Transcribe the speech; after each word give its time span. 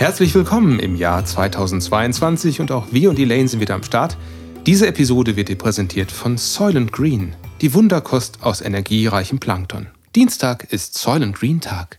Herzlich 0.00 0.34
willkommen 0.34 0.80
im 0.80 0.96
Jahr 0.96 1.26
2022 1.26 2.62
und 2.62 2.72
auch 2.72 2.86
wir 2.90 3.10
und 3.10 3.18
Elaine 3.18 3.48
sind 3.48 3.60
wieder 3.60 3.74
am 3.74 3.82
Start. 3.82 4.16
Diese 4.64 4.86
Episode 4.86 5.36
wird 5.36 5.50
dir 5.50 5.58
präsentiert 5.58 6.10
von 6.10 6.38
Soylent 6.38 6.90
Green, 6.90 7.36
die 7.60 7.74
Wunderkost 7.74 8.42
aus 8.42 8.62
energiereichem 8.62 9.40
Plankton. 9.40 9.88
Dienstag 10.16 10.64
ist 10.72 10.96
Soylent 10.96 11.36
Green 11.36 11.60
Tag. 11.60 11.98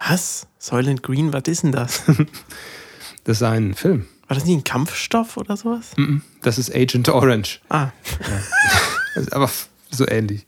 Was? 0.00 0.48
Soylent 0.58 1.04
Green, 1.04 1.32
was 1.32 1.44
ist 1.46 1.62
denn 1.62 1.70
das? 1.70 2.02
Das 3.22 3.36
ist 3.36 3.42
ein 3.44 3.74
Film. 3.74 4.06
War 4.26 4.34
das 4.34 4.44
nicht 4.44 4.56
ein 4.56 4.64
Kampfstoff 4.64 5.36
oder 5.36 5.56
sowas? 5.56 5.92
Das 6.42 6.58
ist 6.58 6.74
Agent 6.74 7.08
Orange. 7.08 7.60
Ah. 7.68 7.92
Ist 9.14 9.32
Aber 9.32 9.48
so 9.90 10.08
ähnlich. 10.08 10.44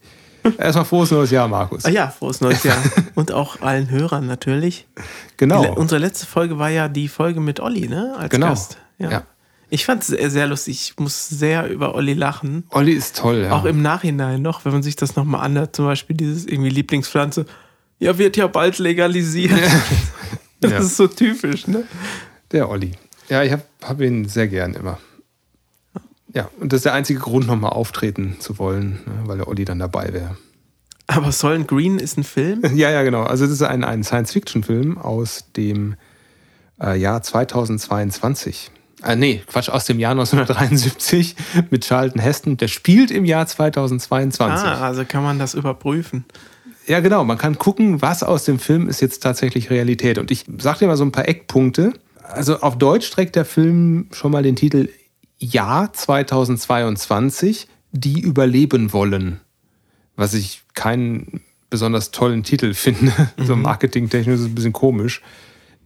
Erstmal 0.57 0.85
frohes 0.85 1.11
neues 1.11 1.31
Jahr, 1.31 1.47
Markus. 1.47 1.85
ah 1.85 1.89
ja, 1.89 2.07
frohes 2.09 2.41
neues 2.41 2.63
Jahr. 2.63 2.77
Und 3.15 3.31
auch 3.31 3.61
allen 3.61 3.89
Hörern 3.89 4.25
natürlich. 4.27 4.87
Die 4.97 5.01
Genau. 5.37 5.63
le- 5.63 5.71
unsere 5.75 5.99
letzte 6.01 6.25
Folge 6.25 6.57
war 6.59 6.69
ja 6.69 6.87
die 6.87 7.07
Folge 7.07 7.39
mit 7.39 7.59
Olli, 7.59 7.87
ne? 7.87 8.15
Als 8.17 8.29
Genau. 8.29 8.47
Gast. 8.49 8.77
Ja. 8.99 9.11
Ja. 9.11 9.23
Ich 9.69 9.85
fand 9.85 10.01
es 10.01 10.07
sehr, 10.07 10.29
sehr 10.29 10.47
lustig. 10.47 10.91
Ich 10.93 10.99
muss 10.99 11.27
sehr 11.27 11.67
über 11.69 11.93
Olli 11.93 12.13
lachen. 12.13 12.63
Olli 12.71 12.93
ist 12.93 13.17
toll, 13.17 13.41
ja. 13.43 13.51
Auch 13.51 13.65
im 13.65 13.81
Nachhinein 13.81 14.41
noch, 14.41 14.63
wenn 14.63 14.71
man 14.71 14.81
sich 14.83 14.95
das 14.95 15.15
nochmal 15.17 15.41
anhört, 15.45 15.75
zum 15.75 15.85
Beispiel 15.85 16.15
dieses 16.15 16.45
irgendwie 16.45 16.69
Lieblingspflanze. 16.69 17.45
Ja, 17.99 18.17
wird 18.17 18.37
ja 18.37 18.47
bald 18.47 18.77
legalisiert. 18.79 19.51
Das 20.61 20.71
Ja. 20.71 20.77
ist 20.79 20.95
so 20.97 21.07
typisch, 21.07 21.67
ne? 21.67 21.83
Der 22.51 22.69
Olli. 22.69 22.93
Ja, 23.29 23.43
ich 23.43 23.51
habe 23.51 23.63
hab 23.83 23.99
ihn 24.01 24.27
sehr 24.27 24.47
gern 24.47 24.73
immer. 24.73 24.97
Ja, 26.37 26.51
und 26.59 26.71
das 26.71 26.77
ist 26.77 26.85
der 26.85 26.93
einzige 26.93 27.19
Grund, 27.19 27.47
nochmal 27.47 27.71
auftreten 27.71 28.35
zu 28.37 28.59
wollen, 28.59 28.99
ne, 29.07 29.23
weil 29.23 29.37
der 29.37 29.47
Olli 29.47 29.65
dann 29.65 29.79
dabei 29.79 30.13
wäre. 30.13 30.37
Aber 31.07 31.31
Soylent 31.31 31.67
Green 31.67 31.97
ist 31.97 32.15
ein 32.15 32.23
Film. 32.23 32.61
Ja, 32.75 32.91
ja, 32.91 33.01
genau. 33.01 33.23
Also 33.23 33.45
das 33.45 33.53
ist 33.53 33.63
ein, 33.63 33.83
ein 33.83 34.03
Science-Fiction-Film 34.03 34.99
aus 34.99 35.45
dem 35.55 35.95
äh, 36.79 36.95
Jahr 36.95 37.23
2022. 37.23 38.69
Äh, 39.03 39.15
nee, 39.15 39.41
Quatsch, 39.47 39.69
aus 39.69 39.85
dem 39.85 39.97
Jahr 39.97 40.11
1973 40.11 41.35
mit 41.71 41.87
Charlton 41.87 42.21
Heston. 42.21 42.57
Der 42.57 42.67
spielt 42.67 43.09
im 43.09 43.25
Jahr 43.25 43.47
2022. 43.47 44.67
Ah, 44.67 44.85
also 44.85 45.05
kann 45.05 45.23
man 45.23 45.39
das 45.39 45.55
überprüfen. 45.55 46.23
Ja, 46.85 46.99
genau. 46.99 47.23
Man 47.23 47.39
kann 47.39 47.57
gucken, 47.57 48.03
was 48.03 48.21
aus 48.21 48.45
dem 48.45 48.59
Film 48.59 48.87
ist 48.87 49.01
jetzt 49.01 49.23
tatsächlich 49.23 49.71
Realität. 49.71 50.19
Und 50.19 50.29
ich 50.29 50.45
sag 50.59 50.77
dir 50.77 50.85
mal 50.85 50.97
so 50.97 51.03
ein 51.03 51.11
paar 51.11 51.27
Eckpunkte. 51.27 51.93
Also 52.21 52.59
auf 52.59 52.77
Deutsch 52.77 53.09
trägt 53.09 53.35
der 53.35 53.45
Film 53.45 54.05
schon 54.11 54.31
mal 54.31 54.43
den 54.43 54.55
Titel 54.55 54.89
Jahr 55.39 55.93
2022, 55.93 57.67
die 57.91 58.19
überleben 58.21 58.93
wollen. 58.93 59.39
Was 60.15 60.33
ich 60.33 60.63
keinen 60.73 61.41
besonders 61.69 62.11
tollen 62.11 62.43
Titel 62.43 62.73
finde. 62.73 63.11
So 63.37 63.55
marketingtechnisch 63.55 64.35
ist 64.35 64.41
es 64.41 64.47
ein 64.47 64.55
bisschen 64.55 64.73
komisch. 64.73 65.21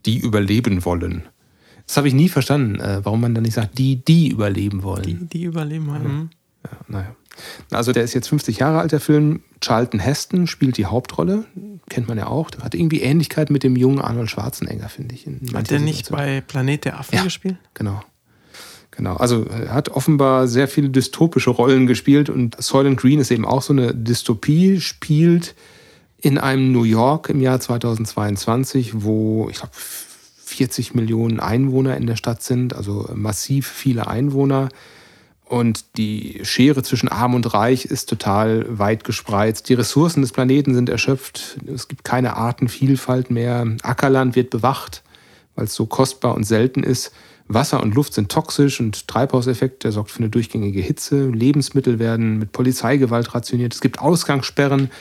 Die 0.05 0.17
überleben 0.19 0.83
wollen. 0.85 1.23
Das 1.85 1.97
habe 1.97 2.07
ich 2.07 2.13
nie 2.13 2.29
verstanden, 2.29 2.79
äh, 2.79 3.01
warum 3.03 3.21
man 3.21 3.35
dann 3.35 3.43
nicht 3.43 3.53
sagt, 3.55 3.77
die, 3.77 3.97
die 3.97 4.29
überleben 4.29 4.83
wollen. 4.83 5.03
Die, 5.03 5.25
die 5.25 5.43
überleben. 5.43 5.85
Mhm. 5.87 6.29
Ja, 6.63 6.77
naja. 6.87 7.15
Also 7.71 7.91
der 7.91 8.03
ist 8.03 8.13
jetzt 8.13 8.27
50 8.29 8.57
Jahre 8.59 8.79
alt, 8.79 8.91
der 8.91 8.99
Film. 8.99 9.41
Charlton 9.61 9.99
Heston 9.99 10.47
spielt 10.47 10.77
die 10.77 10.85
Hauptrolle. 10.85 11.45
Kennt 11.89 12.07
man 12.07 12.17
ja 12.17 12.27
auch. 12.27 12.49
Der 12.51 12.63
hat 12.63 12.73
irgendwie 12.75 13.01
Ähnlichkeit 13.01 13.49
mit 13.49 13.63
dem 13.63 13.75
jungen 13.75 13.99
Arnold 13.99 14.29
Schwarzenegger, 14.29 14.89
finde 14.89 15.15
ich. 15.15 15.27
Hat 15.53 15.69
der 15.69 15.79
nicht 15.79 16.09
bei 16.11 16.41
Planet 16.41 16.85
der 16.85 16.99
Affen 16.99 17.15
Ja. 17.15 17.23
gespielt? 17.23 17.57
Genau. 17.73 18.01
Genau. 18.91 19.15
Also 19.15 19.45
er 19.45 19.73
hat 19.73 19.89
offenbar 19.89 20.47
sehr 20.47 20.67
viele 20.67 20.89
dystopische 20.89 21.49
Rollen 21.49 21.87
gespielt 21.87 22.29
und 22.29 22.61
Soylent 22.61 22.99
Green 22.99 23.19
ist 23.19 23.31
eben 23.31 23.45
auch 23.45 23.61
so 23.61 23.73
eine 23.73 23.95
Dystopie, 23.95 24.81
spielt 24.81 25.55
in 26.17 26.37
einem 26.37 26.71
New 26.71 26.83
York 26.83 27.29
im 27.29 27.41
Jahr 27.41 27.59
2022, 27.59 29.03
wo 29.03 29.47
ich 29.49 29.57
glaube 29.57 29.73
40 29.75 30.93
Millionen 30.93 31.39
Einwohner 31.39 31.95
in 31.95 32.05
der 32.05 32.17
Stadt 32.17 32.43
sind, 32.43 32.75
also 32.75 33.09
massiv 33.15 33.67
viele 33.67 34.07
Einwohner. 34.07 34.69
Und 35.45 35.97
die 35.97 36.39
Schere 36.43 36.83
zwischen 36.83 37.09
Arm 37.09 37.33
und 37.33 37.53
Reich 37.53 37.85
ist 37.85 38.07
total 38.07 38.65
weit 38.69 39.03
gespreizt. 39.03 39.67
Die 39.67 39.73
Ressourcen 39.73 40.21
des 40.21 40.31
Planeten 40.31 40.73
sind 40.73 40.87
erschöpft. 40.87 41.57
Es 41.67 41.87
gibt 41.87 42.03
keine 42.03 42.37
Artenvielfalt 42.37 43.31
mehr. 43.31 43.67
Ackerland 43.81 44.35
wird 44.35 44.49
bewacht, 44.49 45.03
weil 45.55 45.65
es 45.65 45.73
so 45.73 45.85
kostbar 45.85 46.35
und 46.35 46.43
selten 46.43 46.83
ist. 46.83 47.11
Wasser 47.53 47.81
und 47.81 47.95
Luft 47.95 48.13
sind 48.13 48.29
toxisch 48.29 48.79
und 48.79 49.07
Treibhauseffekt, 49.07 49.83
der 49.83 49.91
sorgt 49.91 50.11
für 50.11 50.19
eine 50.19 50.29
durchgängige 50.29 50.81
Hitze. 50.81 51.29
Lebensmittel 51.29 51.99
werden 51.99 52.37
mit 52.37 52.51
Polizeigewalt 52.51 53.33
rationiert. 53.33 53.73
Es 53.73 53.81
gibt 53.81 53.99
Ausgangssperren. 53.99 54.91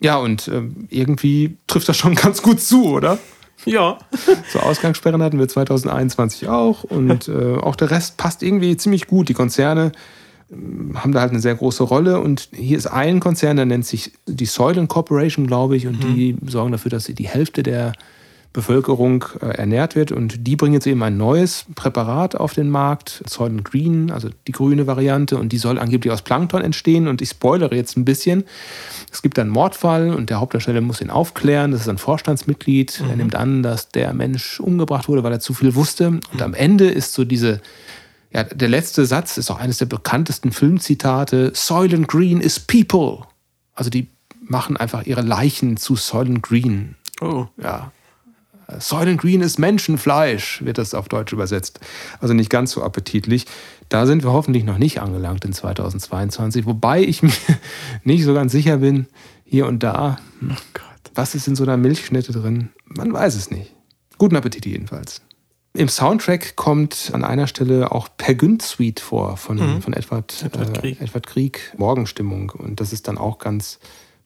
Ja, 0.00 0.16
und 0.16 0.48
ähm, 0.48 0.86
irgendwie 0.88 1.56
trifft 1.66 1.88
das 1.88 1.96
schon 1.96 2.14
ganz 2.16 2.42
gut 2.42 2.60
zu, 2.60 2.86
oder? 2.86 3.18
Ja. 3.66 3.98
So 4.52 4.60
Ausgangssperren 4.60 5.22
hatten 5.22 5.38
wir 5.38 5.48
2021 5.48 6.48
auch 6.48 6.84
und 6.84 7.28
äh, 7.28 7.56
auch 7.56 7.76
der 7.76 7.90
Rest 7.90 8.16
passt 8.16 8.42
irgendwie 8.42 8.76
ziemlich 8.76 9.06
gut. 9.06 9.28
Die 9.28 9.34
Konzerne 9.34 9.92
ähm, 10.50 10.92
haben 10.94 11.12
da 11.12 11.20
halt 11.20 11.30
eine 11.30 11.40
sehr 11.40 11.54
große 11.54 11.82
Rolle 11.82 12.20
und 12.20 12.48
hier 12.52 12.78
ist 12.78 12.86
ein 12.86 13.20
Konzern, 13.20 13.56
der 13.56 13.66
nennt 13.66 13.86
sich 13.86 14.12
die 14.26 14.46
Soylent 14.46 14.88
Corporation, 14.88 15.46
glaube 15.46 15.76
ich, 15.76 15.86
und 15.86 16.02
die 16.02 16.36
sorgen 16.46 16.72
dafür, 16.72 16.90
dass 16.90 17.04
die 17.04 17.28
Hälfte 17.28 17.62
der 17.62 17.92
Bevölkerung 18.52 19.24
äh, 19.40 19.46
ernährt 19.46 19.94
wird 19.94 20.10
und 20.10 20.46
die 20.46 20.56
bringen 20.56 20.74
jetzt 20.74 20.86
eben 20.86 21.02
ein 21.04 21.16
neues 21.16 21.66
Präparat 21.76 22.34
auf 22.34 22.52
den 22.52 22.68
Markt, 22.68 23.22
Soylent 23.26 23.64
Green, 23.64 24.10
also 24.10 24.28
die 24.48 24.52
grüne 24.52 24.88
Variante 24.88 25.38
und 25.38 25.52
die 25.52 25.58
soll 25.58 25.78
angeblich 25.78 26.12
aus 26.12 26.22
Plankton 26.22 26.62
entstehen 26.62 27.06
und 27.06 27.22
ich 27.22 27.30
spoilere 27.30 27.76
jetzt 27.76 27.96
ein 27.96 28.04
bisschen. 28.04 28.44
Es 29.12 29.22
gibt 29.22 29.38
einen 29.38 29.50
Mordfall 29.50 30.12
und 30.12 30.30
der 30.30 30.40
Hauptdarsteller 30.40 30.80
muss 30.80 31.00
ihn 31.00 31.10
aufklären. 31.10 31.70
Das 31.70 31.82
ist 31.82 31.88
ein 31.88 31.98
Vorstandsmitglied. 31.98 33.02
Er 33.08 33.16
nimmt 33.16 33.36
an, 33.36 33.62
dass 33.62 33.88
der 33.88 34.12
Mensch 34.14 34.58
umgebracht 34.58 35.08
wurde, 35.08 35.22
weil 35.22 35.32
er 35.32 35.40
zu 35.40 35.54
viel 35.54 35.76
wusste. 35.76 36.08
Und 36.32 36.42
am 36.42 36.54
Ende 36.54 36.90
ist 36.90 37.12
so 37.12 37.24
diese, 37.24 37.60
ja, 38.32 38.42
der 38.42 38.68
letzte 38.68 39.06
Satz 39.06 39.38
ist 39.38 39.50
auch 39.50 39.60
eines 39.60 39.78
der 39.78 39.86
bekanntesten 39.86 40.50
Filmzitate. 40.50 41.52
Soylent 41.54 42.08
Green 42.08 42.40
is 42.40 42.58
people. 42.58 43.26
Also 43.74 43.90
die 43.90 44.08
machen 44.40 44.76
einfach 44.76 45.06
ihre 45.06 45.22
Leichen 45.22 45.76
zu 45.76 45.94
Soylent 45.94 46.42
Green. 46.42 46.96
Oh. 47.20 47.46
Ja. 47.62 47.92
Soylent 48.78 49.20
Green 49.20 49.40
ist 49.40 49.58
Menschenfleisch, 49.58 50.64
wird 50.64 50.78
das 50.78 50.94
auf 50.94 51.08
Deutsch 51.08 51.32
übersetzt. 51.32 51.80
Also 52.20 52.34
nicht 52.34 52.50
ganz 52.50 52.72
so 52.72 52.82
appetitlich. 52.82 53.46
Da 53.88 54.06
sind 54.06 54.22
wir 54.22 54.32
hoffentlich 54.32 54.64
noch 54.64 54.78
nicht 54.78 55.00
angelangt 55.00 55.44
in 55.44 55.52
2022, 55.52 56.66
wobei 56.66 57.02
ich 57.02 57.22
mir 57.24 57.32
nicht 58.04 58.24
so 58.24 58.34
ganz 58.34 58.52
sicher 58.52 58.78
bin, 58.78 59.06
hier 59.44 59.66
und 59.66 59.82
da, 59.82 60.18
hm, 60.38 60.56
Gott. 60.74 61.12
was 61.14 61.34
ist 61.34 61.48
in 61.48 61.56
so 61.56 61.64
einer 61.64 61.76
Milchschnitte 61.76 62.32
drin? 62.32 62.70
Man 62.84 63.12
weiß 63.12 63.34
es 63.34 63.50
nicht. 63.50 63.74
Guten 64.18 64.36
Appetit 64.36 64.66
jedenfalls. 64.66 65.22
Im 65.72 65.88
Soundtrack 65.88 66.56
kommt 66.56 67.10
an 67.12 67.24
einer 67.24 67.46
Stelle 67.46 67.92
auch 67.92 68.08
Per 68.16 68.34
Günd 68.34 68.60
Suite 68.60 68.98
vor 68.98 69.36
von, 69.36 69.80
von 69.80 69.92
Edward, 69.92 70.42
Edward 70.44 70.76
äh, 70.76 70.80
Grieg. 70.80 71.00
Edward 71.00 71.26
Krieg, 71.26 71.74
Morgenstimmung. 71.76 72.50
Und 72.50 72.80
das 72.80 72.92
ist 72.92 73.06
dann 73.06 73.18
auch 73.18 73.38
ganz 73.38 73.78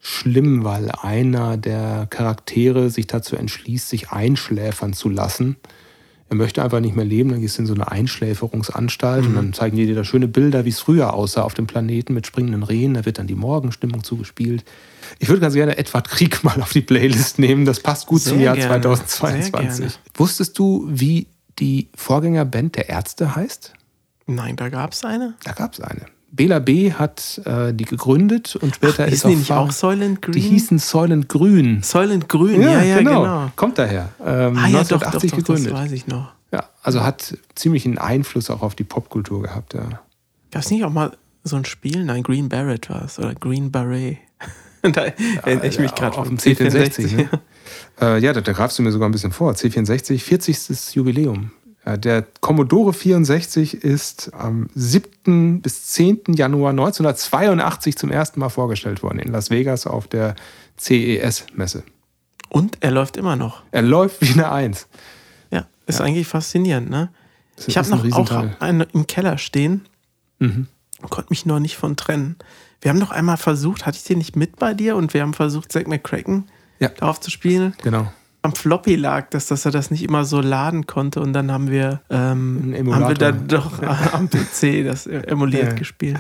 schlimm, 0.07 0.65
weil 0.65 0.91
einer 0.91 1.57
der 1.57 2.07
Charaktere 2.11 2.91
sich 2.91 3.07
dazu 3.07 3.37
entschließt, 3.37 3.89
sich 3.89 4.11
einschläfern 4.11 4.93
zu 4.93 5.09
lassen. 5.09 5.57
Er 6.29 6.37
möchte 6.37 6.63
einfach 6.63 6.81
nicht 6.81 6.95
mehr 6.95 7.07
leben, 7.07 7.31
dann 7.31 7.41
gehst 7.41 7.57
du 7.57 7.63
in 7.63 7.67
so 7.67 7.73
eine 7.73 7.91
Einschläferungsanstalt 7.91 9.25
und 9.25 9.35
dann 9.35 9.55
zeigen 9.55 9.79
die 9.79 9.87
dir 9.87 9.95
da 9.95 10.05
schöne 10.05 10.29
Bilder, 10.29 10.67
wie 10.67 10.71
es 10.71 10.79
früher 10.79 11.15
aussah 11.15 11.41
auf 11.43 11.55
dem 11.55 11.67
Planeten 11.67 12.13
mit 12.13 12.27
springenden 12.27 12.63
Rehen. 12.65 12.95
Da 12.95 13.07
wird 13.07 13.19
dann 13.19 13.27
die 13.27 13.35
Morgenstimmung 13.35 14.05
zugespielt. 14.05 14.63
Ich 15.21 15.29
würde 15.29 15.41
ganz 15.41 15.55
gerne 15.55 15.79
Edward 15.79 16.09
Krieg 16.11 16.45
mal 16.45 16.61
auf 16.61 16.73
die 16.73 16.83
Playlist 16.83 17.39
nehmen. 17.39 17.65
Das 17.65 17.81
passt 17.81 18.07
gut 18.07 18.21
zum 18.21 18.37
Sehr 18.37 18.47
Jahr 18.47 18.57
gerne. 18.57 18.83
2022. 18.83 19.75
Sehr 19.75 19.87
gerne. 19.87 19.95
Wusstest 20.15 20.59
du, 20.59 20.87
wie 20.87 21.29
die 21.59 21.89
Vorgängerband 21.95 22.77
der 22.77 22.91
Ärzte 22.91 23.37
heißt? 23.37 23.73
Nein, 24.27 24.57
da 24.57 24.69
gab 24.69 24.93
es 24.93 25.03
eine. 25.03 25.35
Da 25.45 25.53
gab 25.53 25.73
es 25.73 25.81
eine. 25.81 26.07
Bela 26.37 26.59
B. 26.59 26.93
hat 26.93 27.41
äh, 27.45 27.73
die 27.73 27.85
gegründet 27.85 28.57
und 28.57 28.75
später 28.75 29.07
ist 29.07 29.13
Hießen 29.13 29.31
die 29.31 29.37
nicht 29.37 29.53
auch 29.53 29.71
Soylent 29.71 30.21
Green? 30.23 30.33
Die 30.33 30.41
hießen 30.41 30.79
Soylent 30.79 31.29
Grün. 31.29 31.83
Soylent 31.83 32.29
Grün, 32.29 32.61
ja, 32.61 32.83
ja, 32.83 32.99
genau. 32.99 33.51
Kommt 33.57 33.79
daher. 33.79 34.11
Ähm, 34.25 34.57
Ah 34.59 34.69
ja, 34.69 34.83
doch, 34.83 34.99
doch, 35.01 35.03
1980 35.07 35.31
doch, 35.31 35.37
gegründet. 35.39 35.73
das 35.73 35.79
weiß 35.81 35.93
ich 35.93 36.07
noch. 36.07 36.33
Ja, 36.53 36.65
also 36.83 37.03
hat 37.05 37.37
ziemlich 37.55 37.85
einen 37.87 37.99
Einfluss 37.99 38.51
auch 38.51 38.63
auf 38.63 38.75
die 38.75 38.85
Popkultur 38.85 39.43
gehabt. 39.43 39.75
Ja. 39.75 40.01
Gab 40.51 40.63
es 40.63 40.71
nicht 40.71 40.85
auch 40.85 40.91
mal 40.91 41.13
so 41.45 41.57
ein 41.57 41.65
Spiel? 41.65 42.05
Nein, 42.05 42.23
Green 42.23 42.49
Barrett 42.49 42.91
war 42.91 43.05
es. 43.05 43.19
Oder 43.19 43.35
Green 43.35 43.71
Beret. 43.71 44.19
da 44.83 45.05
erinnere 45.43 45.67
ich 45.69 45.79
mich 45.79 45.91
Ja, 45.93 45.97
gerade 45.97 46.19
auf 46.19 46.29
dem 46.29 46.37
C64. 46.39 47.17
Ne? 47.17 47.29
äh, 48.01 48.19
ja, 48.21 48.33
da, 48.33 48.41
da 48.41 48.53
greifst 48.53 48.79
du 48.79 48.83
mir 48.83 48.93
sogar 48.93 49.09
ein 49.09 49.13
bisschen 49.13 49.33
vor. 49.33 49.53
C64, 49.53 50.19
40. 50.21 50.95
Jubiläum. 50.95 51.51
Ja, 51.87 51.97
der 51.99 52.23
Commodore 52.41 52.93
64 52.95 53.75
ist 53.85 54.31
am 54.33 54.69
7. 54.75 55.61
bis 55.61 55.87
10. 55.89 56.21
Januar 56.35 56.71
1982 56.71 57.97
zum 57.97 58.11
ersten 58.11 58.41
Mal 58.41 58.49
vorgestellt 58.49 59.03
worden 59.03 59.19
in 59.19 59.31
Las 59.33 59.51
Vegas 59.51 59.87
auf 59.87 60.09
der 60.09 60.35
CES-Messe. 60.79 61.83
Und 62.49 62.79
er 62.81 62.91
läuft 62.91 63.17
immer 63.17 63.37
noch. 63.37 63.63
Er 63.71 63.83
läuft 63.83 64.23
wie 64.23 64.33
eine 64.33 64.51
Eins. 64.51 64.87
Ja, 65.51 65.67
ist 65.87 66.01
eigentlich 66.01 66.27
faszinierend, 66.27 66.89
ne? 66.89 67.11
Das 67.57 67.69
Ich 67.69 67.77
habe 67.77 67.87
ist 67.87 67.93
ein 67.93 68.09
noch 68.09 68.17
auch 68.31 68.61
einen 68.61 68.87
im 68.93 69.07
Keller 69.07 69.39
stehen 69.39 69.83
Mhm. 70.41 70.67
und 71.01 71.11
konnte 71.11 71.31
mich 71.31 71.47
noch 71.47 71.61
nicht 71.61 71.77
von 71.77 71.97
trennen. 71.97 72.37
Wir 72.81 72.91
haben 72.91 72.99
noch 72.99 73.13
einmal 73.13 73.37
versucht, 73.37 73.87
hatte 73.87 73.97
ich 73.99 74.05
den 74.05 74.19
nicht 74.19 74.37
mit 74.37 74.57
bei 74.57 74.75
dir? 74.75 74.97
Und 74.97 75.15
wir 75.15 75.23
haben 75.23 75.35
versucht, 75.35 75.71
Zack 75.71 75.87
McCracken 75.87 76.49
Ja. 76.81 76.89
darauf 76.89 77.21
zu 77.21 77.31
spielen. 77.31 77.75
Genau. 77.83 78.11
Am 78.44 78.55
Floppy 78.55 78.94
lag, 78.96 79.31
dass, 79.31 79.46
dass 79.46 79.64
er 79.64 79.70
das 79.73 79.91
nicht 79.91 80.02
immer 80.05 80.25
so 80.25 80.41
laden 80.41 80.87
konnte 80.87 81.20
und 81.20 81.32
dann 81.32 81.50
haben 81.50 81.70
wir, 81.70 82.02
ähm, 82.11 82.75
haben 82.93 83.08
wir 83.08 83.14
dann 83.14 83.49
doch 83.49 83.82
am 84.12 84.29
PC 84.29 84.85
das 84.85 85.06
emuliert 85.06 85.69
Ja. 85.69 85.73
gespielt. 85.73 86.19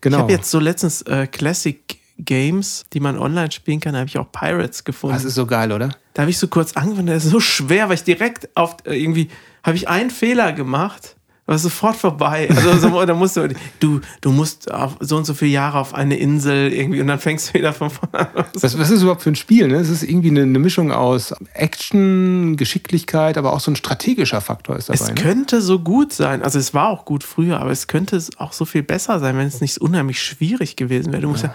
Genau. 0.00 0.16
Ich 0.16 0.22
habe 0.22 0.32
jetzt 0.32 0.50
so 0.50 0.58
letztens 0.58 1.02
äh, 1.02 1.26
Classic 1.28 1.78
Games, 2.18 2.84
die 2.92 3.00
man 3.00 3.16
online 3.18 3.50
spielen 3.52 3.80
kann, 3.80 3.92
da 3.94 4.00
habe 4.00 4.08
ich 4.08 4.18
auch 4.18 4.30
Pirates 4.32 4.84
gefunden. 4.84 5.14
das 5.16 5.24
ist 5.24 5.34
so 5.36 5.46
geil, 5.46 5.72
oder? 5.72 5.90
Da 6.12 6.22
habe 6.22 6.30
ich 6.30 6.38
so 6.38 6.48
kurz 6.48 6.72
angefangen, 6.74 7.06
das 7.06 7.24
ist 7.24 7.30
so 7.30 7.40
schwer, 7.40 7.88
weil 7.88 7.94
ich 7.94 8.04
direkt 8.04 8.48
auf 8.56 8.76
äh, 8.84 9.00
irgendwie 9.00 9.28
habe 9.62 9.76
ich 9.76 9.88
einen 9.88 10.10
Fehler 10.10 10.52
gemacht, 10.52 11.16
war 11.46 11.58
sofort 11.58 11.96
vorbei. 11.96 12.48
Also 12.54 12.78
so, 12.78 13.04
da 13.04 13.14
musst 13.14 13.36
du, 13.36 13.48
du, 13.80 14.00
du 14.20 14.32
musst 14.32 14.68
so 15.00 15.16
und 15.16 15.24
so 15.24 15.34
viele 15.34 15.50
Jahre 15.50 15.78
auf 15.78 15.94
eine 15.94 16.16
Insel 16.16 16.72
irgendwie 16.72 17.00
und 17.00 17.06
dann 17.06 17.18
fängst 17.18 17.50
du 17.50 17.54
wieder 17.54 17.72
von 17.72 17.90
vorne 17.90 18.34
an. 18.34 18.44
Was, 18.54 18.78
was 18.78 18.90
ist 18.90 19.02
überhaupt 19.02 19.22
für 19.22 19.30
ein 19.30 19.36
Spiel? 19.36 19.68
Ne? 19.68 19.76
Es 19.76 19.90
ist 19.90 20.02
irgendwie 20.02 20.30
eine, 20.30 20.42
eine 20.42 20.58
Mischung 20.58 20.90
aus 20.90 21.34
Action, 21.52 22.56
Geschicklichkeit, 22.56 23.36
aber 23.36 23.52
auch 23.52 23.60
so 23.60 23.70
ein 23.70 23.76
strategischer 23.76 24.40
Faktor 24.40 24.76
ist 24.76 24.88
dabei. 24.88 25.00
Es 25.00 25.08
ne? 25.08 25.14
könnte 25.14 25.60
so 25.60 25.78
gut 25.78 26.12
sein, 26.12 26.42
also 26.42 26.58
es 26.58 26.72
war 26.72 26.88
auch 26.88 27.04
gut 27.04 27.24
früher, 27.24 27.60
aber 27.60 27.70
es 27.70 27.86
könnte 27.86 28.22
auch 28.38 28.52
so 28.52 28.64
viel 28.64 28.82
besser 28.82 29.20
sein, 29.20 29.36
wenn 29.36 29.46
es 29.46 29.60
nicht 29.60 29.74
so 29.74 29.84
unheimlich 29.84 30.22
schwierig 30.22 30.76
gewesen 30.76 31.12
wäre. 31.12 31.22
Du 31.22 31.28
musst 31.28 31.44
ja, 31.44 31.54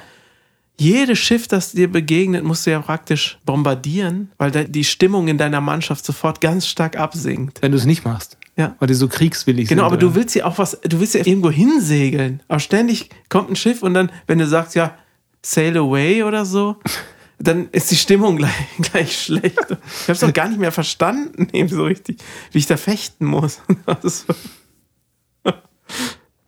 jedes 0.79 1.19
Schiff, 1.19 1.47
das 1.47 1.73
dir 1.73 1.91
begegnet, 1.91 2.43
musst 2.43 2.65
du 2.65 2.71
ja 2.71 2.79
praktisch 2.79 3.37
bombardieren, 3.45 4.31
weil 4.37 4.51
die 4.51 4.85
Stimmung 4.85 5.27
in 5.27 5.37
deiner 5.37 5.61
Mannschaft 5.61 6.05
sofort 6.05 6.39
ganz 6.39 6.67
stark 6.67 6.97
absinkt. 6.97 7.61
Wenn 7.61 7.71
du 7.71 7.77
es 7.77 7.85
nicht 7.85 8.05
machst. 8.05 8.37
Ja. 8.59 8.75
Weil 8.79 8.89
die 8.89 8.93
so 8.93 9.07
kriegswillig 9.07 9.69
Genau, 9.69 9.83
sind. 9.83 9.85
aber 9.85 9.95
oder? 9.95 10.07
du 10.09 10.15
willst 10.15 10.35
ja 10.35 10.43
auch 10.45 10.57
was, 10.57 10.79
du 10.81 10.99
willst 10.99 11.15
ja 11.15 11.25
irgendwo 11.25 11.49
hinsegeln. 11.49 12.43
Aber 12.49 12.59
ständig 12.59 13.09
kommt 13.29 13.49
ein 13.49 13.55
Schiff 13.55 13.81
und 13.81 13.93
dann, 13.93 14.11
wenn 14.27 14.37
du 14.37 14.45
sagst, 14.45 14.75
ja, 14.75 14.97
sail 15.41 15.77
away 15.77 16.23
oder 16.23 16.43
so, 16.45 16.75
dann 17.39 17.69
ist 17.71 17.89
die 17.89 17.95
Stimmung 17.95 18.35
gleich, 18.35 18.51
gleich 18.91 19.17
schlecht. 19.23 19.57
Ich 19.57 20.03
habe 20.03 20.11
es 20.11 20.23
auch 20.25 20.33
gar 20.33 20.49
nicht 20.49 20.59
mehr 20.59 20.73
verstanden, 20.73 21.47
eben 21.53 21.69
so 21.69 21.85
richtig, 21.85 22.17
wie 22.51 22.57
ich 22.57 22.65
da 22.67 22.75
fechten 22.75 23.25
muss. 23.25 23.61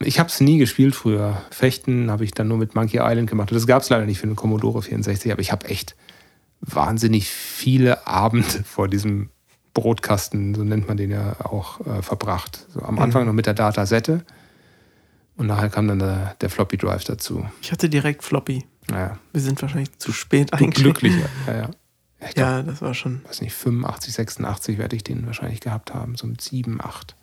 Ich 0.04 0.20
habe 0.20 0.30
es 0.30 0.42
nie 0.42 0.58
gespielt 0.58 0.96
früher. 0.96 1.42
Fechten 1.52 2.10
habe 2.12 2.24
ich 2.24 2.32
dann 2.32 2.48
nur 2.48 2.58
mit 2.58 2.76
Monkey 2.76 2.98
Island 3.02 3.30
gemacht. 3.30 3.52
Und 3.52 3.56
das 3.56 3.68
gab 3.68 3.84
es 3.84 3.90
leider 3.90 4.06
nicht 4.06 4.20
für 4.20 4.28
den 4.28 4.36
Commodore 4.36 4.82
64, 4.82 5.32
aber 5.32 5.42
ich 5.42 5.52
habe 5.52 5.68
echt 5.68 5.96
wahnsinnig 6.60 7.30
viele 7.30 8.06
Abende 8.08 8.64
vor 8.66 8.88
diesem 8.88 9.30
Brotkasten, 9.74 10.54
so 10.56 10.64
nennt 10.64 10.88
man 10.88 10.98
den 10.98 11.12
ja 11.12 11.36
auch, 11.46 11.80
äh, 11.86 12.02
verbracht. 12.02 12.66
So 12.74 12.82
am 12.82 13.00
Anfang 13.00 13.26
noch 13.26 13.34
mit 13.34 13.46
der 13.46 13.54
Datasette 13.54 14.24
und 15.38 15.48
nachher 15.48 15.70
kam 15.70 15.88
dann 15.88 16.00
der, 16.00 16.36
der 16.42 16.50
Floppy 16.50 16.78
Drive 16.78 17.04
dazu. 17.06 17.46
Ich 17.62 17.72
hatte 17.72 17.90
direkt 17.90 18.24
Floppy. 18.24 18.66
Naja, 18.90 19.18
Wir 19.32 19.42
sind 19.42 19.62
wahrscheinlich 19.62 19.98
zu 19.98 20.12
spät 20.12 20.54
eigentlich. 20.54 20.84
glücklicher. 20.84 21.30
Ja, 21.48 21.54
ja. 21.56 21.70
Glaub, 22.20 22.36
Ja, 22.38 22.62
das 22.64 22.82
war 22.82 22.94
schon. 22.94 23.22
weiß 23.26 23.42
nicht, 23.42 23.54
85, 23.54 24.14
86 24.14 24.78
werde 24.78 24.96
ich 24.96 25.04
den 25.04 25.26
wahrscheinlich 25.26 25.62
gehabt 25.62 25.94
haben, 25.94 26.16
so 26.16 26.28
mit 26.28 26.42
7, 26.42 26.80
8 26.82 27.16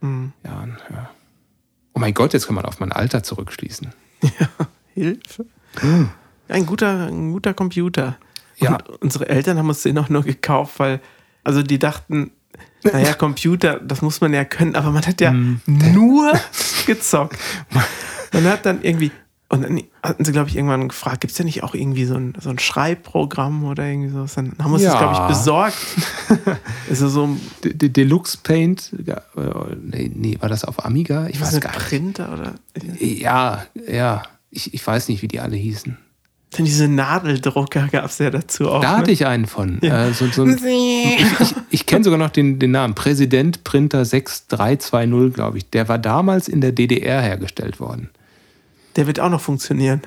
Hm. 0.00 0.32
Jahren. 0.44 0.78
Ja. 0.90 1.10
Oh 1.92 1.98
mein 2.00 2.14
Gott, 2.14 2.32
jetzt 2.32 2.46
kann 2.46 2.54
man 2.54 2.64
auf 2.64 2.80
mein 2.80 2.90
Alter 2.92 3.22
zurückschließen. 3.22 3.88
Hilfe. 4.94 5.44
Ein 6.48 6.66
guter, 6.66 7.06
ein 7.08 7.32
guter 7.32 7.52
Computer. 7.52 8.16
Ja. 8.56 8.76
Und 8.76 8.88
unsere 9.02 9.28
Eltern 9.28 9.58
haben 9.58 9.68
uns 9.68 9.82
den 9.82 9.98
auch 9.98 10.08
nur 10.08 10.22
gekauft, 10.22 10.78
weil, 10.78 11.00
also 11.44 11.62
die 11.62 11.78
dachten, 11.78 12.30
naja, 12.82 13.14
Computer, 13.14 13.78
das 13.80 14.02
muss 14.02 14.20
man 14.20 14.32
ja 14.32 14.44
können, 14.44 14.74
aber 14.74 14.90
man 14.90 15.06
hat 15.06 15.20
ja 15.20 15.32
Mhm. 15.32 15.60
nur 15.92 16.32
gezockt. 16.86 17.36
Man 18.32 18.44
hat 18.44 18.64
dann 18.64 18.80
irgendwie, 18.82 19.10
und 19.48 19.62
dann 19.62 19.82
hatten 20.04 20.24
sie, 20.24 20.30
glaube 20.30 20.48
ich, 20.48 20.54
irgendwann 20.54 20.86
gefragt, 20.88 21.20
gibt 21.22 21.32
es 21.32 21.36
denn 21.36 21.46
nicht 21.46 21.64
auch 21.64 21.74
irgendwie 21.74 22.04
so 22.04 22.14
ein, 22.14 22.32
so 22.40 22.48
ein 22.48 22.60
Schreibprogramm 22.60 23.64
oder 23.64 23.84
irgendwie 23.86 24.10
sowas? 24.10 24.34
Dann 24.36 24.52
haben 24.60 24.70
wir 24.70 24.74
uns 24.74 24.84
das, 24.84 24.92
Ja. 24.94 24.98
glaube 25.00 25.14
ich, 25.14 25.36
besorgt. 25.36 25.76
Also 26.88 27.08
so 27.08 27.26
ein 27.26 27.40
De- 27.64 27.74
De- 27.74 27.88
Deluxe 27.88 28.38
Paint, 28.40 28.92
ja, 29.04 29.16
äh, 29.36 29.74
nee, 29.82 30.10
nee, 30.14 30.36
war 30.40 30.48
das 30.48 30.64
auf 30.64 30.84
Amiga? 30.84 31.26
Ich 31.26 31.40
weiß 31.40 31.58
gar 31.60 31.72
nicht. 31.72 31.80
Printer 31.88 32.32
oder 32.32 32.54
Ja, 33.00 33.66
ja, 33.88 34.22
ich, 34.50 34.72
ich 34.72 34.86
weiß 34.86 35.08
nicht, 35.08 35.22
wie 35.22 35.28
die 35.28 35.40
alle 35.40 35.56
hießen. 35.56 35.96
Denn 36.56 36.64
diese 36.64 36.88
Nadeldrucker 36.88 37.88
gab 37.88 38.06
es 38.06 38.18
ja 38.18 38.30
dazu 38.30 38.68
auch. 38.68 38.80
Da 38.80 38.92
ne? 38.92 38.98
hatte 38.98 39.10
ich 39.12 39.26
einen 39.26 39.46
von. 39.46 39.80
Äh, 39.82 40.12
so, 40.12 40.26
so 40.26 40.42
ein, 40.42 40.58
ich 40.66 41.40
ich, 41.40 41.54
ich 41.70 41.86
kenne 41.86 42.04
sogar 42.04 42.18
noch 42.18 42.30
den, 42.30 42.58
den 42.58 42.72
Namen. 42.72 42.94
Präsident 42.94 43.62
Printer 43.62 44.04
6320, 44.04 45.34
glaube 45.34 45.58
ich. 45.58 45.70
Der 45.70 45.88
war 45.88 45.98
damals 45.98 46.48
in 46.48 46.60
der 46.60 46.72
DDR 46.72 47.20
hergestellt 47.20 47.78
worden. 47.78 48.10
Der 48.96 49.06
wird 49.06 49.20
auch 49.20 49.30
noch 49.30 49.40
funktionieren. 49.40 50.02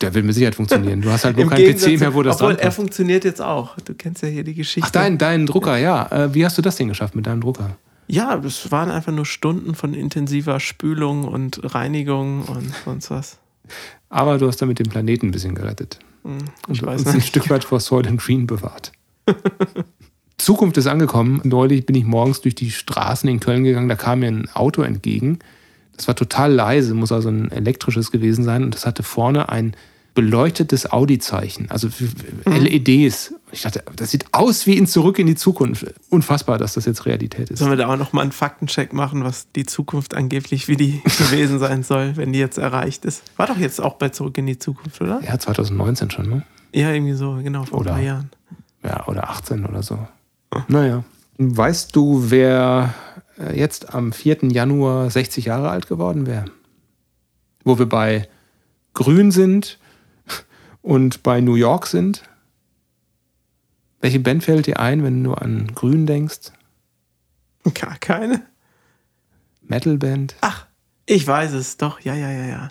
Der 0.00 0.14
will 0.14 0.22
mit 0.22 0.34
Sicherheit 0.34 0.54
funktionieren. 0.54 1.02
Du 1.02 1.10
hast 1.10 1.24
halt 1.24 1.36
nur 1.36 1.48
kein 1.48 1.58
Gegensatz 1.58 1.92
PC 1.92 2.00
mehr, 2.00 2.14
wo 2.14 2.22
das 2.22 2.36
Obwohl, 2.36 2.54
dran 2.54 2.64
er 2.64 2.72
funktioniert 2.72 3.24
jetzt 3.24 3.42
auch. 3.42 3.76
Du 3.80 3.94
kennst 3.94 4.22
ja 4.22 4.28
hier 4.28 4.44
die 4.44 4.54
Geschichte. 4.54 4.86
Ach, 4.88 4.92
dein, 4.92 5.18
dein 5.18 5.46
Drucker, 5.46 5.76
ja. 5.76 6.06
Äh, 6.12 6.34
wie 6.34 6.44
hast 6.44 6.56
du 6.56 6.62
das 6.62 6.76
denn 6.76 6.86
geschafft 6.86 7.16
mit 7.16 7.26
deinem 7.26 7.40
Drucker? 7.40 7.76
Ja, 8.06 8.36
das 8.36 8.70
waren 8.70 8.90
einfach 8.90 9.12
nur 9.12 9.26
Stunden 9.26 9.74
von 9.74 9.94
intensiver 9.94 10.60
Spülung 10.60 11.24
und 11.24 11.74
Reinigung 11.74 12.42
und 12.44 12.72
sonst 12.84 13.10
was. 13.10 13.38
Aber 14.10 14.38
du 14.38 14.46
hast 14.46 14.60
damit 14.62 14.78
den 14.78 14.88
Planeten 14.88 15.28
ein 15.28 15.30
bisschen 15.30 15.54
gerettet. 15.54 15.98
Hm, 16.24 16.38
und 16.66 16.82
uns 16.82 17.06
ein 17.06 17.16
nicht. 17.16 17.28
Stück 17.28 17.50
weit 17.50 17.64
vor 17.64 17.80
Soil 17.80 18.06
and 18.06 18.20
Green 18.20 18.46
bewahrt. 18.46 18.92
Zukunft 20.38 20.76
ist 20.76 20.86
angekommen. 20.86 21.40
Neulich 21.44 21.84
bin 21.84 21.96
ich 21.96 22.04
morgens 22.04 22.40
durch 22.40 22.54
die 22.54 22.70
Straßen 22.70 23.28
in 23.28 23.40
Köln 23.40 23.64
gegangen, 23.64 23.88
da 23.88 23.96
kam 23.96 24.20
mir 24.20 24.28
ein 24.28 24.48
Auto 24.54 24.82
entgegen. 24.82 25.40
Das 25.96 26.06
war 26.06 26.14
total 26.14 26.52
leise, 26.52 26.94
muss 26.94 27.10
also 27.10 27.28
ein 27.28 27.50
elektrisches 27.50 28.12
gewesen 28.12 28.44
sein. 28.44 28.62
Und 28.62 28.74
das 28.74 28.86
hatte 28.86 29.02
vorne 29.02 29.48
ein 29.48 29.74
beleuchtetes 30.22 30.90
Audi-Zeichen, 30.90 31.70
also 31.70 31.86
Mhm. 32.44 32.52
LEDs. 32.64 33.34
Ich 33.52 33.62
dachte, 33.62 33.84
das 33.94 34.10
sieht 34.10 34.26
aus 34.32 34.66
wie 34.66 34.76
in 34.76 34.88
Zurück 34.88 35.20
in 35.20 35.28
die 35.28 35.36
Zukunft. 35.36 35.86
Unfassbar, 36.10 36.58
dass 36.58 36.74
das 36.74 36.86
jetzt 36.86 37.06
Realität 37.06 37.50
ist. 37.50 37.60
Sollen 37.60 37.70
wir 37.70 37.76
da 37.76 37.86
auch 37.86 37.96
nochmal 37.96 38.22
einen 38.22 38.32
Faktencheck 38.32 38.92
machen, 38.92 39.22
was 39.22 39.46
die 39.52 39.64
Zukunft 39.64 40.14
angeblich 40.14 40.66
wie 40.66 40.76
die 40.76 41.00
gewesen 41.18 41.60
sein 41.60 41.84
soll, 41.84 42.16
wenn 42.16 42.32
die 42.32 42.40
jetzt 42.40 42.58
erreicht 42.58 43.04
ist? 43.04 43.22
War 43.36 43.46
doch 43.46 43.58
jetzt 43.58 43.80
auch 43.80 43.94
bei 43.94 44.08
Zurück 44.08 44.36
in 44.38 44.46
die 44.46 44.58
Zukunft, 44.58 45.00
oder? 45.00 45.20
Ja, 45.24 45.38
2019 45.38 46.10
schon, 46.10 46.28
ne? 46.28 46.42
Ja, 46.74 46.90
irgendwie 46.92 47.14
so, 47.14 47.38
genau, 47.42 47.64
vor 47.64 47.78
Oder- 47.80 47.90
ein 47.92 47.96
paar 47.96 48.04
Jahren. 48.04 48.30
Ja, 48.82 49.06
oder 49.06 49.30
18 49.30 49.64
oder 49.66 49.84
so. 49.84 49.98
Naja. 50.66 51.04
Weißt 51.38 51.94
du, 51.94 52.24
wer 52.30 52.92
äh, 53.38 53.56
jetzt 53.56 53.94
am 53.94 54.12
4. 54.12 54.38
Januar 54.50 55.10
60 55.10 55.44
Jahre 55.44 55.70
alt 55.70 55.86
geworden 55.86 56.26
wäre? 56.26 56.46
Wo 57.62 57.78
wir 57.78 57.86
bei 57.88 58.28
Grün 58.94 59.30
sind 59.30 59.77
und 60.82 61.22
bei 61.22 61.40
New 61.40 61.54
York 61.54 61.86
sind? 61.86 62.22
Welche 64.00 64.20
Band 64.20 64.44
fällt 64.44 64.66
dir 64.66 64.78
ein, 64.78 65.02
wenn 65.02 65.24
du 65.24 65.34
an 65.34 65.68
Grün 65.74 66.06
denkst? 66.06 66.52
Gar 67.74 67.96
keine. 67.98 68.42
Metalband? 69.62 70.36
Ach, 70.40 70.66
ich 71.06 71.26
weiß 71.26 71.52
es, 71.52 71.76
doch, 71.76 72.00
ja, 72.00 72.14
ja, 72.14 72.30
ja, 72.30 72.46
ja. 72.46 72.68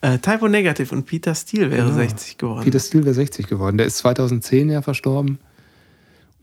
Äh, 0.00 0.18
Typo 0.18 0.46
Negative 0.46 0.94
und 0.94 1.06
Peter 1.06 1.34
Steele 1.34 1.70
wäre 1.70 1.88
Ja. 1.88 1.94
60 1.94 2.38
geworden. 2.38 2.64
Peter 2.64 2.78
Steele 2.78 3.04
wäre 3.04 3.14
60 3.14 3.48
geworden. 3.48 3.78
Der 3.78 3.86
ist 3.86 3.98
2010 3.98 4.70
ja 4.70 4.82
verstorben 4.82 5.38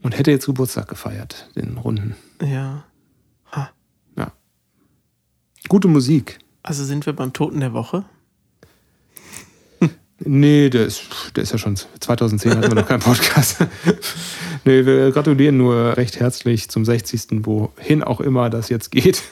und 0.02 0.18
hätte 0.18 0.30
jetzt 0.30 0.46
Geburtstag 0.46 0.88
gefeiert, 0.88 1.48
den 1.56 1.78
runden. 1.78 2.16
Ja. 2.42 2.84
Ja. 4.16 4.32
Gute 5.68 5.88
Musik. 5.88 6.38
Also 6.62 6.84
sind 6.84 7.06
wir 7.06 7.12
beim 7.14 7.32
Toten 7.32 7.60
der 7.60 7.72
Woche? 7.72 8.04
Nee, 10.24 10.70
der 10.70 10.86
ist, 10.86 11.02
der 11.36 11.42
ist 11.42 11.52
ja 11.52 11.58
schon 11.58 11.76
2010 11.76 12.52
hatten 12.52 12.68
wir 12.68 12.74
noch 12.74 12.88
keinen 12.88 13.00
Podcast. 13.00 13.58
nee, 14.64 14.86
wir 14.86 15.10
gratulieren 15.12 15.58
nur 15.58 15.96
recht 15.98 16.18
herzlich 16.18 16.70
zum 16.70 16.86
60. 16.86 17.44
wohin 17.44 18.02
auch 18.02 18.20
immer 18.20 18.48
das 18.48 18.70
jetzt 18.70 18.90
geht. 18.90 19.22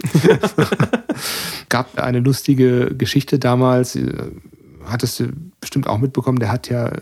Gab 1.71 1.99
eine 1.99 2.21
lustige 2.21 2.95
Geschichte 2.97 3.39
damals, 3.39 3.97
äh, 3.97 4.13
hattest 4.85 5.21
du 5.21 5.29
bestimmt 5.61 5.87
auch 5.87 5.99
mitbekommen, 5.99 6.39
der 6.39 6.53
hat 6.53 6.69
ja 6.69 6.93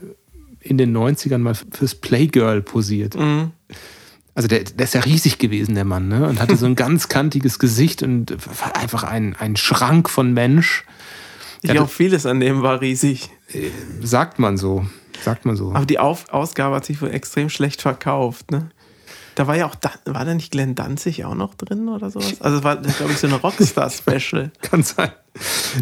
in 0.61 0.79
den 0.79 0.97
90ern 0.97 1.39
mal 1.39 1.55
fürs 1.73 1.97
Playgirl 1.97 2.63
posiert. 2.63 3.17
Mhm. 3.17 3.51
Also 4.35 4.49
der, 4.49 4.65
der 4.65 4.85
ist 4.85 4.95
ja 4.95 5.01
riesig 5.01 5.39
gewesen, 5.39 5.75
der 5.75 5.85
Mann, 5.85 6.07
ne? 6.09 6.27
Und 6.29 6.41
hatte 6.41 6.57
so 6.57 6.67
ein 6.67 6.77
ganz 6.77 7.09
kantiges 7.09 7.59
Gesicht 7.59 8.03
und 8.05 8.31
war 8.61 8.77
einfach 8.77 9.03
ein, 9.03 9.35
ein 9.37 9.57
Schrank 9.57 10.09
von 10.09 10.33
Mensch. 10.33 10.85
Ich 11.63 11.69
Ja, 11.69 11.75
glaube, 11.75 11.91
vieles 11.91 12.27
an 12.27 12.41
dem 12.41 12.63
war 12.63 12.81
riesig. 12.81 13.31
Sagt 14.03 14.39
man 14.39 14.57
so. 14.57 14.87
Sagt 15.23 15.45
man 15.45 15.57
so. 15.57 15.73
Aber 15.73 15.87
die 15.87 15.99
Auf 15.99 16.33
Ausgabe 16.33 16.77
hat 16.77 16.85
sich 16.85 17.01
wohl 17.03 17.11
extrem 17.11 17.49
schlecht 17.49 17.83
verkauft, 17.83 18.51
ne? 18.51 18.71
Da 19.35 19.47
war 19.47 19.57
ja 19.57 19.67
auch, 19.67 19.75
Dan 19.75 19.93
war 20.05 20.25
da 20.25 20.35
nicht 20.35 20.51
Glenn 20.51 20.75
Danzig 20.75 21.25
auch 21.25 21.35
noch 21.35 21.55
drin 21.55 21.89
oder 21.89 22.11
sowas? 22.11 22.41
Also 22.41 22.59
es 22.59 22.65
war, 22.65 22.77
glaube 22.77 23.13
ich, 23.13 23.19
so 23.19 23.27
eine 23.27 23.37
Rockstar-Special. 23.41 24.51
Kann 24.61 24.83
sein. 24.83 25.11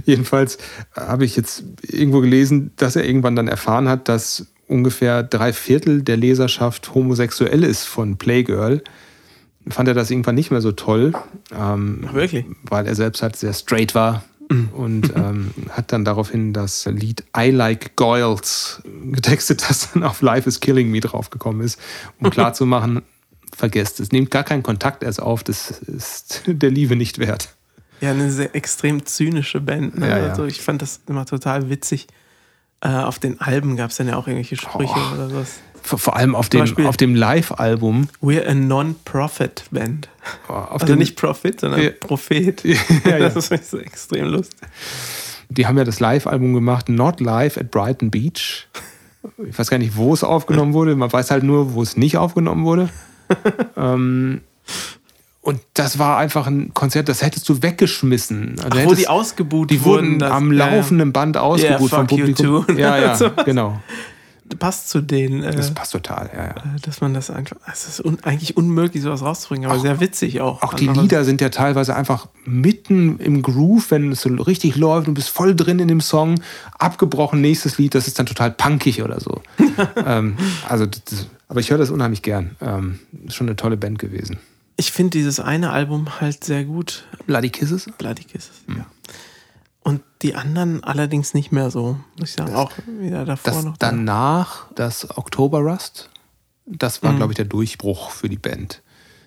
Jedenfalls 0.05 0.59
habe 0.95 1.25
ich 1.25 1.37
jetzt 1.37 1.65
irgendwo 1.83 2.21
gelesen, 2.21 2.71
dass 2.77 2.95
er 2.95 3.05
irgendwann 3.05 3.35
dann 3.35 3.49
erfahren 3.49 3.89
hat, 3.89 4.09
dass 4.09 4.47
ungefähr 4.69 5.25
drei 5.25 5.53
Viertel 5.53 6.03
der 6.03 6.17
Leserschaft 6.17 6.95
homosexuell 6.95 7.65
ist 7.65 7.85
von 7.85 8.19
Playgirl. 8.19 8.85
Fand 9.69 9.89
er 9.89 9.95
das 9.95 10.11
irgendwann 10.11 10.37
nicht 10.37 10.53
mehr 10.53 10.61
so 10.61 10.73
toll, 10.73 11.13
ähm, 11.53 12.05
Ach, 12.09 12.15
wirklich? 12.15 12.47
weil 12.63 12.87
er 12.87 12.95
selbst 12.95 13.21
halt 13.21 13.37
sehr 13.37 13.53
straight 13.53 13.95
war 13.95 14.23
und 14.73 15.15
ähm, 15.15 15.53
hat 15.71 15.93
dann 15.93 16.05
daraufhin 16.05 16.53
das 16.53 16.85
Lied 16.87 17.25
I 17.37 17.51
Like 17.51 17.95
Goyles 17.97 18.83
getextet, 19.13 19.65
das 19.69 19.93
dann 19.93 20.03
auf 20.03 20.23
Life 20.23 20.49
is 20.49 20.59
Killing 20.61 20.91
Me 20.91 21.01
draufgekommen 21.01 21.61
ist, 21.65 21.79
um 22.19 22.31
klarzumachen, 22.31 23.03
vergesst 23.57 24.01
es. 24.01 24.11
Nehmt 24.11 24.31
gar 24.31 24.43
keinen 24.45 24.63
Kontakt 24.63 25.03
erst 25.03 25.23
auf, 25.23 25.45
das 25.45 25.71
ist 25.83 26.43
der 26.47 26.71
Liebe 26.71 26.97
nicht 26.97 27.19
wert. 27.19 27.55
Ja, 28.01 28.11
eine 28.11 28.31
sehr 28.31 28.55
extrem 28.57 29.05
zynische 29.07 29.61
Band. 29.61 29.99
Ne? 29.99 30.09
Ja, 30.09 30.19
ja. 30.19 30.29
Also 30.31 30.47
ich 30.47 30.61
fand 30.63 30.83
das 30.83 31.01
immer 31.07 31.27
total 31.27 31.69
witzig. 31.71 32.09
Äh, 32.81 32.89
auf 32.89 33.19
den 33.19 33.41
Alben 33.41 33.77
gab 33.77 33.91
es 33.91 33.99
dann 33.99 34.09
ja 34.09 34.17
auch 34.17 34.27
irgendwelche 34.27 34.57
Sprüche 34.57 34.95
Oh. 34.97 35.15
oder 35.15 35.29
sowas. 35.29 35.61
Vor, 35.83 36.17
allem 36.17 36.35
auf 36.35 36.49
dem, 36.49 36.61
Beispiel- 36.61 36.87
auf 36.87 36.97
dem 36.97 37.15
Live-Album. 37.15 38.09
We're 38.23 38.47
a 38.47 38.55
Non-Profit-Band. 38.55 40.09
Auf 40.49 40.73
Also 40.73 40.87
dem, 40.87 40.99
nicht 40.99 41.17
Profit, 41.17 41.61
sondern 41.61 41.83
Ja. 41.83 41.91
Prophet. 41.99 42.63
ja, 42.65 42.77
ja. 43.07 43.19
Das 43.31 43.51
ist 43.51 43.73
extrem 43.75 44.27
lustig. 44.27 44.59
Die 45.49 45.67
haben 45.67 45.77
ja 45.79 45.85
das 45.85 45.99
Live-Album 46.01 46.55
gemacht, 46.55 46.89
Not 46.89 47.21
Live 47.21 47.57
at 47.59 47.71
Brighton 47.71 48.11
Beach. 48.11 48.69
Ich 49.49 49.59
weiß 49.59 49.69
gar 49.69 49.79
nicht, 49.79 49.97
wo 49.97 50.15
es 50.15 50.23
aufgenommen 50.25 50.73
wurde. 50.75 50.95
Man 50.97 51.13
weiß 51.13 51.31
halt 51.31 51.43
nur, 51.43 51.75
wo 51.75 51.83
es 51.83 51.97
nicht 51.97 52.17
aufgenommen 52.17 52.65
wurde. 52.65 52.89
ähm, 53.77 54.41
und 55.43 55.61
das 55.75 55.99
war 55.99 56.19
einfach 56.19 56.47
ein 56.47 56.73
Konzert, 56.75 57.09
das 57.09 57.23
hättest 57.23 57.49
du 57.49 57.63
weggeschmissen. 57.63 58.57
Also 58.59 58.69
Ach, 58.71 58.75
wo 58.77 58.79
hättest- 58.81 59.01
die 59.01 59.09
ausgebuht 59.09 59.71
die 59.71 59.85
wurden. 59.85 60.07
wurden 60.07 60.19
das- 60.21 60.31
am 60.33 60.53
ja, 60.53 60.71
laufenden 60.71 61.13
Band 61.13 61.37
ausgebucht 61.37 61.91
vom 61.91 62.09
fuck 62.09 62.13
you 62.19 62.27
Publikum. 62.35 62.77
Ja, 62.79 62.97
ja, 62.99 63.17
genau. 63.45 63.81
Passt 64.59 64.89
zu 64.89 65.01
denen, 65.01 65.43
äh, 65.43 65.55
Das 65.55 65.73
passt 65.73 65.93
total. 65.93 66.31
Ja, 66.35 66.45
ja. 66.47 66.55
dass 66.83 67.01
man 67.01 67.15
das 67.15 67.31
einfach. 67.31 67.57
Es 67.73 67.87
ist 67.87 68.05
un, 68.05 68.19
eigentlich 68.23 68.57
unmöglich, 68.57 69.03
sowas 69.03 69.23
rauszubringen, 69.23 69.71
aber 69.71 69.81
sehr 69.81 70.01
witzig 70.01 70.41
auch. 70.41 70.63
Auch 70.63 70.75
die 70.75 70.89
Lieder 70.89 71.25
sind 71.25 71.41
ja 71.41 71.49
teilweise 71.49 71.95
einfach 71.95 72.29
mitten 72.45 73.19
im 73.19 73.43
Groove, 73.43 73.91
wenn 73.91 74.13
es 74.13 74.23
so 74.23 74.29
richtig 74.31 74.77
läuft 74.77 75.09
und 75.09 75.15
du 75.15 75.21
bist 75.21 75.31
voll 75.31 75.55
drin 75.55 75.79
in 75.79 75.89
dem 75.89 76.01
Song, 76.01 76.41
abgebrochen, 76.79 77.41
nächstes 77.41 77.79
Lied, 77.79 77.95
das 77.95 78.07
ist 78.07 78.19
dann 78.19 78.27
total 78.27 78.51
punkig 78.51 79.03
oder 79.03 79.21
so. 79.21 79.41
ähm, 80.07 80.37
also, 80.69 80.87
das, 80.87 81.27
aber 81.49 81.61
ich 81.61 81.71
höre 81.71 81.79
das 81.79 81.91
unheimlich 81.91 82.23
gern. 82.23 82.57
Ähm, 82.61 83.01
ist 83.27 83.35
schon 83.35 83.49
eine 83.49 83.57
tolle 83.57 83.77
Band 83.77 83.99
gewesen. 83.99 84.39
Ich 84.77 84.93
finde 84.93 85.11
dieses 85.11 85.41
eine 85.41 85.73
Album 85.73 86.21
halt 86.21 86.45
sehr 86.45 86.65
gut. 86.65 87.05
Bloody 87.27 87.51
Kisses? 87.51 87.87
Bloody 87.99 88.25
Kisses, 88.25 88.63
ja. 88.69 88.87
Und 89.83 90.03
die 90.23 90.35
anderen 90.35 90.85
allerdings 90.85 91.33
nicht 91.35 91.53
mehr 91.53 91.71
so, 91.71 91.99
muss 92.19 92.31
ich 92.31 92.37
sagen. 92.37 92.55
auch 92.55 92.73
wieder 92.87 93.25
davor 93.25 93.53
Das 93.53 93.65
noch. 93.65 93.77
da. 93.79 93.91
danach, 93.91 94.67
das 94.75 95.17
Oktober 95.17 95.61
Rust, 95.61 96.11
das 96.67 97.01
Mhm. 97.03 97.07
war, 97.07 97.15
glaube 97.17 97.33
ich, 97.33 97.37
der 97.37 97.47
Durchbruch 97.47 98.11
für 98.11 98.29
die 98.29 98.37
Band. 98.37 98.83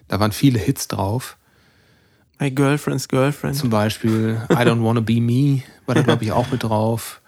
Da 0.07 0.19
waren 0.19 0.31
viele 0.31 0.60
Hits 0.60 0.88
drauf. 0.88 1.38
My 2.39 2.51
Girlfriend's 2.51 3.07
Girlfriend. 3.07 3.55
Zum 3.55 3.69
Beispiel 3.69 4.41
I 4.51 4.55
Don't 4.55 4.83
Wanna 4.83 5.00
Be 5.00 5.19
Me 5.22 5.63
war 5.86 5.95
da, 5.95 6.01
glaube 6.01 6.24
ich, 6.24 6.31
auch 6.31 6.51
mit 6.51 6.63
drauf. 6.63 7.22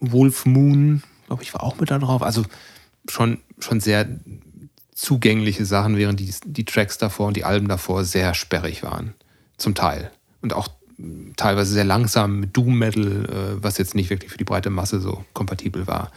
Wolf 0.00 0.44
Moon, 0.44 1.02
glaube 1.28 1.42
ich, 1.42 1.54
war 1.54 1.62
auch 1.62 1.78
mit 1.78 1.90
da 1.90 1.98
drauf. 1.98 2.22
Also 2.22 2.44
schon, 3.08 3.38
schon 3.58 3.80
sehr 3.80 4.06
zugängliche 4.94 5.64
Sachen, 5.64 5.96
während 5.96 6.20
die, 6.20 6.34
die 6.44 6.64
Tracks 6.64 6.98
davor 6.98 7.28
und 7.28 7.36
die 7.36 7.44
Alben 7.44 7.68
davor 7.68 8.04
sehr 8.04 8.34
sperrig 8.34 8.82
waren. 8.82 9.14
Zum 9.56 9.74
Teil. 9.74 10.10
Und 10.42 10.52
auch 10.52 10.68
teilweise 11.36 11.72
sehr 11.72 11.84
langsam 11.84 12.40
mit 12.40 12.56
Doom 12.56 12.78
Metal, 12.78 13.24
äh, 13.24 13.62
was 13.62 13.78
jetzt 13.78 13.94
nicht 13.94 14.10
wirklich 14.10 14.30
für 14.30 14.38
die 14.38 14.44
breite 14.44 14.70
Masse 14.70 15.00
so 15.00 15.24
kompatibel 15.32 15.86
war. 15.86 16.10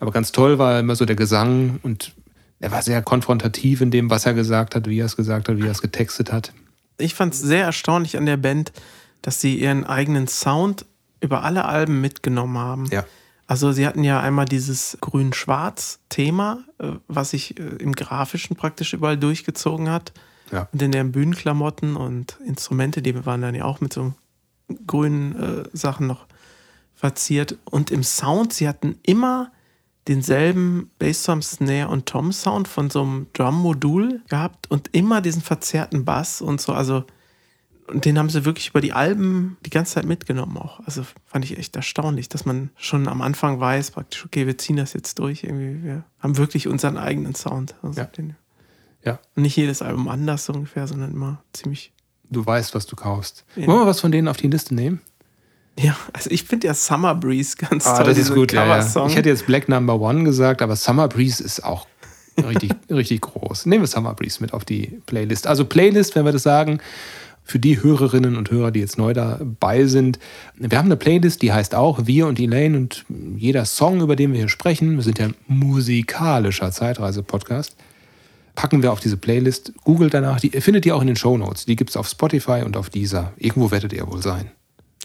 Aber 0.00 0.10
ganz 0.10 0.32
toll 0.32 0.58
war 0.58 0.80
immer 0.80 0.96
so 0.96 1.04
der 1.04 1.16
Gesang 1.16 1.80
und 1.82 2.12
er 2.58 2.70
war 2.70 2.82
sehr 2.82 3.02
konfrontativ 3.02 3.80
in 3.80 3.90
dem, 3.90 4.10
was 4.10 4.24
er 4.24 4.34
gesagt 4.34 4.74
hat, 4.74 4.88
wie 4.88 5.00
er 5.00 5.06
es 5.06 5.16
gesagt 5.16 5.48
hat, 5.48 5.58
wie 5.58 5.66
er 5.66 5.72
es 5.72 5.82
getextet 5.82 6.32
hat. 6.32 6.52
Ich 6.98 7.14
fand 7.14 7.34
es 7.34 7.40
sehr 7.40 7.64
erstaunlich 7.64 8.16
an 8.16 8.24
der 8.24 8.38
Band, 8.38 8.72
dass 9.20 9.40
sie 9.40 9.58
ihren 9.58 9.84
eigenen 9.84 10.28
Sound 10.28 10.86
über 11.20 11.42
alle 11.42 11.66
Alben 11.66 12.00
mitgenommen 12.00 12.58
haben. 12.58 12.86
Ja. 12.90 13.04
Also 13.46 13.72
sie 13.72 13.86
hatten 13.86 14.02
ja 14.02 14.20
einmal 14.20 14.46
dieses 14.46 14.98
Grün-Schwarz-Thema, 15.00 16.64
äh, 16.78 16.92
was 17.08 17.30
sich 17.30 17.58
äh, 17.58 17.62
im 17.62 17.92
Grafischen 17.92 18.56
praktisch 18.56 18.92
überall 18.92 19.16
durchgezogen 19.16 19.90
hat. 19.90 20.12
Ja. 20.50 20.68
Und 20.72 20.82
in 20.82 20.92
den 20.92 21.12
Bühnenklamotten 21.12 21.96
und 21.96 22.38
Instrumente, 22.44 23.02
die 23.02 23.26
waren 23.26 23.42
dann 23.42 23.54
ja 23.54 23.64
auch 23.64 23.80
mit 23.80 23.92
so 23.92 24.14
grünen 24.86 25.36
äh, 25.64 25.68
Sachen 25.72 26.06
noch 26.06 26.26
verziert. 26.94 27.58
Und 27.64 27.90
im 27.90 28.02
Sound, 28.02 28.52
sie 28.52 28.68
hatten 28.68 28.98
immer 29.02 29.52
denselben 30.08 30.90
Bassdrum, 30.98 31.42
Snare 31.42 31.88
und 31.88 32.06
Tom 32.06 32.32
Sound 32.32 32.68
von 32.68 32.90
so 32.90 33.02
einem 33.02 33.26
Drum-Modul 33.32 34.22
gehabt 34.28 34.70
und 34.70 34.88
immer 34.94 35.20
diesen 35.20 35.42
verzerrten 35.42 36.04
Bass 36.04 36.40
und 36.40 36.60
so. 36.60 36.72
Also, 36.72 37.04
und 37.88 38.04
den 38.04 38.18
haben 38.18 38.30
sie 38.30 38.44
wirklich 38.44 38.68
über 38.70 38.80
die 38.80 38.92
Alben 38.92 39.56
die 39.64 39.70
ganze 39.70 39.94
Zeit 39.94 40.06
mitgenommen 40.06 40.56
auch. 40.58 40.80
Also 40.86 41.04
fand 41.24 41.44
ich 41.44 41.58
echt 41.58 41.74
erstaunlich, 41.76 42.28
dass 42.28 42.44
man 42.44 42.70
schon 42.76 43.08
am 43.08 43.20
Anfang 43.20 43.60
weiß, 43.60 43.92
praktisch, 43.92 44.24
okay, 44.24 44.46
wir 44.46 44.58
ziehen 44.58 44.76
das 44.76 44.92
jetzt 44.92 45.18
durch. 45.18 45.44
Irgendwie, 45.44 45.82
wir 45.84 46.04
haben 46.20 46.36
wirklich 46.36 46.66
unseren 46.68 46.98
eigenen 46.98 47.34
Sound. 47.34 47.74
Also 47.82 48.00
Ja. 48.00 48.06
den, 48.06 48.36
Ja. 49.06 49.18
und 49.36 49.42
nicht 49.44 49.56
jedes 49.56 49.80
Album 49.82 50.08
anders 50.08 50.44
so 50.46 50.52
ungefähr, 50.52 50.86
sondern 50.86 51.12
immer 51.12 51.40
ziemlich. 51.52 51.92
Du 52.28 52.44
weißt, 52.44 52.74
was 52.74 52.86
du 52.86 52.96
kaufst. 52.96 53.44
Ja. 53.54 53.66
Wollen 53.68 53.80
wir 53.80 53.86
was 53.86 54.00
von 54.00 54.10
denen 54.12 54.26
auf 54.28 54.36
die 54.36 54.48
Liste 54.48 54.74
nehmen? 54.74 55.00
Ja, 55.78 55.96
also 56.12 56.30
ich 56.30 56.42
finde 56.44 56.66
ja 56.66 56.74
Summer 56.74 57.14
Breeze 57.14 57.56
ganz 57.56 57.86
Ah, 57.86 57.96
toll. 57.98 58.06
das 58.06 58.18
ist 58.18 58.34
gut. 58.34 58.52
Ja, 58.52 58.66
ja. 58.66 59.06
Ich 59.06 59.14
hätte 59.16 59.28
jetzt 59.28 59.46
Black 59.46 59.68
Number 59.68 60.00
One 60.00 60.24
gesagt, 60.24 60.60
aber 60.62 60.74
Summer 60.74 61.06
Breeze 61.06 61.42
ist 61.44 61.62
auch 61.64 61.86
richtig, 62.42 62.72
richtig 62.90 63.20
groß. 63.20 63.66
Nehmen 63.66 63.82
wir 63.84 63.86
Summer 63.88 64.14
Breeze 64.14 64.38
mit 64.40 64.52
auf 64.54 64.64
die 64.64 65.00
Playlist. 65.06 65.46
Also 65.46 65.64
Playlist, 65.66 66.16
wenn 66.16 66.24
wir 66.24 66.32
das 66.32 66.42
sagen, 66.42 66.80
für 67.44 67.60
die 67.60 67.80
Hörerinnen 67.80 68.36
und 68.36 68.50
Hörer, 68.50 68.72
die 68.72 68.80
jetzt 68.80 68.98
neu 68.98 69.12
dabei 69.12 69.84
sind. 69.84 70.18
Wir 70.56 70.76
haben 70.78 70.86
eine 70.86 70.96
Playlist, 70.96 71.42
die 71.42 71.52
heißt 71.52 71.76
auch 71.76 72.00
Wir 72.06 72.26
und 72.26 72.40
Elaine 72.40 72.76
und 72.76 73.04
jeder 73.36 73.64
Song, 73.66 74.00
über 74.00 74.16
den 74.16 74.32
wir 74.32 74.38
hier 74.40 74.48
sprechen, 74.48 74.96
wir 74.96 75.04
sind 75.04 75.20
ja 75.20 75.26
ein 75.26 75.34
musikalischer 75.46 76.72
Zeitreise-Podcast, 76.72 77.76
packen 78.56 78.82
wir 78.82 78.92
auf 78.92 78.98
diese 78.98 79.16
Playlist. 79.16 79.72
Googelt 79.84 80.12
danach, 80.12 80.40
die 80.40 80.50
findet 80.50 80.84
ihr 80.86 80.96
auch 80.96 81.00
in 81.02 81.06
den 81.06 81.14
Show 81.16 81.38
Notes. 81.38 81.66
Die 81.66 81.76
gibt 81.76 81.90
es 81.90 81.96
auf 81.96 82.08
Spotify 82.08 82.62
und 82.64 82.76
auf 82.76 82.90
dieser. 82.90 83.32
Irgendwo 83.36 83.70
werdet 83.70 83.92
ihr 83.92 84.10
wohl 84.10 84.22
sein. 84.22 84.50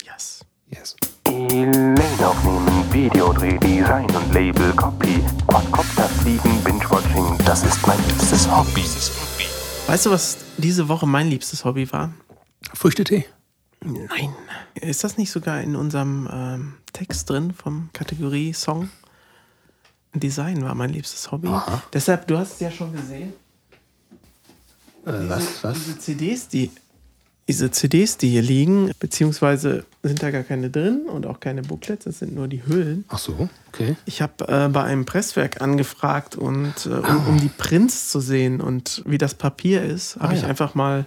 yes. 0.03 0.43
Yes. 0.69 0.95
Elaine 1.25 1.95
aufnehmen, 2.25 2.93
Videodreh, 2.93 3.57
Design 3.59 4.09
und 4.15 4.33
Label, 4.33 4.73
Copy, 4.73 5.21
Quadcopter 5.47 6.07
fliegen, 6.09 6.63
Binge-Watching, 6.63 7.37
das 7.45 7.63
ist 7.63 7.85
mein 7.85 7.97
liebstes 8.07 8.49
Hobby. 8.49 8.83
Weißt 9.87 10.05
du, 10.05 10.11
was 10.11 10.37
diese 10.57 10.87
Woche 10.87 11.05
mein 11.05 11.27
liebstes 11.29 11.63
Hobby 11.65 11.91
war? 11.91 12.13
Früchtetee. 12.73 13.25
Nein. 13.83 14.33
Ist 14.75 15.03
das 15.03 15.17
nicht 15.17 15.31
sogar 15.31 15.61
in 15.61 15.75
unserem 15.75 16.29
ähm, 16.31 16.73
Text 16.93 17.29
drin 17.29 17.53
vom 17.53 17.89
Kategorie 17.93 18.53
Song? 18.53 18.89
Design 20.13 20.63
war 20.63 20.75
mein 20.75 20.91
liebstes 20.91 21.31
Hobby. 21.31 21.47
Aha. 21.47 21.81
Deshalb, 21.93 22.27
du 22.27 22.37
hast 22.37 22.53
es 22.53 22.59
ja 22.59 22.71
schon 22.71 22.93
gesehen. 22.93 23.33
Äh, 25.05 25.11
was? 25.29 25.63
Was? 25.63 25.77
Diese 25.77 25.97
CDs, 25.99 26.47
die 26.47 26.71
diese 27.47 27.69
CDs, 27.71 28.15
die 28.17 28.29
hier 28.29 28.43
liegen, 28.43 28.91
beziehungsweise 28.99 29.83
sind 30.03 30.23
da 30.23 30.31
gar 30.31 30.43
keine 30.43 30.69
drin 30.69 31.01
und 31.11 31.25
auch 31.25 31.39
keine 31.41 31.63
Booklets, 31.63 32.05
das 32.05 32.19
sind 32.19 32.33
nur 32.33 32.47
die 32.47 32.65
Hüllen. 32.65 33.03
Ach 33.09 33.17
so, 33.17 33.49
okay. 33.73 33.97
Ich 34.05 34.21
habe 34.21 34.47
äh, 34.47 34.69
bei 34.69 34.83
einem 34.83 35.03
Presswerk 35.05 35.59
angefragt 35.59 36.35
und 36.37 36.73
äh, 36.85 36.89
um, 36.89 37.27
um 37.27 37.41
die 37.41 37.49
Prints 37.49 38.09
zu 38.09 38.21
sehen 38.21 38.61
und 38.61 39.03
wie 39.05 39.17
das 39.17 39.33
Papier 39.33 39.83
ist, 39.83 40.15
habe 40.17 40.29
Ah, 40.29 40.33
ich 40.35 40.43
ja. 40.43 40.47
einfach 40.47 40.75
mal 40.75 41.05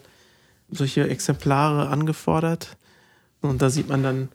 solche 0.71 1.09
Exemplare 1.09 1.89
angefordert. 1.89 2.77
Und 3.41 3.63
da 3.63 3.71
sieht 3.71 3.89
man 3.89 4.03
dann, 4.03 4.29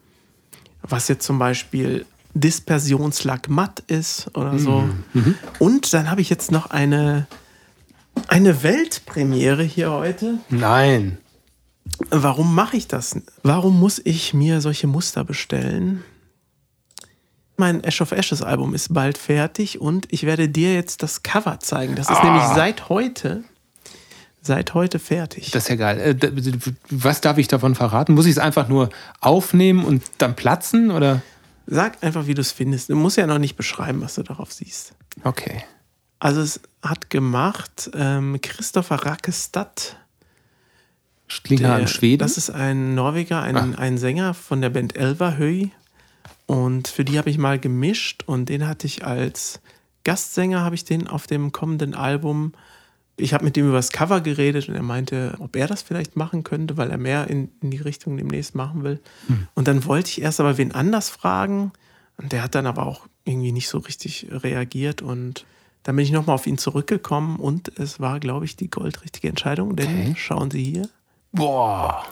was 0.82 1.06
jetzt 1.06 1.24
zum 1.24 1.38
Beispiel 1.38 2.06
Dispersionslack 2.34 3.48
matt 3.48 3.80
ist 3.86 4.34
oder 4.36 4.58
so. 4.58 4.88
Mhm. 5.12 5.34
Und 5.58 5.92
dann 5.92 6.10
habe 6.10 6.22
ich 6.22 6.30
jetzt 6.30 6.50
noch 6.50 6.70
eine, 6.70 7.26
eine 8.28 8.62
Weltpremiere 8.62 9.62
hier 9.62 9.90
heute. 9.90 10.38
Nein. 10.48 11.18
Warum 12.10 12.54
mache 12.54 12.76
ich 12.76 12.86
das? 12.88 13.16
Warum 13.42 13.78
muss 13.80 14.00
ich 14.04 14.32
mir 14.34 14.60
solche 14.60 14.86
Muster 14.86 15.24
bestellen? 15.24 16.04
Mein 17.56 17.84
Ash 17.84 18.00
of 18.00 18.12
Ashes 18.12 18.40
Album 18.42 18.74
ist 18.74 18.94
bald 18.94 19.18
fertig 19.18 19.80
und 19.80 20.06
ich 20.10 20.24
werde 20.24 20.48
dir 20.48 20.72
jetzt 20.74 21.02
das 21.02 21.22
Cover 21.22 21.60
zeigen. 21.60 21.94
Das 21.94 22.08
ist 22.08 22.16
Ah. 22.16 22.24
nämlich 22.24 22.44
seit 22.54 22.88
heute, 22.88 23.44
seit 24.40 24.72
heute 24.72 24.98
fertig. 24.98 25.50
Das 25.50 25.64
ist 25.64 25.68
ja 25.68 25.76
geil. 25.76 25.98
Äh, 26.22 26.32
Was 26.90 27.20
darf 27.20 27.36
ich 27.36 27.48
davon 27.48 27.74
verraten? 27.74 28.14
Muss 28.14 28.24
ich 28.24 28.32
es 28.32 28.38
einfach 28.38 28.68
nur 28.68 28.88
aufnehmen 29.20 29.84
und 29.84 30.02
dann 30.18 30.36
platzen? 30.36 30.90
Oder? 30.90 31.20
Sag 31.66 32.02
einfach, 32.02 32.26
wie 32.26 32.34
du 32.34 32.40
es 32.40 32.50
findest. 32.52 32.88
Du 32.88 32.96
musst 32.96 33.18
ja 33.18 33.26
noch 33.26 33.38
nicht 33.38 33.56
beschreiben, 33.56 34.00
was 34.00 34.14
du 34.14 34.22
darauf 34.22 34.52
siehst. 34.52 34.94
Okay. 35.24 35.62
Also 36.20 36.40
es 36.42 36.60
hat 36.82 37.10
gemacht 37.10 37.90
ähm, 37.94 38.38
Christopher 38.40 38.96
Rackestad. 39.06 39.96
Klingt 41.44 41.62
Der- 41.62 41.74
einem 41.74 41.86
Schweden. 41.86 42.18
Das 42.18 42.36
ist 42.36 42.50
ein 42.50 42.94
Norweger, 42.94 43.40
ein, 43.42 43.56
Ah. 43.56 43.74
ein 43.78 43.98
Sänger 43.98 44.34
von 44.34 44.60
der 44.60 44.70
Band 44.70 44.96
Elverhöy. 44.96 45.70
Und 46.46 46.88
für 46.88 47.04
die 47.04 47.16
habe 47.18 47.30
ich 47.30 47.38
mal 47.38 47.58
gemischt 47.58 48.24
und 48.26 48.48
den 48.48 48.66
hatte 48.66 48.86
ich 48.86 49.04
als 49.04 49.60
Gastsänger, 50.04 50.60
habe 50.60 50.74
ich 50.74 50.84
den 50.84 51.06
auf 51.06 51.26
dem 51.26 51.52
kommenden 51.52 51.94
Album 51.94 52.52
Ich 53.16 53.34
habe 53.34 53.44
mit 53.44 53.54
ihm 53.58 53.66
über 53.68 53.76
das 53.76 53.92
Cover 53.92 54.22
geredet 54.22 54.68
und 54.70 54.74
er 54.74 54.82
meinte, 54.82 55.34
ob 55.40 55.54
er 55.54 55.66
das 55.66 55.82
vielleicht 55.82 56.16
machen 56.16 56.42
könnte, 56.42 56.78
weil 56.78 56.90
er 56.90 56.96
mehr 56.96 57.28
in, 57.28 57.50
in 57.60 57.70
die 57.70 57.76
Richtung 57.76 58.16
demnächst 58.16 58.54
machen 58.54 58.82
will. 58.82 58.98
Und 59.54 59.68
dann 59.68 59.84
wollte 59.84 60.08
ich 60.08 60.22
erst 60.22 60.40
aber 60.40 60.56
wen 60.56 60.72
anders 60.72 61.10
fragen. 61.10 61.70
Und 62.16 62.32
der 62.32 62.42
hat 62.42 62.54
dann 62.54 62.66
aber 62.66 62.86
auch 62.86 63.06
irgendwie 63.24 63.52
nicht 63.52 63.68
so 63.68 63.76
richtig 63.78 64.26
reagiert. 64.30 65.02
Und 65.02 65.44
dann 65.82 65.96
bin 65.96 66.04
ich 66.04 66.12
nochmal 66.12 66.34
auf 66.34 66.46
ihn 66.46 66.58
zurückgekommen 66.58 67.36
und 67.36 67.78
es 67.78 68.00
war, 68.00 68.20
glaube 68.20 68.44
ich, 68.44 68.56
die 68.56 68.68
goldrichtige 68.70 69.28
Entscheidung. 69.28 69.76
Denn 69.76 69.86
Okay. 69.88 70.14
schauen 70.16 70.50
Sie 70.50 70.62
hier. 70.62 70.88
Boah. 71.32 72.04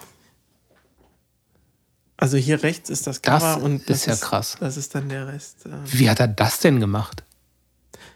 Also 2.16 2.36
hier 2.36 2.62
rechts 2.62 2.90
ist 2.90 3.06
das 3.06 3.22
Das 3.22 3.42
Cover 3.42 3.62
und 3.62 3.88
ist 3.88 4.06
ja 4.06 4.16
krass. 4.16 4.56
Das 4.58 4.76
ist 4.76 4.94
dann 4.94 5.08
der 5.08 5.28
Rest. 5.28 5.66
ähm. 5.66 5.82
Wie 5.86 6.10
hat 6.10 6.18
er 6.20 6.28
das 6.28 6.58
denn 6.60 6.80
gemacht? 6.80 7.22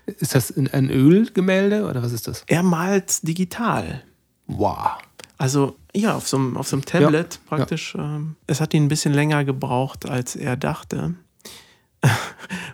Ist 0.06 0.35
das 0.35 0.56
ein 0.56 0.90
Ölgemälde 0.90 1.87
oder 1.88 2.02
was 2.02 2.11
ist 2.12 2.26
das? 2.26 2.42
Er 2.49 2.64
malt 2.64 3.26
digital. 3.26 4.02
Wow. 4.49 4.99
Also 5.38 5.76
ja, 5.94 6.14
auf 6.16 6.26
so 6.28 6.37
einem, 6.37 6.56
auf 6.56 6.66
so 6.66 6.76
einem 6.76 6.85
Tablet 6.85 7.38
praktisch. 7.47 7.94
Ähm, 7.97 8.35
es 8.49 8.61
hat 8.61 8.75
ihn 8.75 8.85
ein 8.85 8.88
bisschen 8.88 9.12
länger 9.12 9.44
gebraucht, 9.44 10.09
als 10.09 10.35
er 10.35 10.56
dachte. 10.56 11.14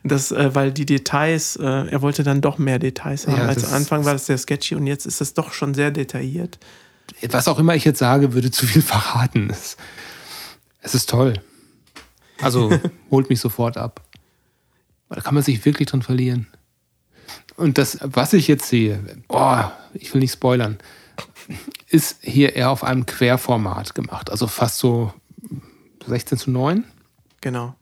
Das, 0.05 0.31
äh, 0.33 0.55
weil 0.55 0.73
die 0.73 0.87
Details, 0.87 1.57
äh, 1.57 1.65
er 1.65 2.03
wollte 2.03 2.23
dann 2.23 2.41
doch 2.41 2.59
mehr 2.59 2.79
Details 2.79 3.27
haben. 3.27 3.37
Ja, 3.37 3.47
als 3.47 3.63
das- 3.63 3.71
am 3.71 3.77
Anfang 3.77 4.05
war 4.05 4.13
das 4.13 4.27
sehr 4.27 4.39
sketchy 4.39 4.75
und 4.75 4.87
jetzt 4.87 5.07
ist 5.07 5.21
es 5.21 5.35
doch 5.35 5.53
schon 5.53 5.75
sehr 5.75 5.91
detailliert. 5.91 6.59
Was 7.31 7.49
auch 7.49 7.59
immer 7.59 7.75
ich 7.75 7.85
jetzt 7.85 7.99
sage, 7.99 8.33
würde 8.35 8.51
zu 8.51 8.67
viel 8.67 8.83
verraten. 8.83 9.49
Es, 9.51 9.77
es 10.81 10.95
ist 10.95 11.09
toll. 11.11 11.35
Also 12.41 12.71
holt 13.11 13.29
mich 13.31 13.41
sofort 13.41 13.77
ab. 13.77 14.03
Da 15.09 15.21
kann 15.21 15.35
man 15.35 15.43
sich 15.43 15.65
wirklich 15.65 15.89
drin 15.89 16.03
verlieren. 16.03 16.47
Und 17.57 17.79
das, 17.79 17.99
was 18.03 18.35
ich 18.35 18.47
jetzt 18.47 18.69
sehe, 18.69 19.03
oh, 19.29 19.65
ich 19.95 20.13
will 20.15 20.21
nicht 20.21 20.33
spoilern, 20.33 20.79
ist 21.89 22.19
hier 22.21 22.55
eher 22.55 22.71
auf 22.71 22.85
einem 22.85 23.07
Querformat 23.07 23.95
gemacht. 23.95 24.31
Also 24.31 24.47
fast 24.47 24.79
so 24.79 25.13
16 26.07 26.39
zu 26.39 26.51
9. 26.51 26.85
Genau. 27.41 27.75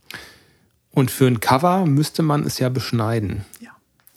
Und 0.96 1.10
für 1.10 1.26
ein 1.26 1.40
Cover 1.40 1.84
müsste 1.84 2.22
man 2.22 2.44
es 2.44 2.58
ja 2.58 2.70
beschneiden. 2.70 3.44
Ja. 3.60 3.68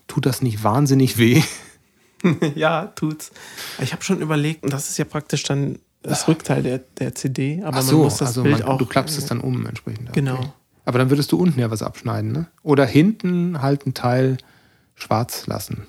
Tut 0.07 0.25
das 0.25 0.41
nicht 0.41 0.63
wahnsinnig 0.63 1.17
weh? 1.17 1.43
ja, 2.55 2.85
tut's. 2.95 3.31
Ich 3.81 3.91
habe 3.91 4.01
schon 4.01 4.21
überlegt, 4.21 4.63
und 4.63 4.71
das 4.71 4.89
ist 4.89 4.97
ja 4.97 5.03
praktisch 5.03 5.43
dann 5.43 5.79
das 6.03 6.29
Rückteil 6.29 6.63
der, 6.63 6.77
der 6.77 7.13
CD, 7.15 7.59
aber 7.61 7.71
Ach 7.71 7.73
man 7.73 7.85
so, 7.85 8.03
muss 8.03 8.17
das 8.17 8.29
also 8.29 8.43
Bild 8.43 8.59
man, 8.59 8.67
auch. 8.69 8.77
du 8.77 8.85
klappst 8.85 9.17
es 9.17 9.25
dann 9.25 9.41
um 9.41 9.65
entsprechend. 9.65 10.13
Genau. 10.13 10.53
Aber 10.85 10.99
dann 10.99 11.09
würdest 11.09 11.33
du 11.33 11.37
unten 11.37 11.59
ja 11.59 11.69
was 11.69 11.83
abschneiden, 11.83 12.31
ne? 12.31 12.47
Oder 12.63 12.85
hinten 12.85 13.61
halt 13.61 13.85
einen 13.85 13.93
Teil 13.93 14.37
schwarz 14.95 15.47
lassen. 15.47 15.85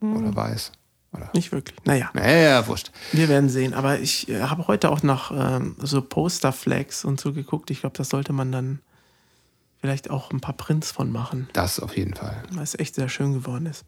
Hm. 0.00 0.14
Oder 0.14 0.36
weiß. 0.36 0.72
Oder? 1.14 1.30
Nicht 1.32 1.52
wirklich. 1.52 1.78
Naja, 1.86 2.10
Naja, 2.12 2.66
wurscht. 2.66 2.92
wir 3.12 3.30
werden 3.30 3.48
sehen. 3.48 3.72
Aber 3.72 3.98
ich 3.98 4.28
äh, 4.28 4.42
habe 4.42 4.66
heute 4.68 4.90
auch 4.90 5.02
nach 5.02 5.30
ähm, 5.34 5.74
so 5.78 6.02
Poster-Flags 6.02 7.06
und 7.06 7.18
so 7.18 7.32
geguckt. 7.32 7.70
Ich 7.70 7.80
glaube, 7.80 7.96
das 7.96 8.10
sollte 8.10 8.34
man 8.34 8.52
dann 8.52 8.80
vielleicht 9.80 10.10
auch 10.10 10.30
ein 10.32 10.40
paar 10.40 10.56
Prints 10.56 10.90
von 10.90 11.10
machen, 11.12 11.48
Das 11.52 11.78
auf 11.80 11.96
jeden 11.96 12.14
Fall. 12.14 12.42
weil 12.52 12.62
es 12.64 12.78
echt 12.78 12.94
sehr 12.94 13.08
schön 13.08 13.34
geworden 13.34 13.66
ist. 13.66 13.84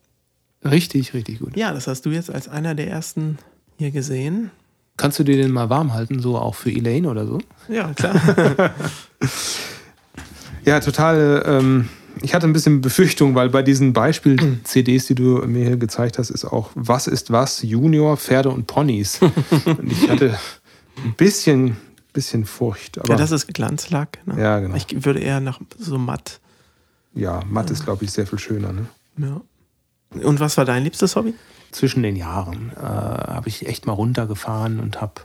Richtig, 0.65 1.15
richtig 1.15 1.39
gut. 1.41 1.57
Ja, 1.57 1.73
das 1.73 1.87
hast 1.87 2.05
du 2.07 2.11
jetzt 2.11 2.31
als 2.31 2.49
einer 2.49 2.75
der 2.75 2.89
ersten 2.89 3.39
hier 3.79 3.91
gesehen. 3.91 4.51
Kannst 4.97 5.19
du 5.19 5.25
dir 5.25 5.37
den 5.37 5.51
mal 5.53 5.71
warm 5.71 5.95
halten, 5.95 6.21
so 6.21 6.37
auch 6.37 6.55
für 6.55 6.71
Elaine 6.71 7.09
oder 7.09 7.27
so? 7.27 7.39
Ja, 7.69 7.93
klar. 7.95 8.15
Ja, 10.65 10.81
total. 10.81 11.43
Ähm, 11.47 11.89
ich 12.23 12.35
hatte 12.35 12.47
ein 12.47 12.53
bisschen 12.53 12.81
Befürchtung, 12.83 13.35
weil 13.35 13.49
bei 13.49 13.63
diesen 13.63 13.93
Beispiel-CDs, 13.93 15.07
die 15.07 15.15
du 15.15 15.39
mir 15.47 15.65
hier 15.65 15.77
gezeigt 15.79 16.19
hast, 16.19 16.31
ist 16.31 16.45
auch 16.45 16.71
Was 16.75 17.07
ist 17.07 17.33
was? 17.33 17.63
Junior, 17.63 18.17
Pferde 18.19 18.51
und 18.51 18.67
Ponys. 18.67 19.21
und 19.65 19.91
ich 19.91 20.09
hatte 20.11 20.39
ein 21.03 21.15
bisschen, 21.17 21.77
bisschen 22.13 22.45
Furcht. 22.45 22.99
Aber 22.99 23.09
ja, 23.09 23.15
ja, 23.15 23.21
das 23.21 23.31
ist 23.31 23.53
Glanzlack. 23.53 24.19
Ne? 24.27 24.41
Ja, 24.41 24.59
genau. 24.61 24.75
Ich 24.77 25.05
würde 25.05 25.21
eher 25.21 25.41
nach 25.41 25.61
so 25.79 25.99
matt. 25.99 26.41
matt 27.49 27.71
ist, 27.71 27.85
glaube 27.85 28.05
ich, 28.05 28.11
sehr 28.11 28.27
viel 28.27 28.39
schöner. 28.39 28.73
Ne? 28.73 28.87
Ja. 29.17 29.41
Und 30.23 30.41
was 30.41 30.57
war 30.57 30.65
dein 30.65 30.83
liebstes 30.85 31.17
Hobby? 31.17 31.35
zwischen 31.71 32.03
den 32.03 32.17
Jahren 32.17 32.73
äh, 32.77 32.81
habe 32.81 33.49
ich 33.49 33.67
echt 33.67 33.87
mal 33.87 33.93
runtergefahren 33.93 34.81
und 34.81 35.01
habe 35.01 35.23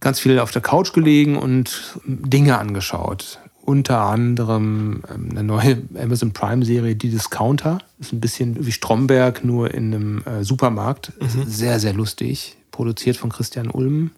ganz 0.00 0.20
viel 0.20 0.38
auf 0.38 0.50
der 0.50 0.62
Couch 0.62 0.92
gelegen 0.92 1.36
und 1.36 1.98
Dinge 2.04 2.58
angeschaut. 2.58 3.40
Unter 3.62 4.00
anderem 4.00 5.02
ähm, 5.12 5.30
eine 5.30 5.42
neue 5.42 5.82
Amazon 6.00 6.32
Prime-Serie, 6.32 6.94
Die 6.94 7.10
Discounter. 7.10 7.78
Ist 7.98 8.12
ein 8.12 8.20
bisschen 8.20 8.64
wie 8.64 8.72
Stromberg, 8.72 9.44
nur 9.44 9.72
in 9.74 9.94
einem 9.94 10.22
äh, 10.24 10.44
Supermarkt. 10.44 11.12
Ist 11.20 11.36
Sehr, 11.46 11.80
sehr 11.80 11.92
lustig. 11.92 12.56
Produziert 12.70 13.16
von 13.16 13.30
Christian 13.30 13.68
Ulm. 13.70 14.10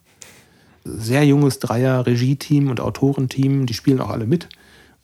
Sehr 0.85 1.25
junges 1.25 1.59
Dreier-Regie-Team 1.59 2.69
und 2.71 2.81
Autorenteam. 2.81 3.67
Die 3.67 3.75
spielen 3.75 4.01
auch 4.01 4.11
alle 4.11 4.27
mit. 4.27 4.49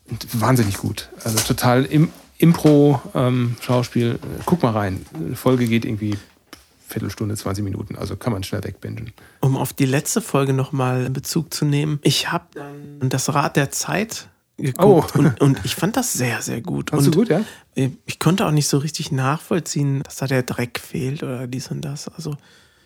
Und 0.09 0.39
wahnsinnig 0.39 0.77
gut. 0.77 1.09
Also 1.23 1.39
total 1.39 1.85
im 1.85 2.09
Impro-Schauspiel. 2.37 4.19
Guck 4.45 4.63
mal 4.63 4.71
rein. 4.71 5.05
Die 5.31 5.35
Folge 5.35 5.67
geht 5.67 5.85
irgendwie 5.85 6.17
Viertelstunde, 6.87 7.35
20 7.35 7.63
Minuten. 7.63 7.95
Also 7.95 8.15
kann 8.15 8.31
man 8.33 8.43
schnell 8.43 8.63
wegbingen. 8.63 9.11
Um 9.41 9.57
auf 9.57 9.73
die 9.73 9.85
letzte 9.85 10.21
Folge 10.21 10.53
nochmal 10.53 11.09
Bezug 11.09 11.53
zu 11.53 11.65
nehmen. 11.65 11.99
Ich 12.03 12.31
habe 12.31 12.45
dann 12.53 13.09
das 13.09 13.33
Rad 13.33 13.55
der 13.55 13.71
Zeit 13.71 14.29
geguckt 14.57 15.13
Oh. 15.15 15.19
und, 15.19 15.41
und 15.41 15.65
ich 15.65 15.75
fand 15.75 15.97
das 15.97 16.13
sehr, 16.13 16.41
sehr 16.41 16.61
gut. 16.61 16.91
Fandst 16.91 17.07
du 17.07 17.11
und 17.11 17.15
gut, 17.15 17.29
ja? 17.29 17.41
Ich 18.05 18.19
konnte 18.19 18.45
auch 18.45 18.51
nicht 18.51 18.67
so 18.67 18.77
richtig 18.77 19.11
nachvollziehen, 19.11 20.01
dass 20.03 20.17
da 20.17 20.27
der 20.27 20.43
Dreck 20.43 20.79
fehlt 20.79 21.23
oder 21.23 21.47
dies 21.47 21.69
und 21.71 21.81
das. 21.81 22.07
Also 22.07 22.37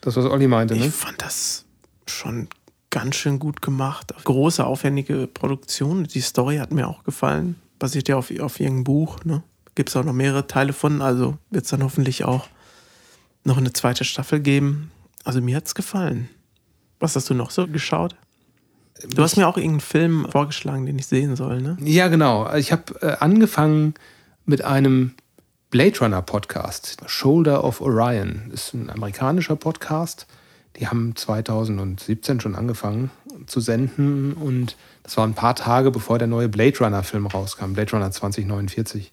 Das, 0.02 0.15
was 0.15 0.25
Olli 0.25 0.47
meinte, 0.47 0.73
ich 0.75 0.82
ne? 0.86 0.91
fand 0.91 1.21
das 1.21 1.65
schon 2.08 2.47
ganz 2.89 3.15
schön 3.15 3.39
gut 3.39 3.62
gemacht. 3.62 4.13
Große, 4.23 4.65
aufwendige 4.65 5.28
Produktion. 5.28 6.04
Die 6.06 6.21
Story 6.21 6.58
hat 6.58 6.71
mir 6.71 6.88
auch 6.88 7.04
gefallen. 7.04 7.56
Basiert 7.78 8.08
ja 8.08 8.17
auf, 8.17 8.32
auf 8.39 8.60
irgendeinem 8.60 8.84
Buch. 8.84 9.23
Ne? 9.23 9.43
Gibt 9.75 9.89
es 9.89 9.95
auch 9.95 10.04
noch 10.04 10.13
mehrere 10.13 10.47
Teile 10.47 10.73
von. 10.73 11.02
Also 11.02 11.38
wird 11.49 11.65
es 11.65 11.71
dann 11.71 11.84
hoffentlich 11.84 12.25
auch 12.25 12.47
noch 13.43 13.58
eine 13.58 13.73
zweite 13.73 14.04
Staffel 14.04 14.39
geben. 14.39 14.91
Also 15.23 15.41
mir 15.41 15.58
hat 15.58 15.67
es 15.67 15.75
gefallen. 15.75 16.30
Was 16.99 17.15
hast 17.15 17.30
du 17.30 17.34
noch 17.34 17.52
so 17.52 17.67
geschaut? 17.67 18.15
Du 19.08 19.23
hast 19.23 19.38
mir 19.38 19.47
auch 19.47 19.56
irgendeinen 19.56 19.80
Film 19.80 20.28
vorgeschlagen, 20.30 20.86
den 20.86 20.99
ich 20.99 21.08
sehen 21.08 21.38
soll, 21.38 21.62
ne? 21.62 21.78
Ja, 21.82 22.10
genau. 22.10 22.54
Ich 22.56 22.73
habe 22.73 23.02
äh, 23.02 23.15
angefangen 23.19 23.93
mit 24.45 24.63
einem 24.63 25.13
Blade 25.69 25.99
Runner 25.99 26.21
Podcast. 26.21 26.97
Shoulder 27.06 27.63
of 27.63 27.80
Orion 27.80 28.52
ist 28.52 28.73
ein 28.73 28.89
amerikanischer 28.89 29.56
Podcast. 29.56 30.28
Die 30.77 30.88
haben 30.88 31.15
2017 31.15 32.39
schon 32.39 32.55
angefangen 32.55 33.12
zu 33.47 33.60
senden 33.60 34.34
und 34.34 34.77
das 35.03 35.17
war 35.17 35.25
ein 35.25 35.34
paar 35.34 35.55
Tage 35.55 35.91
bevor 35.91 36.19
der 36.19 36.27
neue 36.27 36.49
Blade 36.49 36.77
Runner 36.79 37.03
Film 37.03 37.25
rauskam, 37.25 37.73
Blade 37.73 37.91
Runner 37.91 38.12
2049. 38.12 39.12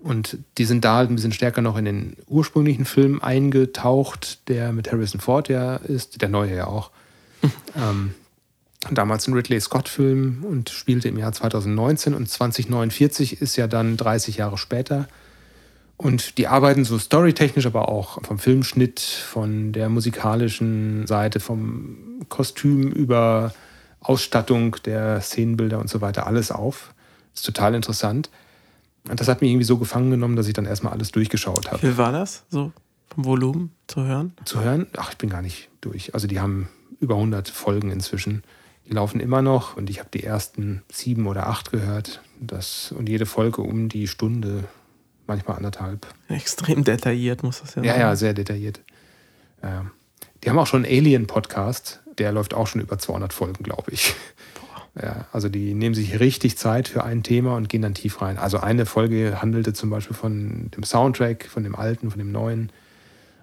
Und 0.00 0.38
die 0.58 0.64
sind 0.64 0.84
da 0.84 0.96
halt 0.96 1.10
ein 1.10 1.14
bisschen 1.14 1.32
stärker 1.32 1.62
noch 1.62 1.76
in 1.76 1.84
den 1.84 2.16
ursprünglichen 2.26 2.84
Film 2.84 3.22
eingetaucht, 3.22 4.48
der 4.48 4.72
mit 4.72 4.90
Harrison 4.90 5.20
Ford 5.20 5.48
ja 5.48 5.76
ist, 5.76 6.20
der 6.20 6.28
neue 6.28 6.56
ja 6.56 6.66
auch. 6.66 6.90
ähm, 7.76 8.14
damals 8.90 9.28
ein 9.28 9.34
Ridley 9.34 9.60
Scott-Film 9.60 10.44
und 10.44 10.70
spielte 10.70 11.08
im 11.08 11.18
Jahr 11.18 11.32
2019 11.32 12.14
und 12.14 12.28
2049 12.28 13.40
ist 13.40 13.56
ja 13.56 13.68
dann 13.68 13.96
30 13.96 14.38
Jahre 14.38 14.58
später. 14.58 15.06
Und 16.02 16.36
die 16.36 16.48
arbeiten 16.48 16.84
so 16.84 16.98
storytechnisch, 16.98 17.64
aber 17.64 17.88
auch 17.88 18.20
vom 18.24 18.40
Filmschnitt, 18.40 18.98
von 18.98 19.72
der 19.72 19.88
musikalischen 19.88 21.06
Seite, 21.06 21.38
vom 21.38 22.24
Kostüm 22.28 22.90
über 22.90 23.54
Ausstattung 24.00 24.76
der 24.84 25.20
Szenenbilder 25.20 25.78
und 25.78 25.88
so 25.88 26.00
weiter 26.00 26.26
alles 26.26 26.50
auf. 26.50 26.92
Ist 27.34 27.46
total 27.46 27.76
interessant. 27.76 28.30
Und 29.08 29.20
das 29.20 29.28
hat 29.28 29.42
mich 29.42 29.50
irgendwie 29.50 29.64
so 29.64 29.78
gefangen 29.78 30.10
genommen, 30.10 30.34
dass 30.34 30.48
ich 30.48 30.54
dann 30.54 30.66
erstmal 30.66 30.92
alles 30.92 31.12
durchgeschaut 31.12 31.70
habe. 31.70 31.80
Wie 31.82 31.96
war 31.96 32.10
das? 32.10 32.42
So 32.50 32.72
vom 33.14 33.24
Volumen 33.24 33.70
zu 33.86 34.02
hören? 34.02 34.34
Zu 34.44 34.60
hören, 34.60 34.88
ach, 34.96 35.12
ich 35.12 35.18
bin 35.18 35.30
gar 35.30 35.42
nicht 35.42 35.68
durch. 35.80 36.14
Also 36.14 36.26
die 36.26 36.40
haben 36.40 36.68
über 36.98 37.14
100 37.14 37.48
Folgen 37.48 37.92
inzwischen. 37.92 38.42
Die 38.88 38.92
laufen 38.92 39.20
immer 39.20 39.40
noch 39.40 39.76
und 39.76 39.88
ich 39.88 40.00
habe 40.00 40.08
die 40.12 40.24
ersten 40.24 40.82
sieben 40.90 41.28
oder 41.28 41.46
acht 41.46 41.70
gehört. 41.70 42.22
Das, 42.40 42.90
und 42.90 43.08
jede 43.08 43.26
Folge 43.26 43.62
um 43.62 43.88
die 43.88 44.08
Stunde, 44.08 44.64
manchmal 45.26 45.56
anderthalb. 45.56 46.06
Extrem 46.28 46.84
detailliert 46.84 47.42
muss 47.42 47.60
das 47.60 47.74
ja 47.74 47.82
Ja, 47.82 47.92
sein. 47.92 48.00
ja, 48.00 48.16
sehr 48.16 48.34
detailliert. 48.34 48.80
Ja. 49.62 49.86
Die 50.42 50.50
haben 50.50 50.58
auch 50.58 50.66
schon 50.66 50.84
einen 50.84 50.92
Alien-Podcast, 50.98 52.00
der 52.18 52.32
läuft 52.32 52.54
auch 52.54 52.66
schon 52.66 52.80
über 52.80 52.98
200 52.98 53.32
Folgen, 53.32 53.62
glaube 53.62 53.92
ich. 53.92 54.14
Ja, 55.00 55.26
also 55.32 55.48
die 55.48 55.72
nehmen 55.72 55.94
sich 55.94 56.20
richtig 56.20 56.58
Zeit 56.58 56.86
für 56.86 57.02
ein 57.02 57.22
Thema 57.22 57.56
und 57.56 57.70
gehen 57.70 57.80
dann 57.80 57.94
tief 57.94 58.20
rein. 58.20 58.36
Also 58.36 58.58
eine 58.58 58.84
Folge 58.84 59.40
handelte 59.40 59.72
zum 59.72 59.88
Beispiel 59.88 60.14
von 60.14 60.70
dem 60.76 60.82
Soundtrack, 60.82 61.46
von 61.46 61.62
dem 61.64 61.74
alten, 61.74 62.10
von 62.10 62.18
dem 62.18 62.30
neuen. 62.30 62.70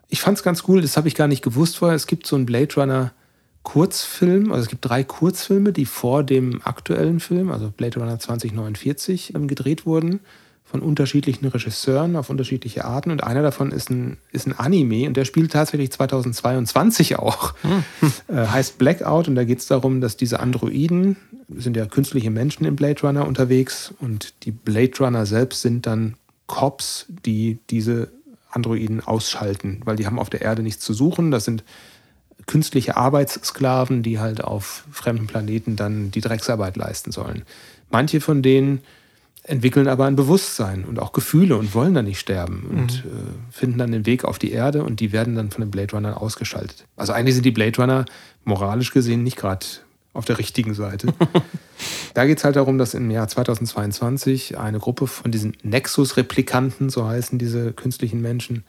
Ich 0.10 0.22
fand 0.22 0.38
es 0.38 0.44
ganz 0.44 0.66
cool, 0.68 0.82
das 0.82 0.96
habe 0.96 1.08
ich 1.08 1.16
gar 1.16 1.28
nicht 1.28 1.42
gewusst 1.44 1.78
vorher. 1.78 1.96
Es 1.96 2.06
gibt 2.06 2.28
so 2.28 2.36
einen 2.36 2.46
Blade 2.46 2.76
Runner 2.76 3.14
Kurzfilm, 3.64 4.52
also 4.52 4.64
es 4.64 4.70
gibt 4.70 4.86
drei 4.88 5.04
Kurzfilme, 5.04 5.74
die 5.74 5.86
vor 5.86 6.24
dem 6.24 6.62
aktuellen 6.64 7.20
Film, 7.20 7.52
also 7.52 7.72
Blade 7.72 8.00
Runner 8.00 8.20
2049, 8.20 9.34
ähm, 9.36 9.48
gedreht 9.48 9.86
wurden 9.86 10.20
von 10.70 10.82
unterschiedlichen 10.82 11.48
Regisseuren 11.48 12.16
auf 12.16 12.30
unterschiedliche 12.30 12.86
Arten. 12.86 13.10
Und 13.10 13.24
einer 13.24 13.42
davon 13.42 13.72
ist 13.72 13.90
ein, 13.90 14.18
ist 14.32 14.46
ein 14.46 14.58
Anime 14.58 15.08
und 15.08 15.18
der 15.18 15.26
spielt 15.26 15.52
tatsächlich 15.52 15.92
2022 15.92 17.18
auch. 17.18 17.54
Äh, 18.28 18.46
heißt 18.46 18.78
Blackout 18.78 19.28
und 19.28 19.36
da 19.36 19.44
geht 19.44 19.60
es 19.60 19.68
darum, 19.68 20.02
dass 20.02 20.16
diese 20.16 20.40
Androiden, 20.40 21.16
sind 21.50 21.76
ja 21.76 21.86
künstliche 21.86 22.30
Menschen 22.30 22.66
im 22.66 22.76
Blade 22.76 23.02
Runner 23.02 23.28
unterwegs 23.28 23.94
und 24.00 24.34
die 24.44 24.52
Blade 24.52 24.92
Runner 25.00 25.26
selbst 25.26 25.62
sind 25.62 25.88
dann 25.88 26.16
Cops, 26.48 27.08
die 27.26 27.60
diese 27.70 28.10
Androiden 28.52 29.02
ausschalten, 29.02 29.82
weil 29.86 29.96
die 29.96 30.06
haben 30.06 30.20
auf 30.20 30.30
der 30.30 30.42
Erde 30.42 30.62
nichts 30.62 30.84
zu 30.84 30.94
suchen. 30.94 31.32
Das 31.32 31.46
sind 31.46 31.64
künstliche 32.46 32.98
Arbeitssklaven, 32.98 34.04
die 34.04 34.20
halt 34.20 34.44
auf 34.44 34.86
fremden 34.92 35.28
Planeten 35.28 35.76
dann 35.76 36.12
die 36.12 36.22
Drecksarbeit 36.22 36.78
leisten 36.78 37.12
sollen. 37.12 37.44
Manche 37.90 38.22
von 38.22 38.42
denen 38.42 38.82
entwickeln 39.50 39.88
aber 39.88 40.06
ein 40.06 40.16
Bewusstsein 40.16 40.86
und 40.86 41.00
auch 41.00 41.12
Gefühle 41.12 41.58
und 41.58 41.74
wollen 41.74 41.94
dann 41.94 42.06
nicht 42.06 42.20
sterben 42.20 42.68
und 42.70 43.04
Mhm. 43.04 43.12
äh, 43.12 43.52
finden 43.52 43.78
dann 43.80 43.92
den 43.92 44.06
Weg 44.06 44.24
auf 44.24 44.38
die 44.40 44.52
Erde 44.52 44.84
und 44.84 45.00
die 45.00 45.12
werden 45.12 45.36
dann 45.36 45.50
von 45.52 45.62
den 45.62 45.72
Blade 45.72 45.92
Runnern 45.94 46.14
ausgeschaltet. 46.14 46.86
Also 46.96 47.14
eigentlich 47.14 47.36
sind 47.36 47.46
die 47.46 47.52
Blade 47.52 47.76
Runner 47.82 48.06
moralisch 48.46 48.92
gesehen 48.92 49.24
nicht 49.24 49.38
gerade 49.38 49.66
auf 50.14 50.26
der 50.26 50.38
richtigen 50.40 50.74
Seite. 50.74 51.14
da 52.14 52.26
geht 52.26 52.38
es 52.38 52.44
halt 52.44 52.56
darum, 52.56 52.78
dass 52.78 52.94
im 52.94 53.10
Jahr 53.12 53.28
2022 53.28 54.58
eine 54.58 54.80
Gruppe 54.80 55.08
von 55.08 55.32
diesen 55.32 55.56
Nexus-Replikanten, 55.64 56.90
so 56.90 57.08
heißen 57.08 57.40
diese 57.40 57.74
künstlichen 57.74 58.22
Menschen, 58.22 58.64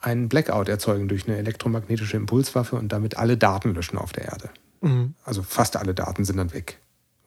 einen 0.00 0.28
Blackout 0.28 0.68
erzeugen 0.68 1.08
durch 1.08 1.28
eine 1.28 1.36
elektromagnetische 1.36 2.16
Impulswaffe 2.16 2.76
und 2.76 2.90
damit 2.92 3.16
alle 3.16 3.36
Daten 3.36 3.74
löschen 3.74 3.98
auf 3.98 4.12
der 4.12 4.24
Erde. 4.24 4.50
Mhm. 4.80 5.14
Also 5.24 5.42
fast 5.42 5.76
alle 5.76 5.94
Daten 5.94 6.24
sind 6.24 6.36
dann 6.38 6.52
weg. 6.52 6.78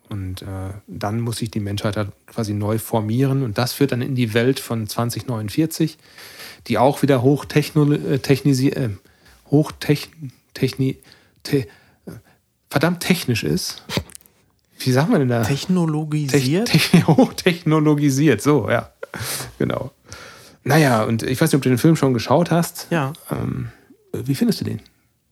Und 0.09 0.43
äh, 0.43 0.45
dann 0.87 1.19
muss 1.19 1.37
sich 1.37 1.49
die 1.51 1.59
Menschheit 1.59 1.97
halt 1.97 2.11
quasi 2.27 2.53
neu 2.53 2.77
formieren. 2.77 3.43
Und 3.43 3.57
das 3.57 3.73
führt 3.73 3.91
dann 3.91 4.01
in 4.01 4.15
die 4.15 4.33
Welt 4.33 4.59
von 4.59 4.87
2049, 4.87 5.97
die 6.67 6.77
auch 6.77 7.01
wieder 7.01 7.21
hochtechnisi 7.21 8.69
äh, 8.69 8.89
hochtechni 9.51 10.29
techni 10.53 10.97
te 11.43 11.57
äh, 11.59 11.67
verdammt 12.69 13.01
technisch 13.01 13.43
ist. 13.43 13.83
Wie 14.79 14.91
sagt 14.91 15.09
man 15.09 15.19
denn 15.19 15.29
da? 15.29 15.43
Technologisiert? 15.43 16.67
Tech- 16.69 16.91
Techn- 16.91 17.07
hochtechnologisiert, 17.17 18.41
so, 18.41 18.69
ja. 18.69 18.91
Genau. 19.57 19.91
Naja, 20.63 21.03
und 21.03 21.23
ich 21.23 21.39
weiß 21.39 21.49
nicht, 21.51 21.55
ob 21.57 21.61
du 21.61 21.69
den 21.69 21.77
Film 21.77 21.95
schon 21.95 22.13
geschaut 22.13 22.51
hast. 22.51 22.87
ja, 22.89 23.13
Ähm, 23.31 23.69
wie 24.13 24.35
findest 24.35 24.61
du 24.61 24.65
den? 24.65 24.81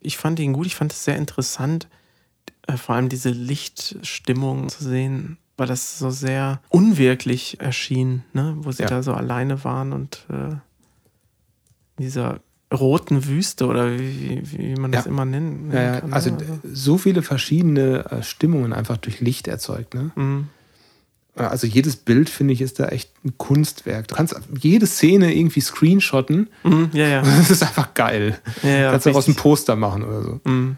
ich 0.06 0.18
fand 0.18 0.38
ihn 0.40 0.52
gut. 0.54 0.66
Ich 0.66 0.76
fand 0.76 0.92
es 0.92 1.06
sehr 1.06 1.16
interessant, 1.16 1.86
äh, 1.86 1.88
vor 2.78 2.96
allem 2.96 3.10
diese 3.10 3.30
Lichtstimmung 3.30 4.70
zu 4.70 4.84
sehen, 4.84 5.38
weil 5.58 5.68
das 5.68 6.00
so 6.00 6.10
sehr 6.10 6.62
unwirklich 6.70 7.60
erschien, 7.60 8.24
ne? 8.34 8.56
wo 8.60 8.72
sie 8.72 8.84
Ja. 8.84 8.90
da 8.90 9.04
so 9.04 9.14
alleine 9.14 9.64
waren 9.64 9.94
und 9.94 10.26
äh, 10.30 10.52
in 11.98 12.06
dieser 12.06 12.40
roten 12.74 13.28
Wüste 13.28 13.68
oder 13.68 14.00
wie, 14.00 14.42
wie, 14.46 14.76
man 14.76 14.92
das 14.92 15.06
Ja. 15.06 15.12
immer 15.12 15.26
nennen, 15.26 15.68
nennen 15.68 15.94
Ja, 15.94 16.00
kann. 16.02 16.14
also 16.14 16.32
d- 16.32 16.44
so 16.74 16.98
viele 16.98 17.22
verschiedene 17.22 18.06
äh, 18.10 18.24
Stimmungen 18.24 18.74
einfach 18.74 18.98
durch 18.98 19.20
Licht 19.22 19.48
erzeugt. 19.48 19.94
Ne? 19.94 20.12
Mhm. 20.16 20.48
Also 21.36 21.66
jedes 21.68 21.96
Bild, 21.96 22.30
finde 22.30 22.54
ich, 22.54 22.62
ist 22.62 22.80
da 22.80 22.88
echt 22.90 23.12
ein 23.26 23.38
Kunstwerk. 23.38 24.08
Du 24.08 24.16
kannst 24.16 24.36
jede 24.60 24.86
Szene 24.88 25.36
irgendwie 25.36 25.62
screenshotten. 25.62 26.48
Mhm, 26.64 26.90
ja, 26.94 27.08
ja. 27.08 27.22
Das 27.38 27.50
ist 27.52 27.62
einfach 27.64 27.94
geil. 27.96 28.40
ja, 28.64 28.70
ja 28.70 28.92
kannst 28.92 29.06
daraus 29.08 29.28
ein. 29.28 29.36
Poster 29.36 29.76
machen 29.76 30.04
oder 30.04 30.24
so. 30.24 30.42
Mhm. 30.44 30.78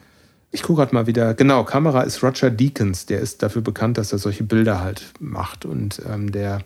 Ich 0.55 0.63
gucke 0.63 0.79
gerade 0.79 0.95
mal 0.95 1.05
wieder. 1.05 1.33
Genau, 1.33 1.65
Kamera 1.65 2.03
ist 2.03 2.23
Roger 2.23 2.49
Deakins. 2.49 3.05
Der 3.07 3.19
ist 3.19 3.43
dafür 3.43 3.61
bekannt, 3.61 3.97
dass 3.97 4.13
er 4.13 4.19
solche 4.19 4.45
Bilder 4.45 4.79
halt 4.79 5.11
macht. 5.19 5.65
Und 5.65 6.01
ähm, 6.09 6.31
der 6.31 6.63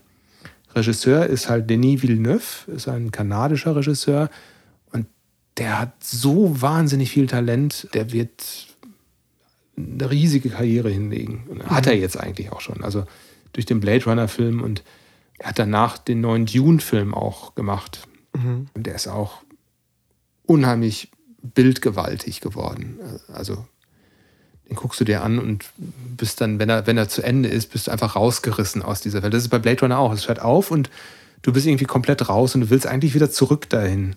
Regisseur 0.76 1.26
ist 1.26 1.50
halt 1.50 1.72
Denis 1.72 2.04
Villeneuve, 2.04 2.72
ist 2.72 2.88
ein 2.88 3.10
kanadischer 3.10 3.76
Regisseur. 3.76 4.30
Und 4.92 5.08
der 5.58 5.80
hat 5.80 6.04
so 6.04 6.62
wahnsinnig 6.62 7.10
viel 7.10 7.26
Talent. 7.26 7.88
Der 7.96 8.12
wird 8.12 8.68
eine 9.76 10.12
riesige 10.12 10.52
Karriere 10.52 10.92
hinlegen. 10.92 11.46
Und 11.48 11.66
hat 11.66 11.88
er 11.88 11.98
jetzt 11.98 12.20
eigentlich 12.20 12.52
auch 12.52 12.62
schon. 12.62 12.84
Also 12.84 13.06
durch 13.54 13.66
den 13.66 13.80
Blade 13.80 14.06
Runner-Film 14.06 14.62
und 14.62 14.84
er 15.40 15.50
hat 15.50 15.58
danach 15.58 15.98
den 15.98 16.22
neuen 16.22 16.46
Dune-Film 16.46 17.16
auch 17.16 17.56
gemacht. 17.56 18.08
Mhm. 18.36 18.68
Und 18.76 18.86
der 18.86 18.94
ist 18.94 19.08
auch 19.08 19.42
unheimlich 20.46 21.10
bildgewaltig 21.42 22.40
geworden. 22.40 23.00
Also 23.34 23.66
den 24.70 24.76
guckst 24.76 25.00
du 25.00 25.04
dir 25.06 25.24
an 25.24 25.40
und 25.40 25.66
bist 26.16 26.42
dann, 26.42 26.60
wenn 26.60 26.70
er, 26.70 26.86
wenn 26.88 26.98
er 26.98 27.10
zu 27.10 27.24
Ende 27.24 27.50
ist, 27.50 27.72
bist 27.72 27.88
du 27.88 27.92
einfach 27.92 28.16
rausgerissen 28.16 28.82
aus 28.84 29.02
dieser 29.02 29.24
Welt. 29.24 29.34
Das 29.34 29.44
ist 29.44 29.50
bei 29.50 29.60
Blade 29.60 29.82
Runner 29.82 29.98
auch. 29.98 30.14
Es 30.14 30.28
hört 30.28 30.42
auf 30.42 30.70
und 30.72 30.90
du 31.42 31.52
bist 31.52 31.66
irgendwie 31.66 31.86
komplett 31.86 32.30
raus 32.30 32.56
und 32.56 32.62
du 32.62 32.70
willst 32.70 32.86
eigentlich 32.86 33.16
wieder 33.16 33.32
zurück 33.32 33.70
dahin 33.70 34.16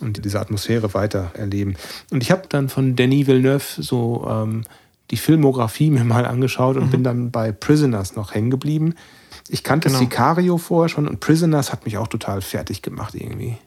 und 0.00 0.24
diese 0.24 0.40
Atmosphäre 0.40 0.94
weiter 0.94 1.32
erleben. 1.34 1.74
Und 2.10 2.22
ich 2.22 2.30
habe 2.30 2.42
dann 2.48 2.68
von 2.68 2.96
Denis 2.96 3.26
Villeneuve 3.26 3.82
so 3.82 4.26
ähm, 4.30 4.62
die 5.10 5.16
Filmografie 5.16 5.90
mir 5.90 6.04
mal 6.04 6.24
angeschaut 6.24 6.76
und 6.76 6.90
bin 6.90 7.02
dann 7.02 7.30
bei 7.32 7.50
Prisoners 7.50 8.14
noch 8.14 8.32
hängen 8.32 8.50
geblieben. 8.50 8.94
Ich 9.48 9.64
kannte 9.64 9.88
Genau. 9.88 9.98
Sicario 9.98 10.56
vorher 10.58 10.88
schon 10.88 11.08
und 11.08 11.18
Prisoners 11.18 11.72
hat 11.72 11.84
mich 11.84 11.98
auch 11.98 12.06
total 12.06 12.40
fertig 12.42 12.82
gemacht 12.82 13.14
irgendwie. 13.16 13.58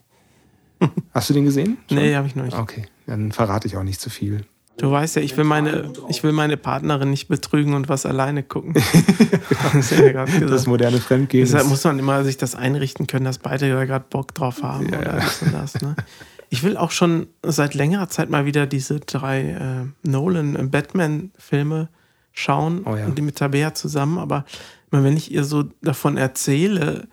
Hast 1.13 1.29
du 1.29 1.33
den 1.33 1.43
gesehen? 1.45 1.77
Schon? 1.89 1.97
Nee, 1.97 2.15
habe 2.15 2.27
ich 2.27 2.35
noch 2.35 2.45
nicht. 2.45 2.57
Okay, 2.57 2.85
dann 3.07 3.33
verrate 3.33 3.67
ich 3.67 3.75
auch 3.75 3.83
nicht 3.83 3.99
zu 3.99 4.09
viel. 4.09 4.45
Du 4.77 4.89
weißt 4.89 5.17
ja, 5.17 5.21
ich 5.21 5.37
will 5.37 5.43
meine, 5.43 5.93
ich 6.09 6.23
will 6.23 6.31
meine 6.31 6.57
Partnerin 6.57 7.11
nicht 7.11 7.27
betrügen 7.27 7.75
und 7.75 7.89
was 7.89 8.05
alleine 8.05 8.41
gucken. 8.41 8.73
das 9.73 9.91
ja 9.91 10.25
Das 10.25 10.65
moderne 10.65 10.99
Fremdgehen. 10.99 11.45
Deshalb 11.45 11.67
muss 11.67 11.83
man 11.83 11.99
immer 11.99 12.23
sich 12.23 12.37
das 12.37 12.55
einrichten 12.55 13.05
können, 13.05 13.25
dass 13.25 13.37
beide 13.37 13.69
da 13.69 13.85
gerade 13.85 14.05
Bock 14.09 14.33
drauf 14.33 14.63
haben 14.63 14.89
Ja, 14.91 14.99
oder 14.99 15.13
ja. 15.13 15.15
das 15.17 15.41
und 15.43 15.53
das. 15.53 15.81
Ne? 15.81 15.95
Ich 16.49 16.63
will 16.63 16.75
auch 16.75 16.91
schon 16.91 17.27
seit 17.43 17.75
längerer 17.75 18.09
Zeit 18.09 18.29
mal 18.29 18.45
wieder 18.45 18.65
diese 18.65 18.99
drei 18.99 19.41
äh, 19.41 20.07
Nolan-Batman-Filme 20.07 21.89
schauen 22.31 22.81
Oh 22.85 22.91
und 22.91 23.17
die 23.17 23.21
mit 23.21 23.37
Tabea 23.37 23.75
zusammen. 23.75 24.17
Aber 24.17 24.43
immer 24.91 25.03
wenn 25.03 25.15
ich 25.15 25.31
ihr 25.31 25.43
so 25.43 25.65
davon 25.81 26.17
erzähle, 26.17 27.07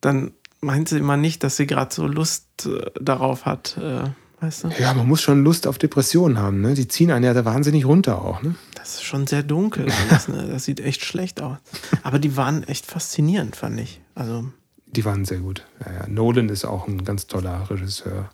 dann 0.00 0.32
meint 0.60 0.88
sie 0.88 0.98
immer 0.98 1.16
nicht, 1.16 1.44
dass 1.44 1.56
sie 1.56 1.66
gerade 1.66 1.94
so 1.94 2.06
Lust 2.06 2.66
äh, 2.66 2.90
darauf 3.00 3.46
hat. 3.46 3.76
Äh, 3.78 4.10
weißt 4.44 4.64
du? 4.64 4.68
ja, 4.78 4.92
man 4.94 5.06
muss 5.08 5.22
schon 5.22 5.42
Lust 5.42 5.66
auf 5.66 5.78
Depressionen 5.78 6.38
haben. 6.38 6.60
Ne? 6.60 6.74
Die 6.74 6.86
ziehen 6.88 7.10
einen 7.10 7.24
ja 7.24 7.34
da 7.34 7.44
wahnsinnig 7.44 7.84
runter 7.86 8.22
auch. 8.22 8.42
Ne? 8.42 8.54
Das 8.74 8.94
ist 8.94 9.02
schon 9.04 9.26
sehr 9.26 9.42
dunkel. 9.42 9.86
alles, 10.10 10.28
ne? 10.28 10.46
Das 10.50 10.64
sieht 10.64 10.80
echt 10.80 11.04
schlecht 11.04 11.40
aus. 11.40 11.58
Aber 12.02 12.18
die 12.18 12.36
waren 12.36 12.62
echt 12.64 12.86
faszinierend, 12.86 13.56
fand 13.56 13.80
ich. 13.80 14.00
Also, 14.14 14.46
Die 14.86 15.04
waren 15.04 15.24
sehr 15.24 15.38
gut. 15.38 15.66
Ja, 15.84 15.92
ja. 15.92 16.06
Nolan 16.08 16.48
ist 16.48 16.64
auch 16.64 16.86
ein 16.86 17.04
ganz 17.04 17.26
toller 17.26 17.68
Regisseur. 17.70 18.30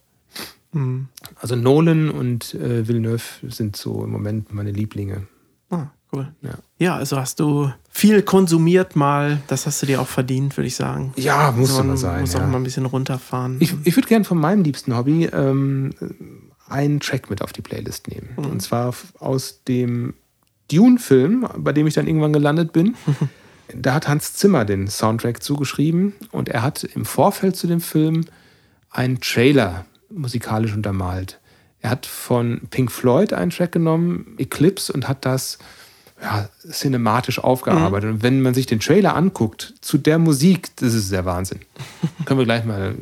hm. 0.72 1.08
Also 1.36 1.56
Nolan 1.56 2.10
und 2.10 2.54
äh, 2.54 2.86
Villeneuve 2.88 3.22
sind 3.48 3.76
so 3.76 4.04
im 4.04 4.10
Moment 4.10 4.52
meine 4.52 4.72
Lieblinge. 4.72 5.26
ah, 5.70 5.86
cool. 6.12 6.32
Ja. 6.42 6.54
Ja, 6.80 6.96
also 6.96 7.18
hast 7.18 7.38
du 7.40 7.70
viel 7.90 8.22
konsumiert 8.22 8.96
mal. 8.96 9.38
Das 9.48 9.66
hast 9.66 9.82
du 9.82 9.86
dir 9.86 10.00
auch 10.00 10.06
verdient, 10.06 10.56
würde 10.56 10.66
ich 10.66 10.76
sagen. 10.76 11.12
Ja, 11.16 11.52
muss 11.52 11.70
Also 11.70 11.84
man 11.84 11.96
sein. 11.98 12.22
muss 12.22 12.32
ja. 12.32 12.40
auch 12.42 12.46
mal 12.48 12.56
ein 12.56 12.62
bisschen 12.64 12.86
runterfahren. 12.86 13.58
Ich, 13.60 13.74
ich 13.84 13.94
würde 13.96 14.08
gerne 14.08 14.24
von 14.24 14.38
meinem 14.38 14.64
liebsten 14.64 14.96
Hobby 14.96 15.26
ähm, 15.26 15.90
einen 16.70 16.98
Track 17.00 17.28
mit 17.28 17.42
auf 17.42 17.52
die 17.52 17.60
Playlist 17.60 18.08
nehmen. 18.08 18.30
Mhm. 18.34 18.46
Und 18.46 18.62
zwar 18.62 18.94
aus 19.18 19.62
dem 19.68 20.14
Dune-Film, 20.72 21.48
bei 21.58 21.74
dem 21.74 21.86
ich 21.86 21.92
dann 21.92 22.06
irgendwann 22.06 22.32
gelandet 22.32 22.72
bin. 22.72 22.96
da 23.74 23.92
hat 23.92 24.08
Hans 24.08 24.32
Zimmer 24.32 24.64
den 24.64 24.88
Soundtrack 24.88 25.42
zugeschrieben 25.42 26.14
und 26.32 26.48
er 26.48 26.62
hat 26.62 26.84
im 26.84 27.04
Vorfeld 27.04 27.56
zu 27.56 27.66
dem 27.66 27.82
Film 27.82 28.24
einen 28.90 29.20
Trailer 29.20 29.84
musikalisch 30.08 30.72
untermalt. 30.72 31.38
Er 31.82 31.90
hat 31.90 32.06
von 32.06 32.62
Pink 32.70 32.90
Floyd 32.90 33.34
einen 33.34 33.50
Track 33.50 33.72
genommen, 33.72 34.34
Eclipse, 34.38 34.90
und 34.92 35.08
hat 35.08 35.26
das 35.26 35.58
ja, 36.22 36.48
cinematisch 36.70 37.38
aufgearbeitet. 37.38 38.10
Und 38.10 38.22
wenn 38.22 38.42
man 38.42 38.54
sich 38.54 38.66
den 38.66 38.80
Trailer 38.80 39.16
anguckt 39.16 39.74
zu 39.80 39.98
der 39.98 40.18
Musik, 40.18 40.70
das 40.76 40.94
ist 40.94 41.10
der 41.12 41.24
Wahnsinn. 41.24 41.60
Können 42.26 42.38
wir 42.38 42.44
gleich 42.44 42.64
mal 42.64 42.94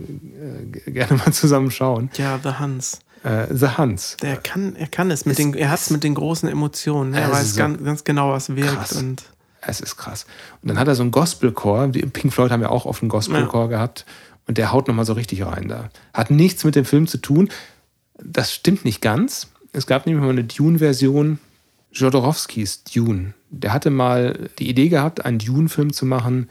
äh, 0.87 0.90
gerne 0.90 1.16
mal 1.16 1.33
zusammen 1.33 1.70
schauen. 1.70 2.11
ja, 2.16 2.38
The 2.42 2.50
Hans. 2.50 3.00
Äh, 3.24 3.46
The 3.52 3.66
Hans. 3.76 4.16
Der 4.22 4.37
kann, 4.37 4.76
er 4.76 4.87
kann 4.87 5.11
es 5.11 5.26
mit 5.26 5.33
Es 5.38 5.44
den, 5.44 5.54
er 5.54 5.70
hat 5.70 5.81
es 5.81 5.90
mit 5.90 6.04
den 6.04 6.14
großen 6.14 6.48
Emotionen. 6.48 7.12
Ja, 7.14 7.20
Er 7.20 7.33
weiß 7.33 7.54
so 7.54 7.59
ganz, 7.59 7.83
ganz 7.85 8.04
genau, 8.04 8.31
was 8.33 8.54
wirkt. 8.54 8.74
krass. 8.74 8.92
Und 8.92 9.24
Es 9.61 9.81
ist 9.81 9.96
krass. 9.96 10.24
Und 10.62 10.68
dann 10.68 10.78
hat 10.78 10.87
er 10.87 10.94
so 10.94 11.02
einen 11.02 11.11
Gospelchor. 11.11 11.88
Die 11.88 12.02
Pink 12.02 12.33
Floyd 12.33 12.52
haben 12.52 12.62
ja 12.62 12.68
auch 12.70 12.87
oft 12.87 13.02
einen 13.02 13.09
Gospelchor 13.09 13.68
gehabt. 13.68 14.07
Und 14.46 14.57
der 14.59 14.70
haut 14.72 14.87
nochmal 14.88 15.04
so 15.04 15.12
richtig 15.14 15.44
rein 15.44 15.66
da. 15.68 15.90
Hat 16.14 16.31
nichts 16.31 16.62
mit 16.64 16.76
dem 16.76 16.85
Film 16.85 17.07
zu 17.09 17.18
tun. 17.18 17.50
Das 18.22 18.54
stimmt 18.54 18.85
nicht 18.85 19.00
ganz. 19.02 19.48
Es 19.72 19.87
gab 19.87 20.07
nämlich 20.07 20.24
mal 20.24 20.31
eine 20.31 20.44
Dune-Version, 20.44 21.38
Jodorowskis 21.92 22.85
Dune. 22.85 23.35
Der 23.51 23.72
hatte 23.72 23.90
mal 23.90 24.51
die 24.59 24.68
Idee 24.68 24.88
gehabt, 24.88 25.24
einen 25.24 25.38
Dune-Film 25.38 25.92
zu 25.92 26.07
machen. 26.07 26.51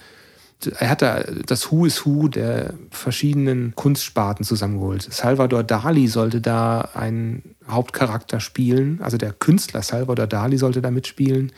Er 0.80 0.90
hatte 0.90 1.44
das 1.46 1.72
Who 1.72 1.86
is 1.86 2.06
Who 2.06 2.28
der 2.28 2.74
verschiedenen 2.90 3.76
Kunstsparten 3.76 4.44
zusammengeholt. 4.44 5.04
Salvador 5.04 5.64
Dali 5.64 6.08
sollte 6.08 6.42
da 6.42 6.90
einen 6.94 7.56
Hauptcharakter 7.70 8.40
spielen. 8.40 9.00
Also 9.02 9.18
der 9.18 9.34
Künstler 9.34 9.84
Salvador 9.84 10.26
Dali 10.26 10.58
sollte 10.58 10.82
da 10.82 10.90
mitspielen. 10.90 11.52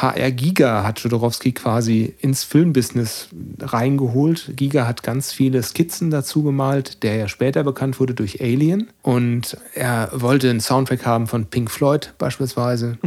HR 0.00 0.32
Giga 0.32 0.82
hat 0.82 0.98
Jodorowsky 1.00 1.52
quasi 1.52 2.14
ins 2.18 2.42
Filmbusiness 2.42 3.28
reingeholt. 3.60 4.52
Giga 4.56 4.86
hat 4.86 5.02
ganz 5.02 5.32
viele 5.32 5.62
Skizzen 5.62 6.10
dazu 6.10 6.42
gemalt, 6.42 7.02
der 7.04 7.16
ja 7.16 7.28
später 7.28 7.62
bekannt 7.62 8.00
wurde 8.00 8.14
durch 8.14 8.40
Alien. 8.40 8.90
Und 9.02 9.56
er 9.72 10.10
wollte 10.12 10.50
einen 10.50 10.60
Soundtrack 10.60 11.06
haben 11.06 11.26
von 11.28 11.46
Pink 11.46 11.70
Floyd 11.70 12.12
beispielsweise. 12.18 12.98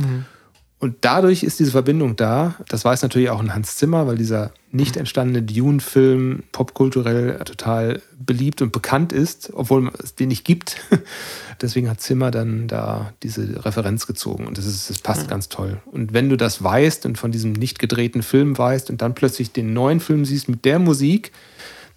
Und 0.80 0.98
dadurch 1.02 1.42
ist 1.42 1.60
diese 1.60 1.72
Verbindung 1.72 2.16
da. 2.16 2.56
Das 2.68 2.86
weiß 2.86 3.02
natürlich 3.02 3.32
auch 3.32 3.40
ein 3.40 3.56
Hans 3.56 3.78
Zimmer, 3.78 4.06
weil 4.06 4.18
dieser 4.18 4.52
nicht 4.72 4.96
entstandene 4.96 5.42
Dune-Film 5.42 6.44
popkulturell 6.52 7.40
total 7.46 8.02
beliebt 8.20 8.62
und 8.62 8.72
bekannt 8.72 9.12
ist, 9.12 9.52
obwohl 9.54 9.92
es 10.04 10.14
den 10.14 10.28
nicht 10.28 10.46
gibt. 10.46 10.78
Deswegen 11.62 11.90
hat 11.90 12.00
Zimmer 12.00 12.30
dann 12.30 12.68
da 12.68 13.14
diese 13.24 13.66
Referenz 13.66 14.06
gezogen 14.06 14.46
und 14.46 14.60
das, 14.60 14.68
ist, 14.68 14.90
das 14.92 15.00
passt 15.00 15.28
ganz 15.28 15.50
toll. 15.50 15.82
Und 15.86 16.14
wenn 16.14 16.30
du 16.30 16.38
das 16.38 16.64
weißt 16.64 17.08
und 17.08 17.18
von 17.18 17.32
diesem 17.32 17.54
nicht 17.54 17.80
gedrehten 17.80 18.22
Film 18.22 18.56
weißt 18.56 18.92
und 18.92 19.02
dann 19.02 19.16
plötzlich 19.16 19.52
den 19.52 19.74
neuen 19.74 20.00
Film 20.00 20.26
siehst 20.26 20.48
mit 20.48 20.64
der 20.64 20.78
Musik, 20.78 21.32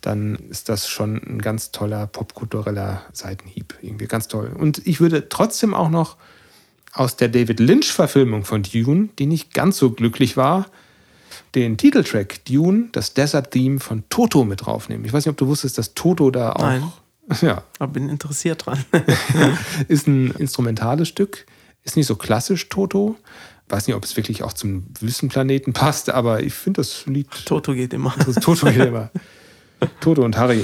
dann 0.01 0.37
ist 0.49 0.71
das 0.71 0.89
schon 0.89 1.17
ein 1.17 1.43
ganz 1.43 1.73
toller 1.73 2.07
popkultureller 2.07 3.03
Seitenhieb. 3.13 3.75
Irgendwie 3.83 4.07
ganz 4.07 4.29
toll. 4.29 4.51
Und 4.59 4.87
ich 4.87 5.01
würde 5.01 5.29
trotzdem 5.29 5.75
auch 5.75 5.91
noch 5.91 6.17
aus 6.93 7.17
der 7.17 7.29
David 7.29 7.61
Lynch-Verfilmung 7.61 8.45
von 8.45 8.63
Dune, 8.63 9.09
die 9.19 9.27
nicht 9.27 9.55
ganz 9.55 9.79
so 9.79 9.91
glücklich 9.91 10.37
war, 10.37 10.67
den 11.55 11.77
Titeltrack 11.77 12.45
Dune, 12.45 12.89
das 12.93 13.15
Desert 13.15 13.51
Theme 13.51 13.81
von 13.81 14.05
Toto 14.09 14.45
mit 14.45 14.67
draufnehmen. 14.67 15.05
Ich 15.05 15.13
weiß 15.13 15.25
nicht, 15.25 15.31
ob 15.31 15.37
du 15.37 15.47
wusstest, 15.47 15.79
dass 15.79 15.95
Toto 15.95 16.31
da 16.31 16.53
auch. 16.53 16.61
Nein. 16.61 16.83
Ja, 17.43 17.63
Aber 17.79 17.93
bin 17.93 18.09
interessiert 18.09 18.67
dran. 18.67 18.85
ist 19.89 20.09
ein 20.09 20.33
instrumentales 20.33 21.07
Stück, 21.07 21.47
ist 21.85 21.97
nicht 21.97 22.09
so 22.09 22.17
klassisch 22.17 22.69
Toto. 22.69 23.15
Weiß 23.69 23.87
nicht, 23.87 23.95
ob 23.95 24.03
es 24.03 24.17
wirklich 24.17 24.43
auch 24.43 24.53
zum 24.53 24.87
Wüstenplaneten 24.99 25.73
passt, 25.73 26.11
aber 26.11 26.43
ich 26.43 26.55
finde 26.55 26.81
das 26.81 27.07
Lied. 27.07 27.29
Toto 27.45 27.73
geht 27.73 27.93
immer. 27.93 28.13
Toto 28.41 28.69
hier 28.69 28.89
immer. 28.89 29.11
Toto 30.01 30.25
und 30.25 30.37
Harry. 30.37 30.63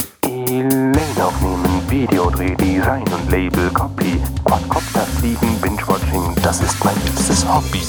E-Mail 0.49 1.21
aufnehmen, 1.21 1.83
Videodreh, 1.89 2.55
Design 2.57 3.03
und 3.09 3.31
Label, 3.31 3.69
Copy, 3.71 4.21
Quadcopter 4.45 5.01
fliegen, 5.19 5.59
Binge-Watching, 5.61 6.35
das 6.43 6.61
ist 6.61 6.85
mein 6.85 6.95
liebstes 7.05 7.45
Hobby. 7.49 7.81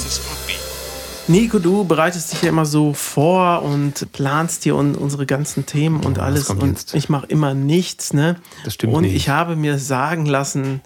Nico, 1.28 1.58
du 1.58 1.84
bereitest 1.84 2.32
dich 2.32 2.42
ja 2.42 2.48
immer 2.48 2.64
so 2.64 2.94
vor 2.94 3.62
und 3.62 4.10
planst 4.12 4.64
hier 4.64 4.74
un 4.76 4.94
unsere 4.94 5.26
ganzen 5.26 5.66
Themen 5.66 6.04
und 6.04 6.16
was 6.16 6.24
alles. 6.24 6.50
Und 6.50 6.66
jetzt? 6.66 6.94
ich 6.94 7.08
mache 7.08 7.26
immer 7.26 7.54
nichts, 7.54 8.12
ne? 8.14 8.36
Das 8.64 8.74
stimmt 8.74 8.94
Und 8.94 9.02
nicht. 9.02 9.14
ich 9.14 9.28
habe 9.28 9.54
mir 9.54 9.78
sagen 9.78 10.24
lassen, 10.24 10.80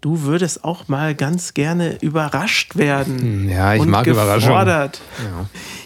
du 0.00 0.22
würdest 0.22 0.62
auch 0.62 0.86
mal 0.86 1.14
ganz 1.16 1.52
gerne 1.52 1.98
überrascht 2.00 2.76
werden. 2.76 3.18
Hm, 3.20 3.48
ja, 3.48 3.74
ich 3.74 3.80
und 3.80 3.90
mag 3.90 4.06
Überraschungen. 4.06 4.40
gefordert. 4.56 5.00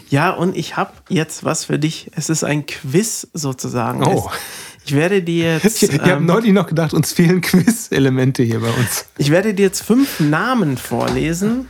Ja. 0.09 0.29
und 0.31 0.55
ich 0.55 0.77
habe 0.77 0.91
jetzt 1.09 1.43
was 1.43 1.65
für 1.65 1.79
dich. 1.79 2.11
Es 2.15 2.29
ist 2.29 2.43
ein 2.43 2.67
Quiz 2.67 3.27
sozusagen. 3.33 4.03
Oh. 4.05 4.29
Es, 4.29 4.37
ich 4.85 4.93
werde 4.93 5.21
dir 5.23 5.57
jetzt. 5.63 5.83
Ich 5.83 5.99
habe 5.99 6.11
ähm, 6.11 6.25
neulich 6.25 6.53
noch 6.53 6.67
gedacht, 6.67 6.93
uns 6.93 7.13
fehlen 7.13 7.41
Quiz-Elemente 7.41 8.43
hier 8.43 8.59
bei 8.61 8.69
uns. 8.71 9.05
Ich 9.17 9.29
werde 9.31 9.53
dir 9.53 9.63
jetzt 9.65 9.81
fünf 9.83 10.19
Namen 10.19 10.77
vorlesen 10.77 11.67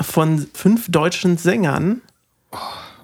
von 0.00 0.46
fünf 0.54 0.90
deutschen 0.90 1.36
Sängern 1.36 2.02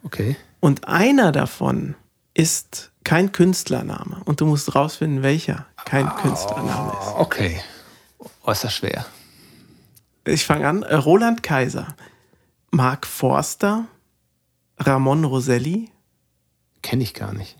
Okay. 0.05 0.37
und 0.61 0.87
einer 0.89 1.33
davon 1.33 1.95
ist 2.35 2.93
kein 3.05 3.33
Künstlername 3.33 4.23
und 4.25 4.41
du 4.41 4.47
musst 4.47 4.75
rausfinden, 4.75 5.23
welcher 5.23 5.67
kein 5.85 6.09
Künstlername 6.17 6.93
ist. 6.93 7.15
Okay. 7.17 7.61
Oh, 8.19 8.29
das 8.47 8.73
schwer. 8.75 9.07
Ich 10.25 10.45
fange 10.45 10.67
an. 10.69 10.83
Roland 10.83 11.43
Kaiser, 11.43 11.95
Mark 12.71 13.07
Forster, 13.07 13.87
Ramon 14.79 15.25
Roselli, 15.25 15.91
Kenne 16.83 17.03
ich 17.03 17.15
gar 17.15 17.33
nicht. 17.33 17.57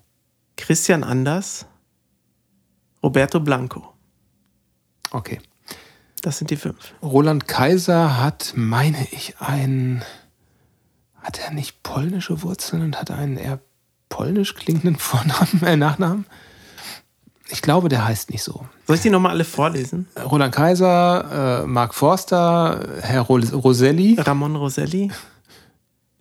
Christian 0.57 1.05
Anders, 1.05 1.67
Roberto 3.03 3.41
Blanco. 3.41 3.93
Okay. 5.11 5.41
Das 6.23 6.39
sind 6.39 6.51
die 6.51 6.57
fünf. 6.57 6.95
Roland 7.03 7.47
Kaiser 7.47 8.21
hat, 8.21 8.53
meine 8.57 9.07
ich, 9.13 9.35
ein. 9.39 10.03
Hat 11.23 11.39
er 11.41 11.53
nicht 11.53 11.83
polnische 11.83 12.43
Wurzeln 12.43 12.83
und 12.83 13.01
hat 13.01 13.11
einen 13.11 13.37
eher 13.37 13.61
polnisch 14.09 14.55
klingenden 14.55 14.97
Vornamen, 14.99 15.63
äh, 15.63 15.77
Nachnamen? 15.77 16.27
Ich 17.49 17.63
glaube, 17.63 17.89
der 17.89 18.05
heißt 18.05 18.31
nicht 18.31 18.43
so. 18.43 18.67
Soll 18.87 18.97
ich 18.97 19.03
die 19.03 19.11
nochmal 19.11 19.33
alle 19.33 19.45
vorlesen? 19.45 20.09
Roland 20.21 20.53
Kaiser, 20.55 21.63
äh, 21.63 21.67
Mark 21.67 21.95
Forster, 21.95 22.85
Herr 23.03 23.23
Ro 23.23 23.37
Roselli, 23.37 24.17
Ramon 24.19 24.57
Roselli. 24.57 25.13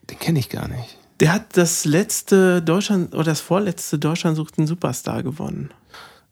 den 0.10 0.20
kenne 0.20 0.38
ich 0.38 0.50
gar 0.50 0.68
nicht. 0.68 0.98
Der 1.20 1.32
hat 1.34 1.56
das 1.58 1.86
letzte 1.86 2.62
Deutschland 2.62 3.14
oder 3.14 3.24
das 3.26 3.40
vorletzte 3.42 3.98
Deutschland 4.00 4.36
sucht 4.36 4.58
einen 4.58 4.68
Superstar 4.68 5.24
gewonnen. 5.24 5.72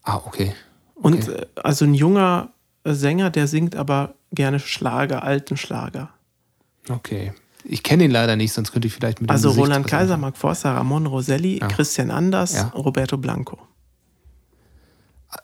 Ah, 0.02 0.16
okay. 0.24 0.54
Und 0.94 1.28
Okay. 1.28 1.32
äh, 1.40 1.46
also 1.62 1.84
ein 1.86 1.94
junger 1.94 2.50
Sänger, 2.84 3.30
der 3.30 3.46
singt 3.46 3.76
aber 3.76 4.14
gerne 4.32 4.58
Schlager, 4.60 5.22
alten 5.22 5.56
Schlager. 5.56 6.10
Okay. 6.90 7.32
Ich 7.66 7.82
kenne 7.82 8.04
ihn 8.04 8.10
leider 8.10 8.36
nicht, 8.36 8.52
sonst 8.52 8.72
könnte 8.72 8.88
ich 8.88 8.94
vielleicht 8.94 9.22
mit 9.22 9.30
dem 9.30 9.32
Also 9.32 9.50
Roland 9.52 9.86
Kaiser. 9.86 10.18
Mark 10.18 10.36
Forster, 10.36 10.72
Ramon 10.72 11.06
Roselli, 11.06 11.60
Ja. 11.60 11.68
Christian 11.68 12.10
Anders, 12.10 12.52
Ja. 12.52 12.68
Roberto 12.74 13.16
Blanco. 13.16 13.58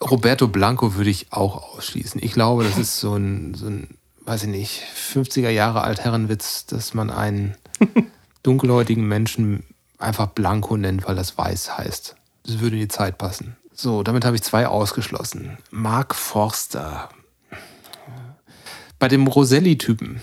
Roberto 0.03 0.47
Blanco 0.49 0.95
würde 0.97 1.11
ich 1.11 1.33
auch 1.33 1.75
ausschließen. 1.77 2.21
Ich 2.23 2.33
glaube, 2.33 2.65
das 2.65 2.79
ist 2.79 3.01
so 3.01 3.17
ein, 3.17 3.55
so 3.55 3.67
ein 3.67 3.89
weiß 4.25 4.45
ich 4.45 4.49
nicht, 4.51 4.83
50er 5.15 5.49
Jahre 5.49 5.81
Altherrenwitz, 5.83 6.67
dass 6.67 6.93
man 6.95 7.11
einen 7.11 7.57
dunkelhäutigen 8.43 9.07
Menschen 9.07 9.65
einfach 9.99 10.27
Blanco 10.29 10.77
nennt, 10.77 11.07
weil 11.07 11.17
das 11.17 11.37
weiß 11.37 11.77
heißt. 11.79 12.17
Das 12.45 12.61
würde 12.61 12.77
in 12.77 12.83
die 12.83 12.89
Zeit 12.89 13.19
passen. 13.19 13.57
So, 13.75 14.03
damit 14.03 14.25
habe 14.25 14.37
ich 14.37 14.43
zwei 14.43 14.67
ausgeschlossen. 14.67 15.59
Mark 15.71 16.15
Forster. 16.15 17.09
Bei 18.99 19.09
dem 19.09 19.27
Roselli-Typen, 19.27 20.23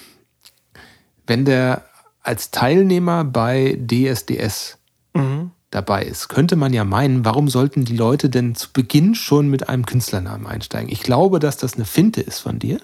wenn 1.25 1.45
der 1.45 1.85
als 2.21 2.51
Teilnehmer 2.51 3.23
bei 3.23 3.77
DSDS 3.79 4.77
Mhm. 5.13 5.51
dabei 5.71 6.03
ist, 6.03 6.27
könnte 6.27 6.55
man 6.55 6.73
ja 6.73 6.83
meinen, 6.83 7.25
warum 7.25 7.49
sollten 7.49 7.85
die 7.85 7.97
Leute 7.97 8.29
denn 8.29 8.53
zu 8.53 8.71
Beginn 8.71 9.15
schon 9.15 9.49
mit 9.49 9.69
einem 9.69 9.85
Künstlernamen 9.85 10.45
einsteigen? 10.45 10.91
Ich 10.91 11.01
glaube, 11.01 11.39
dass 11.39 11.57
das 11.57 11.73
eine 11.73 11.85
Finte 11.85 12.21
ist 12.21 12.39
von 12.39 12.59
dir 12.59 12.79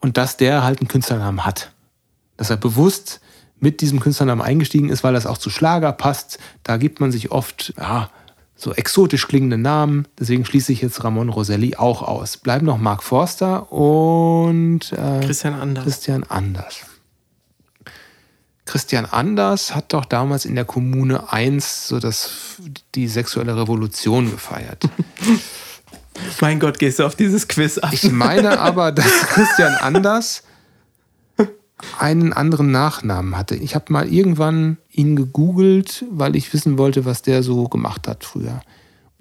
und 0.00 0.16
dass 0.16 0.36
der 0.38 0.62
halt 0.64 0.80
einen 0.80 0.88
Künstlernamen 0.88 1.44
hat. 1.44 1.72
Dass 2.36 2.50
er 2.50 2.56
bewusst 2.56 3.20
mit 3.64 3.80
diesem 3.80 3.98
Künstlernamen 3.98 4.42
eingestiegen 4.42 4.90
ist, 4.90 5.02
weil 5.02 5.14
das 5.14 5.26
auch 5.26 5.38
zu 5.38 5.48
Schlager 5.48 5.92
passt. 5.92 6.38
Da 6.62 6.76
gibt 6.76 7.00
man 7.00 7.10
sich 7.10 7.32
oft 7.32 7.72
ja, 7.78 8.10
so 8.54 8.74
exotisch 8.74 9.26
klingende 9.26 9.56
Namen. 9.56 10.06
Deswegen 10.20 10.44
schließe 10.44 10.70
ich 10.70 10.82
jetzt 10.82 11.02
Ramon 11.02 11.30
Roselli 11.30 11.74
auch 11.74 12.02
aus. 12.02 12.36
Bleiben 12.36 12.66
noch 12.66 12.76
Mark 12.76 13.02
Forster 13.02 13.72
und 13.72 14.92
äh, 14.92 15.20
Christian 15.24 15.54
Anders. 15.54 15.84
Christian 15.84 16.24
Anders. 16.24 16.80
Christian 18.66 19.06
Anders 19.06 19.74
hat 19.74 19.94
doch 19.94 20.04
damals 20.04 20.44
in 20.44 20.54
der 20.54 20.66
Kommune 20.66 21.32
1 21.32 21.88
so 21.88 21.98
das, 21.98 22.30
die 22.94 23.08
sexuelle 23.08 23.56
Revolution 23.56 24.30
gefeiert. 24.30 24.84
Mein 26.40 26.60
Gott, 26.60 26.78
gehst 26.78 26.98
du 26.98 27.06
auf 27.06 27.16
dieses 27.16 27.48
Quiz 27.48 27.78
ab? 27.78 27.92
Ich 27.92 28.10
meine 28.12 28.60
aber, 28.60 28.92
dass 28.92 29.06
Christian 29.28 29.74
Anders 29.74 30.42
einen 31.98 32.32
anderen 32.32 32.70
Nachnamen 32.70 33.36
hatte. 33.36 33.54
Ich 33.56 33.74
habe 33.74 33.92
mal 33.92 34.08
irgendwann 34.12 34.78
ihn 34.90 35.16
gegoogelt, 35.16 36.04
weil 36.10 36.36
ich 36.36 36.52
wissen 36.52 36.78
wollte, 36.78 37.04
was 37.04 37.22
der 37.22 37.42
so 37.42 37.68
gemacht 37.68 38.08
hat 38.08 38.24
früher. 38.24 38.60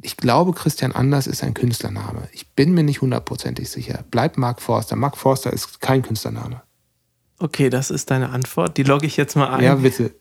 Ich 0.01 0.17
glaube, 0.17 0.53
Christian 0.53 0.91
Anders 0.91 1.27
ist 1.27 1.43
ein 1.43 1.53
Künstlername. 1.53 2.27
Ich 2.33 2.47
bin 2.49 2.73
mir 2.73 2.83
nicht 2.83 3.01
hundertprozentig 3.01 3.69
sicher. 3.69 4.03
Bleibt 4.11 4.37
Mark 4.37 4.61
Forster. 4.61 4.95
Mark 4.95 5.17
Forster 5.17 5.53
ist 5.53 5.79
kein 5.79 6.01
Künstlername. 6.01 6.61
Okay, 7.39 7.69
das 7.69 7.89
ist 7.89 8.11
deine 8.11 8.29
Antwort. 8.29 8.77
Die 8.77 8.83
logge 8.83 9.05
ich 9.05 9.15
jetzt 9.17 9.35
mal 9.35 9.47
ein. 9.49 9.63
Ja, 9.63 9.75
bitte. 9.75 10.13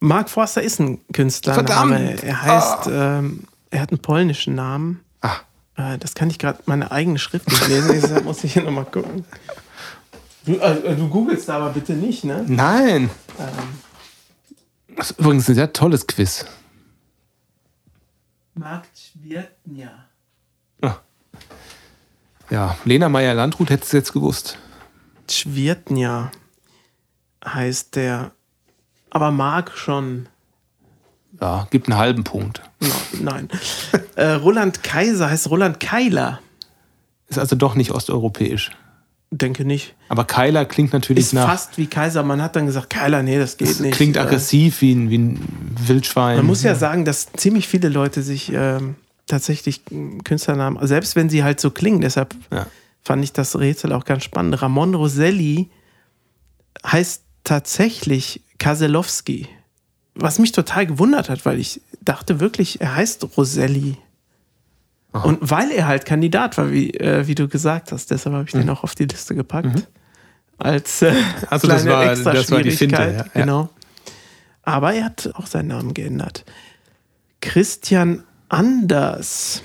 Mark 0.00 0.30
Forster 0.30 0.62
ist 0.62 0.78
ein 0.80 1.00
Künstlername. 1.12 1.66
Verdammt! 1.66 2.22
Er 2.22 2.42
heißt, 2.42 2.88
ähm, 2.90 3.44
er 3.70 3.80
hat 3.80 3.90
einen 3.90 3.98
polnischen 4.00 4.54
Namen. 4.54 5.00
Ah, 5.20 5.36
Äh, 5.76 5.98
das 5.98 6.14
kann 6.14 6.30
ich 6.30 6.38
gerade 6.38 6.60
meine 6.66 6.90
eigene 6.92 7.18
Schrift 7.18 7.48
nicht 7.48 7.68
lesen, 7.68 7.90
deshalb 7.92 8.24
muss 8.24 8.44
ich 8.44 8.52
hier 8.52 8.62
nochmal 8.62 8.84
gucken. 8.84 9.24
Du, 10.48 10.54
äh, 10.60 10.96
du 10.96 11.08
googelst 11.08 11.50
aber 11.50 11.68
bitte 11.70 11.92
nicht, 11.92 12.24
ne? 12.24 12.42
Nein. 12.48 13.10
Das 14.96 15.10
ist 15.10 15.18
übrigens 15.20 15.46
ein 15.46 15.54
sehr 15.54 15.74
tolles 15.74 16.06
Quiz. 16.06 16.46
Mark 18.54 18.86
Schwirtnia. 18.94 20.06
Ja, 22.50 22.78
Lena 22.86 23.10
Meyer-Landrut 23.10 23.68
hätte 23.68 23.84
es 23.84 23.92
jetzt 23.92 24.14
gewusst. 24.14 24.56
Schwirtnia 25.30 26.32
heißt 27.44 27.94
der. 27.96 28.30
Aber 29.10 29.30
Mark 29.30 29.72
schon. 29.76 30.30
Ja, 31.42 31.68
gibt 31.70 31.90
einen 31.90 31.98
halben 31.98 32.24
Punkt. 32.24 32.62
No, 32.80 32.88
nein. 33.20 33.50
äh, 34.16 34.30
Roland 34.32 34.82
Kaiser 34.82 35.28
heißt 35.28 35.50
Roland 35.50 35.78
Keiler. 35.78 36.40
Ist 37.28 37.38
also 37.38 37.54
doch 37.54 37.74
nicht 37.74 37.90
osteuropäisch. 37.90 38.70
Denke 39.30 39.64
nicht. 39.66 39.94
Aber 40.08 40.24
Kyler 40.24 40.64
klingt 40.64 40.92
natürlich 40.94 41.24
Ist 41.26 41.32
nach. 41.34 41.46
fast 41.50 41.76
wie 41.76 41.86
Kaiser. 41.86 42.22
Man 42.22 42.40
hat 42.40 42.56
dann 42.56 42.64
gesagt, 42.66 42.88
Keiler, 42.88 43.22
nee, 43.22 43.38
das 43.38 43.58
geht 43.58 43.68
es 43.68 43.78
nicht. 43.80 43.94
klingt 43.94 44.16
Äh, 44.16 44.20
aggressiv 44.20 44.80
wie 44.80 44.92
ein, 44.94 45.10
wie 45.10 45.18
ein 45.18 45.74
Wildschwein. 45.86 46.38
Man 46.38 46.46
muss 46.46 46.62
ja 46.62 46.74
sagen, 46.74 47.04
dass 47.04 47.30
ziemlich 47.36 47.68
viele 47.68 47.90
Leute 47.90 48.22
sich 48.22 48.50
ähm, 48.54 48.94
tatsächlich 49.26 49.82
Künstlernamen, 50.24 50.78
selbst 50.86 51.14
wenn 51.14 51.28
sie 51.28 51.44
halt 51.44 51.60
so 51.60 51.70
klingen, 51.70 52.00
deshalb 52.00 52.34
Ja. 52.50 52.66
fand 53.02 53.22
ich 53.22 53.32
das 53.34 53.58
Rätsel 53.58 53.92
auch 53.92 54.06
ganz 54.06 54.24
spannend. 54.24 54.62
Ramon 54.62 54.94
Roselli 54.94 55.68
heißt 56.86 57.22
tatsächlich 57.44 58.40
Kaselowski. 58.58 59.46
Was 60.14 60.38
mich 60.38 60.52
total 60.52 60.86
gewundert 60.86 61.28
hat, 61.28 61.44
weil 61.44 61.58
ich 61.60 61.82
dachte 62.00 62.40
wirklich, 62.40 62.80
er 62.80 62.96
heißt 62.96 63.36
Roselli. 63.36 63.98
Und 65.12 65.38
weil 65.40 65.70
er 65.70 65.86
halt 65.88 66.04
Kandidat 66.04 66.58
war, 66.58 66.70
wie, 66.70 66.90
äh, 66.94 67.26
wie 67.26 67.34
du 67.34 67.48
gesagt 67.48 67.92
hast, 67.92 68.10
deshalb 68.10 68.34
habe 68.34 68.44
ich 68.44 68.52
den 68.52 68.68
auch 68.70 68.84
auf 68.84 68.94
die 68.94 69.06
Liste 69.06 69.34
gepackt. 69.34 69.88
Als 70.58 71.02
äh, 71.02 71.12
Mhm. 71.12 71.16
Also 71.48 71.66
das 71.68 71.82
kleine 71.82 71.90
war- 71.98 72.12
extra 72.12 72.32
das 72.32 72.50
war 72.50 72.62
die 72.62 72.70
Finte, 72.70 73.24
ja. 73.34 73.40
Genau. 73.40 73.70
Aber 74.62 74.92
er 74.92 75.04
hat 75.06 75.30
auch 75.34 75.46
seinen 75.46 75.68
Namen 75.68 75.94
geändert. 75.94 76.44
Christian 77.40 78.24
Anders. 78.50 79.62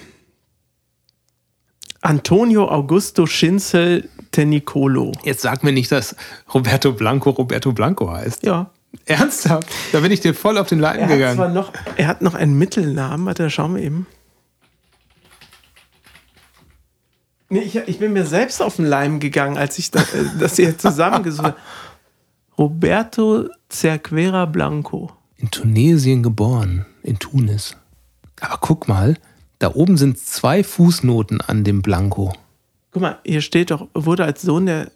Antonio 2.02 2.68
Augusto 2.70 3.26
Schinzel 3.26 4.10
Tenicolo. 4.32 5.12
Jetzt 5.24 5.42
sag 5.42 5.64
mir 5.64 5.72
nicht, 5.72 5.92
dass 5.92 6.16
Roberto 6.54 6.92
Blanco 6.94 7.30
Roberto 7.32 7.72
Blanco 7.72 8.12
heißt. 8.12 8.44
Ja. 8.46 8.70
Ernsthaft? 9.06 9.68
Da 9.92 10.00
bin 10.02 10.12
ich 10.12 10.20
dir 10.20 10.34
voll 10.34 10.58
auf 10.58 10.68
den 10.68 10.80
Leim 10.80 10.98
Er 11.00 11.04
hat, 11.06 11.10
gegangen. 11.14 11.36
zwar 11.36 11.50
noch, 11.50 11.72
er 11.98 12.08
hat 12.08 12.22
noch 12.22 12.34
einen 12.36 12.58
Mittelnamen. 12.58 13.26
Warte, 13.26 13.50
schauen 13.50 13.76
wir 13.76 13.82
eben. 13.84 14.06
Nee, 17.54 17.62
ich, 17.62 17.76
ich 17.76 18.00
bin 18.00 18.14
mir 18.14 18.26
selbst 18.26 18.64
auf 18.64 18.78
den 18.78 18.86
Leim 18.86 19.20
gegangen, 19.20 19.60
als 19.60 19.78
ich 19.78 19.92
da, 19.92 20.00
äh, 20.02 20.06
das 20.40 20.56
hier 20.56 20.76
zusammengesucht 20.76 21.46
habe. 21.46 21.56
Roberto 22.58 23.48
Cerquera 23.70 24.46
Blanco. 24.46 25.12
In 25.38 25.52
Tunesien 25.52 26.24
geboren, 26.24 26.88
in 27.04 27.20
Tunis. 27.20 27.78
Aber 28.42 28.58
guck 28.60 28.88
mal, 28.88 29.18
da 29.60 29.76
oben 29.76 29.98
sind 29.98 30.18
zwei 30.18 30.64
Fußnoten 30.64 31.42
an 31.42 31.64
dem 31.64 31.84
Blanco. 31.84 32.34
Guck 32.92 33.04
mal, 33.04 33.20
hier 33.24 33.42
steht 33.42 33.70
doch, 33.70 33.88
wurde 33.94 34.26
als 34.26 34.42
Sohn 34.42 34.66
der, 34.66 34.90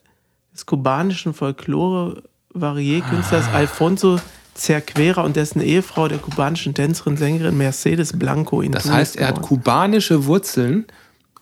des 0.51 0.65
kubanischen 0.65 1.35
Folklore-Varier-Künstlers 1.35 3.49
Alfonso 3.53 4.19
Cerquera 4.55 5.21
und 5.21 5.35
dessen 5.35 5.61
Ehefrau, 5.61 6.07
der 6.07 6.17
kubanischen 6.17 6.73
Tänzerin, 6.73 7.17
Sängerin 7.17 7.55
Mercedes 7.55 8.17
Blanco 8.17 8.61
in 8.61 8.71
Das 8.71 8.81
Tunis 8.83 8.97
heißt, 8.97 9.15
er 9.17 9.27
hat 9.27 9.35
geboren. 9.35 9.49
kubanische 9.49 10.25
Wurzeln 10.25 10.87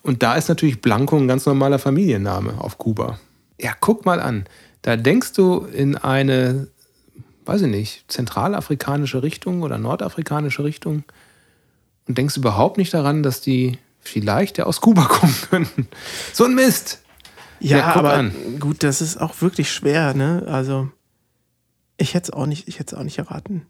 und 0.05 0.21
da 0.23 0.35
ist 0.35 0.47
natürlich 0.49 0.81
Blanco 0.81 1.17
ein 1.17 1.27
ganz 1.27 1.45
normaler 1.45 1.79
Familienname 1.79 2.59
auf 2.59 2.77
Kuba. 2.77 3.19
Ja, 3.59 3.73
guck 3.79 4.05
mal 4.05 4.19
an. 4.19 4.45
Da 4.81 4.97
denkst 4.97 5.33
du 5.33 5.65
in 5.73 5.97
eine, 5.97 6.67
weiß 7.45 7.63
ich 7.63 7.67
nicht, 7.69 8.05
zentralafrikanische 8.11 9.23
Richtung 9.23 9.63
oder 9.63 9.77
nordafrikanische 9.77 10.63
Richtung 10.63 11.03
und 12.07 12.17
denkst 12.17 12.37
überhaupt 12.37 12.77
nicht 12.77 12.93
daran, 12.93 13.23
dass 13.23 13.41
die 13.41 13.79
vielleicht 13.99 14.59
ja 14.59 14.65
aus 14.65 14.79
Kuba 14.81 15.03
kommen 15.09 15.35
könnten. 15.49 15.87
So 16.33 16.45
ein 16.45 16.53
Mist. 16.53 17.01
Ja, 17.59 17.77
Ja, 17.79 17.95
aber 17.95 18.13
an. 18.13 18.33
gut, 18.59 18.83
das 18.83 19.01
ist 19.01 19.19
auch 19.19 19.41
wirklich 19.41 19.71
schwer, 19.71 20.13
ne? 20.13 20.43
Also, 20.47 20.89
ich 21.97 22.13
hätte 22.13 22.25
es 22.25 22.33
auch 22.33 22.45
nicht, 22.45 22.67
ich 22.67 22.77
hätte 22.79 22.95
es 22.95 22.99
auch 22.99 23.03
nicht 23.05 23.17
erraten. 23.17 23.65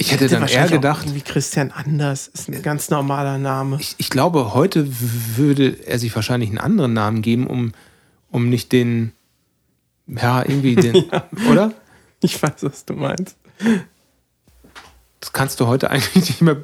Ich 0.00 0.12
hätte 0.12 0.28
dann 0.28 0.46
eher 0.46 0.68
gedacht, 0.68 1.06
Irgendwie 1.06 1.22
Christian 1.22 1.72
Anders 1.72 2.28
ist 2.28 2.48
ein 2.48 2.62
ganz 2.62 2.88
normaler 2.88 3.36
Name. 3.36 3.78
ich, 3.80 3.96
ich 3.98 4.10
glaube, 4.10 4.54
heute 4.54 4.86
würde 4.88 5.76
er 5.86 5.98
sich 5.98 6.14
wahrscheinlich 6.14 6.50
einen 6.50 6.58
anderen 6.58 6.92
Namen 6.92 7.20
geben, 7.20 7.48
um, 7.48 7.72
um 8.30 8.48
nicht 8.48 8.70
den, 8.70 9.12
ja, 10.06 10.42
irgendwie 10.42 10.76
den, 10.76 11.04
oder? 11.50 11.72
Ich 12.20 12.40
weiß, 12.40 12.62
was 12.62 12.84
du 12.84 12.94
meinst. 12.94 13.36
Das 15.18 15.32
kannst 15.32 15.58
du 15.58 15.66
heute 15.66 15.90
eigentlich 15.90 16.14
nicht 16.14 16.42
mehr, 16.42 16.58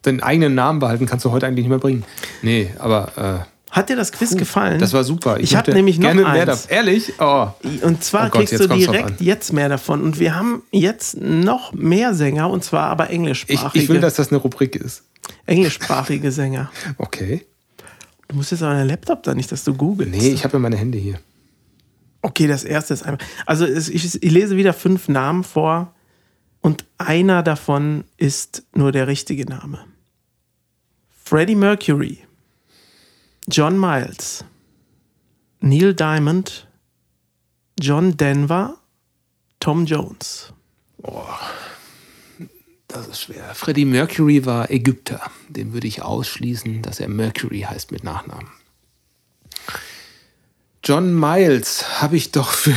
deinen 0.00 0.22
eigenen 0.22 0.54
Namen 0.54 0.78
behalten 0.78 1.04
kannst 1.04 1.26
du 1.26 1.30
heute 1.30 1.46
eigentlich 1.46 1.64
nicht 1.64 1.70
mehr 1.70 1.78
bringen. 1.78 2.04
Nee, 2.40 2.70
aber 2.78 3.46
Hat 3.70 3.88
dir 3.88 3.96
das 3.96 4.10
Quiz 4.12 4.32
äh, 4.32 4.36
gefallen? 4.36 4.78
das 4.78 4.92
war 4.92 5.04
super. 5.04 5.38
Ich 5.38 5.54
hab 5.54 5.66
möchte 5.66 5.76
nämlich 5.76 5.98
noch 5.98 6.12
gerne 6.12 6.22
mehr 6.22 6.46
davon. 6.46 6.70
Ehrlich? 6.70 7.12
Oh. 7.18 7.48
Und 7.82 8.02
zwar 8.02 8.26
Oh 8.26 8.30
Gott, 8.30 8.46
kriegst 8.46 8.58
du 8.58 8.66
direkt 8.66 9.20
jetzt 9.20 9.52
mehr 9.52 9.68
davon. 9.68 10.02
Und 10.02 10.18
wir 10.18 10.34
haben 10.34 10.62
jetzt 10.72 11.16
noch 11.16 11.72
mehr 11.72 12.14
Sänger, 12.14 12.50
und 12.50 12.64
zwar 12.64 12.88
aber 12.88 13.06
Ich, 13.06 13.14
englischsprachige, 13.14 13.84
ich 13.84 13.88
will, 13.88 14.00
dass 14.00 14.14
das 14.14 14.30
eine 14.30 14.38
Rubrik 14.38 14.76
ist. 14.76 15.04
englischsprachige 15.46 16.32
Sänger. 16.32 16.70
Okay. 16.98 17.46
Du 18.28 18.36
musst 18.36 18.52
jetzt 18.52 18.62
aber 18.62 18.74
dein 18.74 18.86
Laptop 18.86 19.24
da 19.24 19.34
nicht, 19.34 19.50
dass 19.50 19.64
du 19.64 19.74
googelst. 19.74 20.12
Nee, 20.12 20.28
ich 20.30 20.44
habe 20.44 20.52
ja 20.52 20.58
meine 20.60 20.76
Hände 20.76 20.98
hier. 20.98 21.18
Okay, 22.22 22.46
das 22.46 22.62
erste 22.64 22.94
ist 22.94 23.02
einfach. 23.02 23.26
Also 23.46 23.66
ich, 23.66 23.92
ich 23.92 24.30
lese 24.30 24.56
wieder 24.56 24.72
fünf 24.72 25.08
Namen 25.08 25.42
vor 25.42 25.94
und 26.60 26.84
einer 26.98 27.42
davon 27.42 28.04
ist 28.18 28.62
nur 28.74 28.92
der 28.92 29.08
richtige 29.08 29.46
Name. 29.46 29.80
Freddie 31.24 31.54
Mercury, 31.54 32.18
John 33.50 33.78
Miles, 33.80 34.44
Neil 35.60 35.92
Diamond, 35.92 36.68
John 37.80 38.16
Denver, 38.16 38.76
Tom 39.58 39.86
Jones. 39.86 40.52
Das 42.86 43.08
ist 43.08 43.22
schwer. 43.22 43.52
Freddie 43.54 43.84
Mercury 43.84 44.46
war 44.46 44.70
Ägypter. 44.70 45.20
Den 45.48 45.72
würde 45.72 45.88
ich 45.88 46.02
ausschließen, 46.02 46.82
dass 46.82 47.00
er 47.00 47.08
Mercury 47.08 47.66
heißt 47.68 47.90
mit 47.90 48.04
Nachnamen. 48.04 48.48
John 50.84 51.12
Miles 51.18 52.00
habe 52.00 52.16
ich 52.16 52.30
doch 52.30 52.52
für 52.52 52.74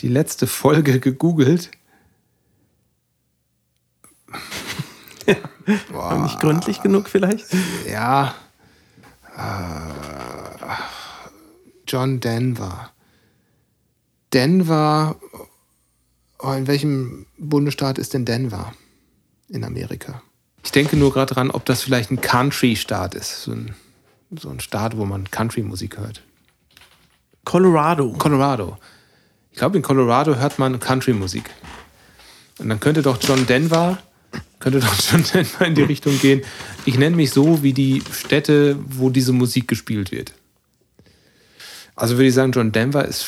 die 0.00 0.08
letzte 0.08 0.46
Folge 0.46 1.00
gegoogelt. 1.00 1.70
War 5.90 6.22
Nicht 6.22 6.40
gründlich 6.40 6.80
genug 6.82 7.08
vielleicht? 7.08 7.46
Ja. 7.90 8.34
Äh, 9.38 10.74
John 11.86 12.20
Denver. 12.20 12.90
Denver. 14.32 15.16
Oh, 16.40 16.52
in 16.52 16.66
welchem 16.66 17.26
Bundesstaat 17.38 17.98
ist 17.98 18.14
denn 18.14 18.24
Denver? 18.24 18.74
In 19.48 19.64
Amerika. 19.64 20.22
Ich 20.62 20.72
denke 20.72 20.96
nur 20.96 21.12
gerade 21.12 21.32
dran, 21.34 21.50
ob 21.50 21.64
das 21.64 21.82
vielleicht 21.82 22.10
ein 22.10 22.20
Country-Staat 22.20 23.14
ist. 23.14 23.44
So 23.44 23.52
ein, 23.52 23.74
so 24.38 24.50
ein 24.50 24.60
Staat, 24.60 24.96
wo 24.96 25.06
man 25.06 25.30
Country-Musik 25.30 25.96
hört. 25.98 26.22
Colorado. 27.44 28.12
Colorado. 28.18 28.76
Ich 29.50 29.58
glaube, 29.58 29.78
in 29.78 29.82
Colorado 29.82 30.36
hört 30.36 30.58
man 30.58 30.78
Country-Musik. 30.78 31.48
Und 32.58 32.68
dann 32.68 32.80
könnte 32.80 33.02
doch 33.02 33.18
John 33.22 33.46
Denver, 33.46 33.98
könnte 34.58 34.80
doch 34.80 34.94
John 35.10 35.24
Denver 35.32 35.66
in 35.66 35.74
die 35.74 35.82
Richtung 35.82 36.18
gehen. 36.18 36.42
Ich 36.88 36.96
nenne 36.96 37.16
mich 37.16 37.32
so 37.32 37.62
wie 37.62 37.74
die 37.74 38.02
Städte, 38.12 38.78
wo 38.88 39.10
diese 39.10 39.34
Musik 39.34 39.68
gespielt 39.68 40.10
wird. 40.10 40.32
Also 41.94 42.14
würde 42.14 42.28
ich 42.28 42.34
sagen, 42.34 42.52
John 42.52 42.72
Denver 42.72 43.04
ist 43.04 43.26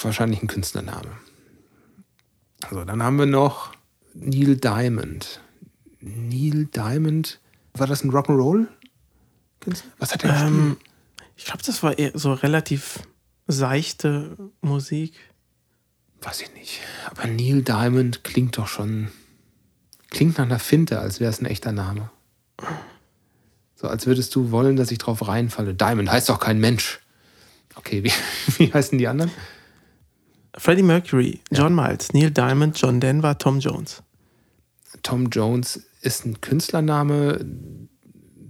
wahrscheinlich 0.00 0.40
ein 0.40 0.46
Künstlername. 0.46 1.10
Also 2.62 2.84
dann 2.84 3.02
haben 3.02 3.18
wir 3.18 3.26
noch 3.26 3.74
Neil 4.14 4.54
Diamond. 4.54 5.40
Neil 5.98 6.66
Diamond, 6.66 7.40
war 7.72 7.88
das 7.88 8.04
ein 8.04 8.12
Rock'n'Roll? 8.12 8.68
Was 9.98 10.12
hat 10.12 10.22
er 10.22 10.30
gespielt? 10.30 10.52
Ähm, 10.52 10.76
ich 11.34 11.46
glaube, 11.46 11.64
das 11.66 11.82
war 11.82 11.98
eher 11.98 12.12
so 12.14 12.32
relativ 12.32 13.00
seichte 13.48 14.36
Musik. 14.60 15.14
Weiß 16.22 16.42
ich 16.42 16.54
nicht. 16.54 16.80
Aber 17.06 17.26
Neil 17.26 17.62
Diamond 17.62 18.22
klingt 18.22 18.56
doch 18.56 18.68
schon. 18.68 19.08
Klingt 20.10 20.38
nach 20.38 20.44
einer 20.44 20.60
Finte, 20.60 21.00
als 21.00 21.18
wäre 21.18 21.32
es 21.32 21.40
ein 21.40 21.46
echter 21.46 21.72
Name. 21.72 22.12
So, 23.74 23.88
als 23.88 24.06
würdest 24.06 24.34
du 24.34 24.50
wollen, 24.50 24.76
dass 24.76 24.90
ich 24.90 24.98
drauf 24.98 25.26
reinfalle. 25.26 25.74
Diamond 25.74 26.10
heißt 26.10 26.28
doch 26.28 26.40
kein 26.40 26.58
Mensch. 26.58 27.00
Okay, 27.74 28.04
wie, 28.04 28.12
wie 28.58 28.72
heißen 28.72 28.98
die 28.98 29.08
anderen? 29.08 29.30
Freddie 30.56 30.82
Mercury, 30.82 31.40
John 31.50 31.74
Miles, 31.74 32.12
Neil 32.12 32.30
Diamond, 32.30 32.80
John 32.80 33.00
Denver, 33.00 33.36
Tom 33.36 33.58
Jones. 33.58 34.02
Tom 35.02 35.28
Jones 35.30 35.82
ist 36.00 36.24
ein 36.24 36.40
Künstlername. 36.40 37.44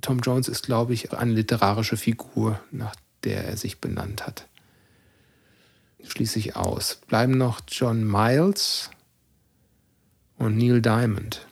Tom 0.03 0.21
Jones 0.21 0.49
ist, 0.49 0.67
glaube 0.67 0.93
ich, 0.93 1.13
eine 1.13 1.33
literarische 1.33 1.97
Figur, 1.97 2.61
nach 2.71 2.95
der 3.25 3.45
er 3.47 3.57
sich 3.57 3.81
benannt 3.81 4.27
hat. 4.27 4.47
Schließe 6.07 6.39
ich 6.39 6.57
aus. 6.57 7.01
Bleiben 7.09 7.39
noch 7.39 7.63
John 7.67 8.05
Miles 8.05 8.91
und 10.37 10.59
Neil 10.59 10.83
Diamond. 10.83 11.47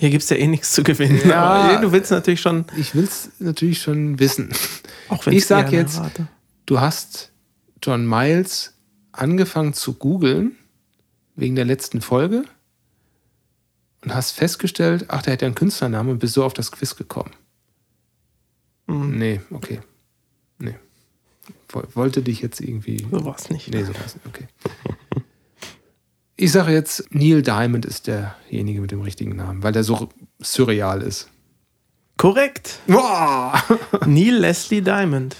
Hier 0.00 0.08
gibt 0.08 0.22
es 0.22 0.30
ja 0.30 0.36
eh 0.36 0.46
nichts 0.46 0.72
zu 0.72 0.82
gewinnen. 0.82 1.20
Ja. 1.28 1.42
Aber 1.42 1.80
du 1.82 1.92
willst 1.92 2.10
natürlich 2.10 2.40
schon, 2.40 2.64
Ich 2.76 2.94
will 2.94 3.04
es 3.04 3.30
natürlich 3.38 3.82
schon 3.82 4.18
wissen. 4.18 4.48
auch 5.10 5.24
wenn 5.26 5.34
Ich 5.34 5.44
sag 5.46 5.70
jetzt, 5.72 5.98
Rate. 5.98 6.26
du 6.64 6.80
hast 6.80 7.32
John 7.82 8.06
Miles 8.08 8.72
angefangen 9.12 9.74
zu 9.74 9.92
googeln 9.94 10.56
wegen 11.36 11.54
der 11.54 11.66
letzten 11.66 12.00
Folge 12.00 12.44
und 14.02 14.14
hast 14.14 14.32
festgestellt, 14.32 15.04
ach, 15.08 15.20
der 15.20 15.34
hat 15.34 15.42
ja 15.42 15.46
einen 15.46 15.54
Künstlernamen 15.54 16.08
und 16.10 16.18
bist 16.18 16.32
so 16.32 16.44
auf 16.44 16.54
das 16.54 16.72
Quiz 16.72 16.96
gekommen. 16.96 17.32
Mhm. 18.86 19.18
Nee, 19.18 19.40
okay. 19.50 19.80
Nee. 20.58 20.76
Wo- 21.68 21.84
Wollte 21.94 22.22
dich 22.22 22.40
jetzt 22.40 22.60
irgendwie. 22.62 23.06
So 23.10 23.22
war 23.24 23.36
es 23.36 23.50
nicht. 23.50 23.68
Nee, 23.70 23.84
so 23.84 23.94
war's 23.94 24.14
nicht. 24.14 24.26
Okay. 24.26 24.48
Ich 26.42 26.52
sage 26.52 26.72
jetzt, 26.72 27.04
Neil 27.10 27.42
Diamond 27.42 27.84
ist 27.84 28.06
derjenige 28.06 28.80
mit 28.80 28.90
dem 28.92 29.02
richtigen 29.02 29.36
Namen, 29.36 29.62
weil 29.62 29.72
der 29.72 29.84
so 29.84 30.08
surreal 30.38 31.02
ist. 31.02 31.28
Korrekt. 32.16 32.78
Boah! 32.86 33.62
Neil 34.06 34.36
Leslie 34.36 34.80
Diamond. 34.80 35.36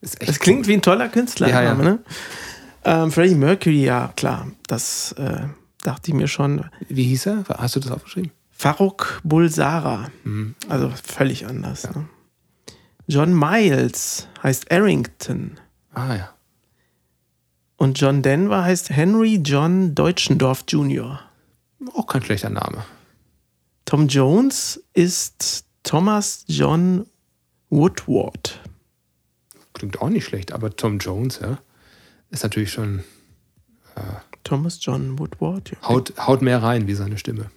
Ist 0.00 0.26
Das 0.26 0.38
klingt 0.38 0.66
wie 0.66 0.72
ein 0.74 0.80
toller 0.82 1.10
Künstlername, 1.10 1.64
Ja, 1.64 1.74
ja. 1.74 1.94
ne? 1.94 1.98
Ähm, 2.84 3.12
Freddie 3.12 3.34
Mercury, 3.34 3.84
ja, 3.84 4.12
klar. 4.16 4.48
Das 4.66 5.12
äh, 5.18 5.42
dachte 5.82 6.10
ich 6.10 6.14
mir 6.14 6.26
schon. 6.26 6.64
Wie 6.88 7.04
hieß 7.04 7.26
er? 7.26 7.44
Hast 7.58 7.76
du 7.76 7.80
das 7.80 7.90
aufgeschrieben? 7.92 8.32
Farrokh 8.50 9.20
Bulsara. 9.24 10.10
Mhm. 10.24 10.54
Also 10.70 10.90
völlig 11.04 11.46
anders. 11.46 11.84
Ne? 11.94 12.08
John 13.08 13.38
Miles 13.38 14.26
heißt 14.42 14.72
Arrington. 14.72 15.58
Ah 15.92 16.14
ja. 16.14 16.30
Und 17.82 17.98
John 18.00 18.22
Denver 18.22 18.62
heißt 18.62 18.90
Henry 18.90 19.40
John 19.44 19.96
Deutschendorf 19.96 20.62
Jr. 20.68 21.18
Auch 21.94 22.06
kein 22.06 22.22
schlechter 22.22 22.48
Name. 22.48 22.84
Tom 23.86 24.06
Jones 24.06 24.80
ist 24.94 25.64
Thomas 25.82 26.44
John 26.46 27.06
Woodward. 27.70 28.60
Klingt 29.72 30.00
auch 30.00 30.10
nicht 30.10 30.24
schlecht, 30.26 30.52
aber 30.52 30.76
Tom 30.76 31.00
Jones, 31.00 31.40
ja, 31.42 31.58
ist 32.30 32.44
natürlich 32.44 32.70
schon, 32.70 33.02
Thomas 34.44 34.78
John 34.80 35.18
Woodward. 35.18 35.72
Ja. 35.72 35.88
haut, 35.88 36.12
haut 36.24 36.40
mehr 36.40 36.62
rein 36.62 36.86
wie 36.86 36.94
seine 36.94 37.18
Stimme. 37.18 37.50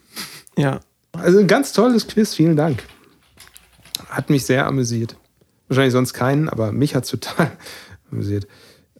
ja. 0.57 0.79
Also 1.11 1.37
ein 1.37 1.47
ganz 1.47 1.71
tolles 1.71 2.07
Quiz, 2.07 2.33
vielen 2.33 2.55
Dank. 2.55 2.81
Hat 4.07 4.31
mich 4.31 4.43
sehr 4.43 4.65
amüsiert. 4.65 5.17
Wahrscheinlich 5.67 5.93
sonst 5.93 6.13
keinen, 6.13 6.49
aber 6.49 6.71
mich 6.71 6.95
hat 6.95 7.03
es 7.03 7.11
total 7.11 7.51
amüsiert. 8.11 8.47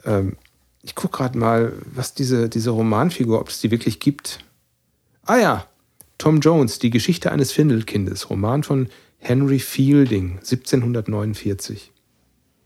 Ähm, 0.04 0.38
ich 0.86 0.94
gucke 0.94 1.18
gerade 1.18 1.38
mal, 1.38 1.74
was 1.92 2.14
diese, 2.14 2.48
diese 2.48 2.70
Romanfigur, 2.70 3.42
ob 3.42 3.50
es 3.50 3.60
die 3.60 3.72
wirklich 3.72 4.00
gibt. 4.00 4.46
Ah 5.26 5.38
ja, 5.38 5.66
Tom 6.20 6.42
Jones, 6.42 6.78
die 6.78 6.92
Geschichte 6.92 7.32
eines 7.32 7.52
Findelkindes, 7.52 8.30
Roman 8.30 8.62
von 8.62 8.90
Henry 9.18 9.58
Fielding, 9.58 10.38
1749. 10.38 11.92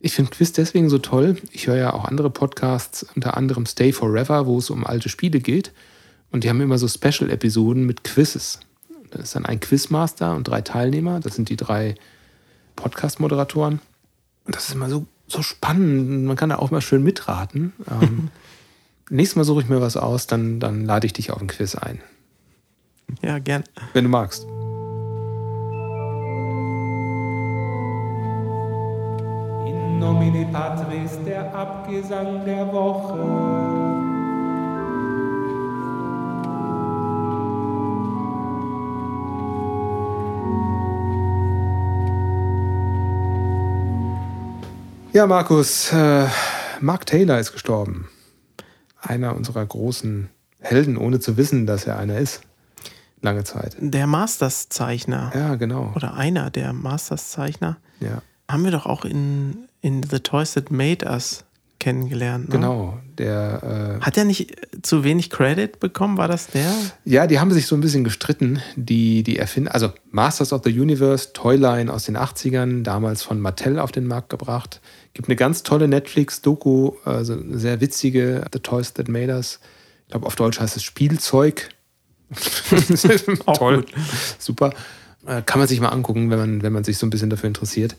Ich 0.02 0.14
finde 0.14 0.32
Quiz 0.32 0.52
deswegen 0.52 0.90
so 0.90 0.98
toll. 0.98 1.38
Ich 1.54 1.68
höre 1.68 1.78
ja 1.78 1.94
auch 1.94 2.04
andere 2.04 2.30
Podcasts, 2.30 3.06
unter 3.16 3.38
anderem 3.38 3.66
Stay 3.66 3.94
Forever, 3.94 4.46
wo 4.46 4.58
es 4.58 4.70
um 4.70 4.86
alte 4.86 5.08
Spiele 5.08 5.40
geht. 5.40 5.72
Und 6.30 6.44
die 6.44 6.50
haben 6.50 6.60
immer 6.60 6.78
so 6.78 6.90
Special-Episoden 6.90 7.86
mit 7.86 8.04
Quizzes. 8.04 8.60
Da 9.12 9.20
ist 9.20 9.34
dann 9.34 9.46
ein 9.46 9.62
Quizmaster 9.62 10.36
und 10.36 10.46
drei 10.46 10.60
Teilnehmer. 10.62 11.22
Das 11.22 11.36
sind 11.36 11.48
die 11.48 11.56
drei 11.56 11.96
Podcast-Moderatoren. 12.76 13.80
Und 14.44 14.56
das 14.56 14.68
ist 14.68 14.76
immer 14.76 14.90
so, 14.90 15.06
so 15.32 15.42
spannend. 15.42 16.26
Man 16.26 16.36
kann 16.36 16.50
da 16.50 16.58
auch 16.58 16.72
mal 16.72 16.82
schön 16.82 17.04
mitraten. 17.04 17.74
Ähm, 17.90 18.30
nächstes 19.10 19.36
Mal 19.36 19.44
suche 19.44 19.62
ich 19.62 19.70
mir 19.70 19.82
was 19.82 19.98
aus, 19.98 20.28
dann, 20.28 20.60
dann 20.60 20.86
lade 20.86 21.06
ich 21.06 21.14
dich 21.14 21.32
auf 21.32 21.42
ein 21.42 21.48
Quiz 21.48 21.76
ein. 21.76 22.02
Ja, 23.22 23.40
gern. 23.40 23.64
Wenn 23.94 24.04
du 24.04 24.10
magst. 24.10 24.44
In 29.68 30.00
nomine 30.00 30.46
Patris 30.52 31.18
der 31.26 31.54
Abgesang 31.54 32.46
der 32.46 32.72
Woche. 32.72 33.99
Ja, 45.12 45.26
Markus, 45.26 45.92
äh, 45.92 46.28
Mark 46.82 47.08
Taylor 47.08 47.40
ist 47.40 47.52
gestorben. 47.52 48.08
Einer 49.02 49.36
unserer 49.36 49.66
großen 49.66 50.30
Helden, 50.60 50.98
ohne 50.98 51.20
zu 51.20 51.36
wissen, 51.36 51.66
dass 51.66 51.88
er 51.88 51.98
einer 51.98 52.20
ist. 52.20 52.42
Lange 53.22 53.44
Zeit. 53.44 53.76
Der 53.80 54.06
Masters-Zeichner. 54.06 55.32
Ja, 55.34 55.56
genau. 55.56 55.92
Oder 55.96 56.14
einer 56.14 56.52
der 56.52 56.74
Masters-Zeichner. 56.74 57.78
Ja, 58.00 58.22
Haben 58.48 58.64
wir 58.64 58.72
doch 58.72 58.86
auch 58.86 59.04
in, 59.04 59.68
in 59.82 60.04
The 60.04 60.20
Toys 60.20 60.54
That 60.54 60.70
Made 60.70 61.06
Us 61.06 61.44
kennengelernt. 61.80 62.50
Ne? 62.50 62.56
genau. 62.56 63.00
Der, 63.18 63.98
äh, 64.00 64.06
Hat 64.06 64.18
er 64.18 64.26
nicht 64.26 64.56
zu 64.82 65.04
wenig 65.04 65.30
Credit 65.30 65.80
bekommen? 65.80 66.18
War 66.18 66.28
das 66.28 66.48
der? 66.48 66.72
ja, 67.04 67.26
die 67.26 67.40
haben 67.40 67.52
sich 67.52 67.68
so 67.68 67.76
ein 67.76 67.82
bisschen 67.82 68.04
gestritten. 68.04 68.62
Die, 68.76 69.24
die 69.24 69.38
Erfinder, 69.38 69.74
also 69.74 69.92
Masters 70.12 70.54
of 70.54 70.62
the 70.64 70.78
Universe, 70.78 71.34
Toyline 71.34 71.92
aus 71.92 72.06
den 72.06 72.18
80ern, 72.18 72.84
damals 72.84 73.24
von 73.24 73.40
Mattel 73.40 73.80
auf 73.80 73.92
den 73.92 74.08
Markt 74.08 74.30
gebracht. 74.30 74.82
Gibt 75.20 75.28
eine 75.28 75.36
ganz 75.36 75.64
tolle 75.64 75.90
Netflix-Doku, 75.90 76.94
also 77.04 77.34
eine 77.34 77.60
sehr 77.60 77.82
witzige 77.82 78.46
The 78.54 78.60
Toys 78.60 78.94
That 78.94 79.10
Made 79.10 79.34
Us. 79.34 79.60
Ich 80.06 80.12
glaube, 80.12 80.26
auf 80.26 80.38
Deutsch 80.38 80.62
heißt 80.62 80.78
es 80.78 80.84
Spielzeug. 80.84 81.68
Toll. 83.54 83.82
gut. 83.82 83.92
Super. 84.40 84.72
Äh, 85.26 85.42
Kann 85.42 85.60
man 85.60 85.68
sich 85.68 85.82
mal 85.82 85.90
angucken, 85.90 86.30
wenn 86.30 86.40
man, 86.40 86.64
wenn 86.64 86.72
man 86.72 86.86
sich 86.86 86.98
so 86.98 87.06
ein 87.06 87.10
bisschen 87.10 87.30
dafür 87.30 87.50
interessiert. 87.50 87.98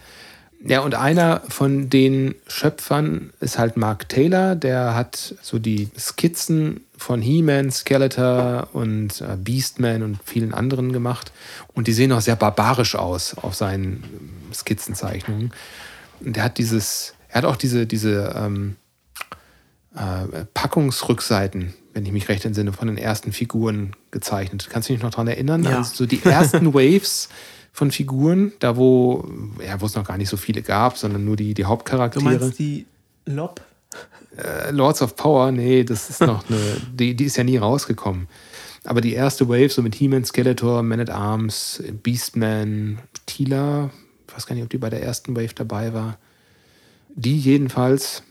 Ja, 0.65 0.81
und 0.81 0.95
einer 0.95 1.43
von 1.51 1.91
den 1.91 2.37
Schöpfern 2.47 3.35
ist 3.41 3.59
halt 3.59 3.77
Mark 3.77 4.09
Taylor. 4.09 4.55
Der 4.55 4.95
hat 4.95 5.35
so 5.43 5.59
die 5.59 5.91
Skizzen 5.99 6.81
von 6.97 7.21
He-Man, 7.21 7.71
Skeletor 7.71 8.69
und 8.73 9.21
äh, 9.21 9.37
Beastman 9.37 10.03
und 10.03 10.21
vielen 10.25 10.55
anderen 10.55 10.91
gemacht. 10.91 11.33
Und 11.75 11.87
die 11.87 11.93
sehen 11.93 12.13
auch 12.13 12.23
sehr 12.23 12.37
barbarisch 12.37 12.95
aus 12.95 13.35
auf 13.35 13.55
seinen 13.55 14.05
ähm, 14.05 14.55
Skizzenzeichnungen. 14.55 15.53
Und 16.25 16.37
er 16.37 16.45
hat 16.45 16.59
dieses, 16.59 17.15
er 17.29 17.37
hat 17.37 17.45
auch 17.45 17.57
diese, 17.57 17.87
diese 17.87 18.35
ähm, 18.37 18.77
äh, 19.95 20.45
Packungsrückseiten, 20.55 21.75
wenn 21.95 22.07
ich 22.07 22.13
mich 22.13 22.29
recht 22.29 22.45
entsinne, 22.45 22.73
von 22.73 22.89
den 22.89 22.99
ersten 22.99 23.33
Figuren 23.33 23.95
gezeichnet. 24.11 24.69
Kannst 24.71 24.89
du 24.89 24.93
dich 24.93 25.03
noch 25.03 25.11
daran 25.11 25.29
erinnern? 25.29 25.65
Ja. 25.65 25.79
Also 25.79 25.95
so 25.95 26.07
die 26.07 26.23
ersten 26.25 26.73
Waves 26.75 27.29
von 27.73 27.91
Figuren, 27.91 28.53
da 28.59 28.77
wo, 28.77 29.29
ja, 29.65 29.81
wo 29.81 29.87
es 29.87 29.95
noch 29.95 30.07
gar 30.07 30.17
nicht 30.17 30.29
so 30.29 30.37
viele 30.37 30.63
gab, 30.63 30.97
sondern 30.97 31.25
nur 31.25 31.37
die, 31.37 31.55
die 31.55 31.63
Du 31.63 31.69
Hauptcharaktere. 31.69 32.25
meinst 32.25 32.59
die 32.59 32.87
Lob? 33.27 33.61
Äh, 34.37 34.71
Lords 34.71 35.03
of 35.03 35.17
Power, 35.17 35.51
nee, 35.53 35.85
das 35.85 36.11
ist 36.11 36.21
noch 36.21 36.49
eine, 36.49 36.59
die, 36.95 37.15
die 37.15 37.25
ist 37.25 37.37
ja 37.37 37.45
nie 37.45 37.57
rausgekommen. 37.57 38.29
Aber 38.85 39.01
die 39.01 39.13
erste 39.13 39.49
Wave, 39.49 39.69
so 39.69 39.83
mit 39.83 39.95
He-Man, 39.95 40.25
Skeletor, 40.25 40.83
Man 40.83 41.01
at 41.01 41.11
Arms, 41.11 41.83
Beastman, 42.03 42.99
Tila, 43.27 43.91
ich 44.31 44.37
weiß 44.37 44.47
gar 44.47 44.55
nicht, 44.55 44.65
ob 44.65 44.71
die 44.71 44.79
bei 44.79 44.91
der 44.91 45.03
ersten 45.03 45.37
Wave 45.37 45.55
dabei 45.55 45.93
war. 45.93 46.19
Die 47.09 47.39
jedenfalls. 47.39 48.23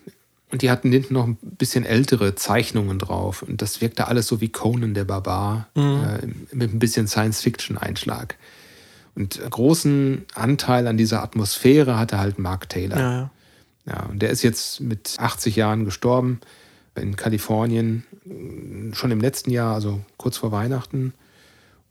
Und 0.51 0.63
die 0.63 0.71
hatten 0.71 0.91
hinten 0.91 1.13
noch 1.13 1.27
ein 1.27 1.37
bisschen 1.41 1.85
ältere 1.85 2.33
Zeichnungen 2.33 2.97
drauf. 2.97 3.43
Und 3.43 3.61
das 3.61 3.81
wirkte 3.81 4.07
alles 4.07 4.25
so 4.25 4.41
wie 4.41 4.49
Conan 4.49 4.95
der 4.95 5.03
Barbar, 5.05 5.67
äh, 5.75 6.25
mit 6.55 6.73
ein 6.73 6.79
bisschen 6.79 7.07
Science-Fiction-Einschlag. 7.07 8.35
Und 9.13 9.39
großen 9.47 10.25
Anteil 10.33 10.87
an 10.87 10.97
dieser 10.97 11.21
Atmosphäre 11.21 11.99
hatte 11.99 12.17
halt 12.17 12.39
Mark 12.39 12.69
Taylor. 12.69 12.97
Ja, 12.97 13.11
ja. 13.11 13.31
Ja, 13.85 14.03
und 14.03 14.21
der 14.21 14.29
ist 14.29 14.43
jetzt 14.43 14.81
mit 14.81 15.15
80 15.17 15.55
Jahren 15.55 15.85
gestorben 15.85 16.39
in 16.95 17.15
Kalifornien, 17.15 18.03
schon 18.93 19.11
im 19.11 19.21
letzten 19.21 19.51
Jahr, 19.51 19.73
also 19.73 20.01
kurz 20.17 20.37
vor 20.37 20.51
Weihnachten. 20.51 21.13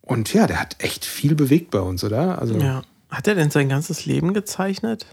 Und 0.03 0.33
ja, 0.33 0.47
der 0.47 0.61
hat 0.61 0.77
echt 0.79 1.05
viel 1.05 1.35
bewegt 1.35 1.71
bei 1.71 1.81
uns, 1.81 2.05
oder? 2.05 2.41
Also, 2.41 2.57
ja. 2.59 2.83
Hat 3.09 3.27
er 3.27 3.35
denn 3.35 3.51
sein 3.51 3.69
ganzes 3.69 4.07
Leben 4.07 4.35
gezeichnet? 4.35 5.07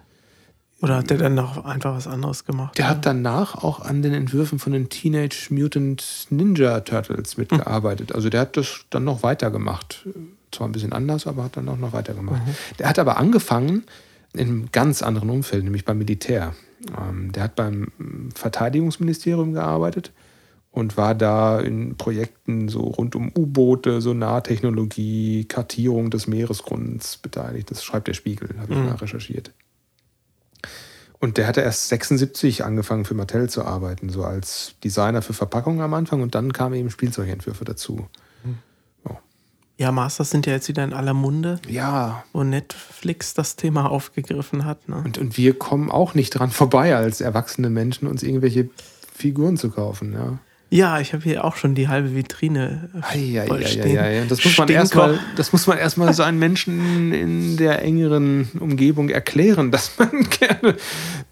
Oder 0.82 0.98
hat 0.98 1.10
er 1.10 1.18
dann 1.18 1.36
noch 1.36 1.64
einfach 1.64 1.96
was 1.96 2.06
anderes 2.06 2.46
gemacht? 2.46 2.78
der 2.78 2.90
hat 2.90 3.06
danach 3.06 3.64
auch 3.64 3.80
an 3.80 4.02
den 4.02 4.14
Entwürfen 4.14 4.60
von 4.60 4.74
den 4.74 4.90
Teenage 4.90 5.48
Mutant 5.50 6.28
Ninja 6.30 6.82
Turtles 6.82 7.38
mitgearbeitet. 7.38 8.14
Also 8.14 8.30
der 8.30 8.42
hat 8.42 8.58
das 8.58 8.82
dann 8.90 9.06
noch 9.06 9.24
weitergemacht. 9.24 10.06
Zwar 10.52 10.68
ein 10.68 10.74
bisschen 10.74 10.92
anders, 10.92 11.28
aber 11.28 11.46
hat 11.46 11.58
dann 11.58 11.70
auch 11.70 11.78
noch 11.78 11.94
weitergemacht. 11.94 12.42
Der 12.78 12.90
hat 12.90 13.00
aber 13.00 13.18
angefangen 13.18 13.86
in 14.34 14.48
einem 14.48 14.72
ganz 14.72 15.02
anderen 15.02 15.30
Umfeld, 15.30 15.64
nämlich 15.64 15.86
beim 15.86 15.98
Militär. 15.98 16.54
Ähm, 16.98 17.32
der 17.32 17.44
hat 17.44 17.56
beim 17.56 17.88
Verteidigungsministerium 18.36 19.54
gearbeitet 19.54 20.12
und 20.76 20.98
war 20.98 21.16
da 21.16 21.62
in 21.62 21.96
Projekten 21.96 22.68
so 22.68 22.82
rund 22.82 23.16
um 23.16 23.32
U-Boote, 23.36 24.02
Sonartechnologie, 24.02 25.46
Kartierung 25.46 26.10
des 26.10 26.28
Meeresgrunds 26.28 27.18
beteiligt. 27.18 27.72
Das 27.72 27.84
schreibt 27.84 28.10
der 28.10 28.14
Spiegel, 28.14 28.50
habe 28.60 28.74
ich 28.74 28.80
mal 28.80 28.96
recherchiert. 28.96 29.54
Und 31.20 31.38
der 31.38 31.48
hatte 31.48 31.62
erst 31.62 31.88
76 31.88 32.66
angefangen 32.66 33.06
für 33.06 33.14
Mattel 33.14 33.50
zu 33.50 33.64
arbeiten, 33.64 34.10
so 34.10 34.26
als 34.26 34.76
Designer 34.84 35.22
für 35.22 35.34
Verpackungen 35.34 35.80
am 35.80 35.94
Anfang 35.94 36.22
und 36.22 36.36
dann 36.36 36.52
kamen 36.52 36.76
eben 36.76 36.90
Spielzeugentwürfe 36.90 37.64
dazu. 37.64 38.08
Ja, 39.78 39.92
Masters 39.92 40.30
sind 40.30 40.46
ja 40.46 40.54
jetzt 40.54 40.70
wieder 40.70 40.86
in 40.86 40.94
aller 40.94 41.14
Munde, 41.14 41.60
Ja, 41.68 42.24
wo 42.32 42.44
Netflix 42.44 43.34
das 43.34 43.58
Thema 43.58 43.92
aufgegriffen 43.92 44.64
hat. 44.64 44.88
Ne? 44.88 45.02
und, 45.04 45.18
und 45.18 45.38
wir 45.38 45.58
kommen 45.60 45.92
auch 45.92 46.14
nicht 46.14 46.30
dran 46.32 46.50
vorbei, 46.50 46.96
als 46.96 47.20
erwachsene 47.20 47.70
Menschen 47.70 48.08
uns 48.08 48.24
irgendwelche 48.24 48.70
Figuren 49.14 49.58
zu 49.58 49.70
kaufen. 49.70 50.14
Ja. 50.14 50.40
Ja, 50.72 51.00
ich 51.00 51.14
habe 51.14 51.24
hier 51.24 51.46
auch 51.46 51.56
schon 51.56 51.76
die 51.76 51.88
halbe 51.88 52.16
Vitrine 52.16 52.90
äh, 53.14 53.48
voll 53.48 53.66
stehen. 53.66 53.98
Eieieiei. 53.98 54.26
Das 54.28 54.44
muss 54.44 54.58
man 54.58 54.68
Stinker. 54.68 54.74
erstmal, 54.74 55.20
das 55.36 55.52
muss 55.54 55.68
man 55.68 55.78
erstmal 55.78 56.14
so 56.14 56.24
einem 56.24 56.40
Menschen 56.40 57.14
in 57.14 57.58
der 57.58 57.84
engeren 57.84 58.50
Umgebung 58.60 59.10
erklären, 59.10 59.72
dass 59.72 59.92
man 59.98 60.28
gerne 60.40 60.76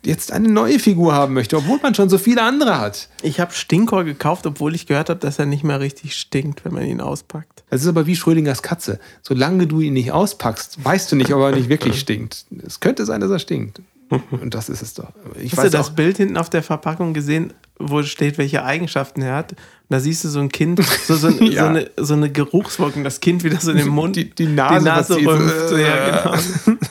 jetzt 0.05 0.31
eine 0.31 0.49
neue 0.49 0.77
Figur 0.77 1.13
haben 1.13 1.33
möchte, 1.33 1.57
obwohl 1.57 1.79
man 1.81 1.95
schon 1.95 2.09
so 2.09 2.17
viele 2.17 2.43
andere 2.43 2.79
hat. 2.79 3.09
Ich 3.23 3.39
habe 3.39 3.53
Stinkor 3.53 4.03
gekauft, 4.03 4.45
obwohl 4.45 4.75
ich 4.75 4.85
gehört 4.85 5.09
habe, 5.09 5.19
dass 5.19 5.39
er 5.39 5.45
nicht 5.45 5.63
mehr 5.63 5.79
richtig 5.79 6.15
stinkt, 6.15 6.63
wenn 6.63 6.73
man 6.73 6.85
ihn 6.85 7.01
auspackt. 7.01 7.63
Das 7.69 7.81
ist 7.81 7.87
aber 7.87 8.05
wie 8.05 8.15
Schrödingers 8.15 8.61
Katze. 8.61 8.99
Solange 9.23 9.65
du 9.65 9.81
ihn 9.81 9.93
nicht 9.93 10.11
auspackst, 10.11 10.83
weißt 10.83 11.11
du 11.11 11.15
nicht, 11.15 11.33
ob 11.33 11.41
er 11.41 11.51
nicht 11.51 11.69
wirklich 11.69 11.99
stinkt. 11.99 12.45
Es 12.65 12.79
könnte 12.79 13.05
sein, 13.05 13.19
dass 13.19 13.31
er 13.31 13.39
stinkt. 13.39 13.81
Und 14.09 14.53
das 14.53 14.69
ist 14.69 14.81
es 14.81 14.93
doch. 14.93 15.11
Ich 15.39 15.53
Hast 15.57 15.63
du 15.65 15.69
das 15.69 15.87
auch, 15.87 15.91
Bild 15.91 16.17
hinten 16.17 16.37
auf 16.37 16.49
der 16.49 16.61
Verpackung 16.63 17.13
gesehen, 17.13 17.53
wo 17.79 18.03
steht, 18.03 18.37
welche 18.37 18.63
Eigenschaften 18.63 19.21
er 19.23 19.35
hat? 19.35 19.51
Und 19.53 19.57
da 19.89 19.99
siehst 19.99 20.23
du 20.23 20.29
so 20.29 20.39
ein 20.39 20.49
Kind, 20.49 20.79
so, 21.05 21.15
so, 21.15 21.29
so, 21.31 21.43
Ja. 21.43 21.67
eine, 21.69 21.89
so 21.97 22.13
eine 22.13 22.31
Geruchswolken, 22.31 23.03
das 23.03 23.19
Kind 23.21 23.43
wieder 23.43 23.59
so 23.59 23.71
in 23.71 23.77
den 23.77 23.87
Mund, 23.87 24.15
die, 24.15 24.29
die 24.29 24.45
Nase, 24.47 24.85
was 24.85 25.07
sie- 25.07 25.25
rümpft. 25.25 25.71
Ja, 25.71 26.21
genau. 26.23 26.77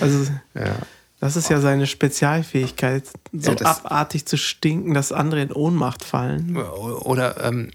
Also, 0.00 0.30
Ja. 0.54 0.76
das 1.18 1.34
ist 1.36 1.50
ja 1.50 1.60
seine 1.60 1.88
Spezialfähigkeit, 1.88 3.04
so 3.32 3.50
Ja, 3.52 3.66
abartig 3.66 4.24
zu 4.26 4.36
stinken, 4.36 4.94
dass 4.94 5.10
andere 5.10 5.42
in 5.42 5.50
Ohnmacht 5.52 6.04
fallen. 6.04 6.56
Oder 6.56 7.42
ähm, 7.44 7.70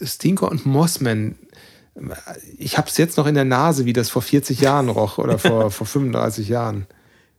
Stinker 0.00 0.48
und 0.48 0.64
Mossman. 0.66 1.34
Ich 2.56 2.78
habe 2.78 2.88
es 2.88 2.96
jetzt 2.98 3.16
noch 3.16 3.26
in 3.26 3.34
der 3.34 3.44
Nase, 3.44 3.84
wie 3.84 3.92
das 3.92 4.10
vor 4.10 4.22
40 4.22 4.60
Jahren 4.60 4.88
roch 4.88 5.18
oder 5.18 5.38
vor, 5.40 5.70
vor 5.72 5.86
35 5.88 6.48
Jahren. 6.48 6.86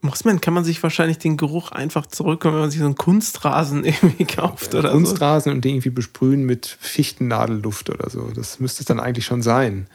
Mossman 0.02 0.42
kann 0.42 0.54
man 0.54 0.64
sich 0.64 0.82
wahrscheinlich 0.82 1.20
den 1.20 1.38
Geruch 1.38 1.72
einfach 1.72 2.06
zurückkommen, 2.08 2.56
wenn 2.56 2.62
man 2.62 2.72
sich 2.72 2.80
so 2.80 2.86
einen 2.86 2.96
Kunstrasen 2.96 3.84
irgendwie 3.86 4.26
kauft 4.26 4.74
oder 4.76 4.90
so. 4.90 4.96
Kunstrasen 4.96 5.52
und 5.54 5.64
den 5.64 5.76
irgendwie 5.76 5.92
besprühen 5.92 6.44
mit 6.46 6.66
Fichtennadelluft 6.80 7.90
oder 7.90 8.10
so. 8.10 8.30
Das 8.36 8.60
müsste 8.60 8.82
es 8.82 8.86
dann 8.88 9.00
eigentlich 9.00 9.26
schon 9.26 9.42
sein. 9.42 9.88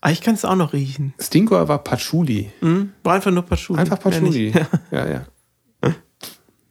Aber 0.00 0.12
ich 0.12 0.20
kann 0.20 0.34
es 0.34 0.44
auch 0.44 0.54
noch 0.54 0.72
riechen. 0.74 1.14
Stinkor 1.18 1.66
war 1.68 1.82
Patchouli. 1.82 2.52
Hm? 2.60 2.92
War 3.02 3.14
einfach 3.14 3.30
nur 3.32 3.42
Patchouli. 3.42 3.80
Einfach 3.80 3.98
Patchouli. 3.98 4.52
Nicht. 4.52 4.66
Ja, 4.92 5.08
ja. 5.08 5.26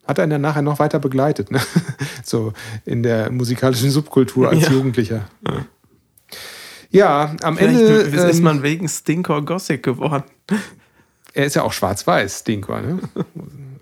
Hat 0.06 0.20
einen 0.22 0.30
dann 0.30 0.42
nachher 0.42 0.62
noch 0.62 0.80
weiter 0.80 1.00
begleitet, 1.00 1.52
ne? 1.52 1.60
So 2.24 2.54
in 2.86 3.04
der 3.04 3.30
musikalischen 3.32 3.90
Subkultur 3.92 4.48
als 4.50 4.64
Ja. 4.64 4.72
Jugendlicher. 4.72 5.28
Ja, 6.90 7.36
am 7.42 7.58
Vielleicht 7.58 7.80
Ende. 7.80 7.94
ist 7.94 8.38
ähm, 8.38 8.44
man 8.44 8.64
wegen 8.64 8.88
Stinkor 8.88 9.44
Gothic 9.44 9.84
geworden. 9.84 10.24
Er 11.38 11.46
ist 11.46 11.56
ja 11.56 11.62
auch 11.62 11.72
schwarz-weiß, 11.72 12.40
Stinkor, 12.40 12.82
ne? 12.82 13.00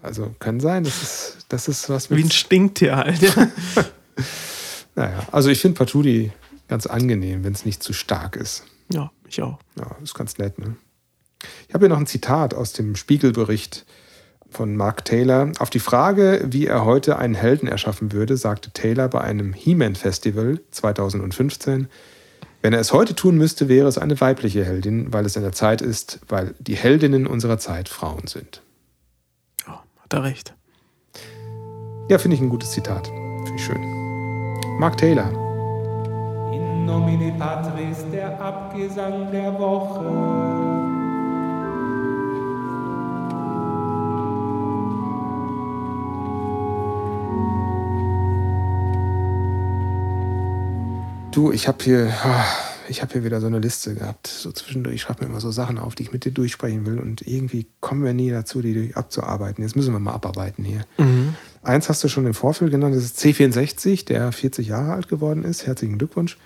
Also 0.02 0.36
kann 0.40 0.60
sein, 0.60 0.84
das 0.84 1.02
ist, 1.02 1.46
das 1.50 1.68
ist 1.68 1.90
was 1.90 2.10
mit. 2.10 2.20
Wie 2.20 2.24
ein 2.24 2.32
Stinktier 2.32 2.98
halt. 2.98 3.22
Ja. 3.22 3.48
naja, 4.96 5.20
also 5.32 5.50
ich 5.50 5.62
finde 5.62 5.78
Patchouli 5.78 6.32
ganz 6.68 6.86
angenehm, 6.86 7.44
wenn 7.46 7.54
es 7.54 7.66
nicht 7.66 7.82
zu 7.82 7.94
stark 7.94 8.36
ist. 8.36 8.66
ja, 8.92 9.10
ich 9.28 9.42
auch. 9.42 9.58
Ja, 9.80 9.96
ist 10.04 10.14
ganz 10.14 10.38
nett, 10.38 10.60
ne? 10.60 10.76
Ich 11.68 11.74
habe 11.74 11.86
hier 11.86 11.90
noch 11.90 12.00
ein 12.00 12.08
Zitat 12.08 12.54
aus 12.54 12.74
dem 12.74 12.96
Spiegelbericht 12.96 13.86
von 14.50 14.76
Mark 14.76 15.06
Taylor. 15.06 15.52
Auf 15.60 15.70
die 15.70 15.80
Frage, 15.80 16.46
wie 16.46 16.68
er 16.68 16.84
heute 16.84 17.18
einen 17.18 17.36
Helden 17.36 17.68
erschaffen 17.68 18.12
würde, 18.12 18.36
sagte 18.36 18.72
Taylor 18.72 19.08
bei 19.08 19.22
einem 19.22 19.54
He-Man-Festival 19.54 20.60
2015, 20.72 21.88
wenn 22.66 22.74
er 22.74 22.80
es 22.80 22.92
heute 22.92 23.14
tun 23.14 23.38
müsste, 23.38 23.70
wäre 23.70 23.88
es 23.88 24.00
eine 24.00 24.20
weibliche 24.20 24.66
Heldin, 24.66 25.14
weil 25.14 25.24
es 25.24 25.36
in 25.36 25.44
der 25.44 25.52
Zeit 25.52 25.84
ist, 25.84 26.20
weil 26.28 26.56
die 26.58 26.76
Heldinnen 26.76 27.28
unserer 27.28 27.60
Zeit 27.60 27.90
Frauen 27.90 28.26
sind. 28.26 28.64
Ja, 29.68 29.84
hat 30.02 30.14
er 30.14 30.24
recht. 30.24 30.56
Ja, 32.10 32.18
finde 32.18 32.38
ich 32.38 32.42
ein 32.42 32.50
gutes 32.50 32.72
Zitat. 32.72 33.06
Finde 33.06 33.54
ich 33.56 33.64
schön. 33.64 33.80
Mark 34.80 34.98
Taylor. 34.98 35.30
In 36.56 36.86
nomine 36.86 37.34
Patris, 37.38 38.04
der 38.12 38.42
Abgesang 38.42 39.32
der 39.32 39.54
Woche. 39.60 40.85
Du, 51.36 51.52
ich 51.52 51.68
habe 51.68 51.84
hier, 51.84 52.14
ah, 52.24 52.46
ich 52.88 53.02
habe 53.02 53.12
hier 53.12 53.26
wieder 53.26 53.42
so 53.42 53.48
eine 53.48 53.60
Liste 53.60 53.94
gehabt. 53.94 54.28
So 54.28 54.54
zwischendurch, 54.54 54.96
ich 54.96 55.02
schreibe 55.02 55.26
mir 55.26 55.30
immer 55.30 55.42
so 55.42 55.52
Sachen 55.52 55.78
auf, 55.78 55.94
die 55.94 56.04
ich 56.04 56.14
mit 56.14 56.24
dir 56.24 56.32
durchsprechen 56.32 56.86
will. 56.86 56.98
Und 56.98 57.28
irgendwie 57.28 57.68
kommen 57.82 58.06
wir 58.06 58.14
nie 58.14 58.30
dazu, 58.30 58.62
die 58.62 58.96
abzuarbeiten. 58.96 59.62
Jetzt 59.62 59.76
müssen 59.76 59.92
wir 59.92 60.00
mal 60.00 60.14
abarbeiten 60.14 60.64
hier. 60.64 60.86
Eins 61.62 61.90
hast 61.90 62.02
du 62.06 62.08
schon 62.08 62.26
im 62.26 62.34
Vorfeld 62.34 62.72
genannt, 62.72 62.96
das 62.96 63.04
ist 63.04 63.20
C64, 63.20 64.06
der 64.06 64.32
40 64.32 64.70
Jahre 64.70 64.94
alt 64.94 65.10
geworden 65.10 65.44
ist. 65.44 65.68
Herzlichen 65.68 65.98
Glückwunsch. 65.98 66.38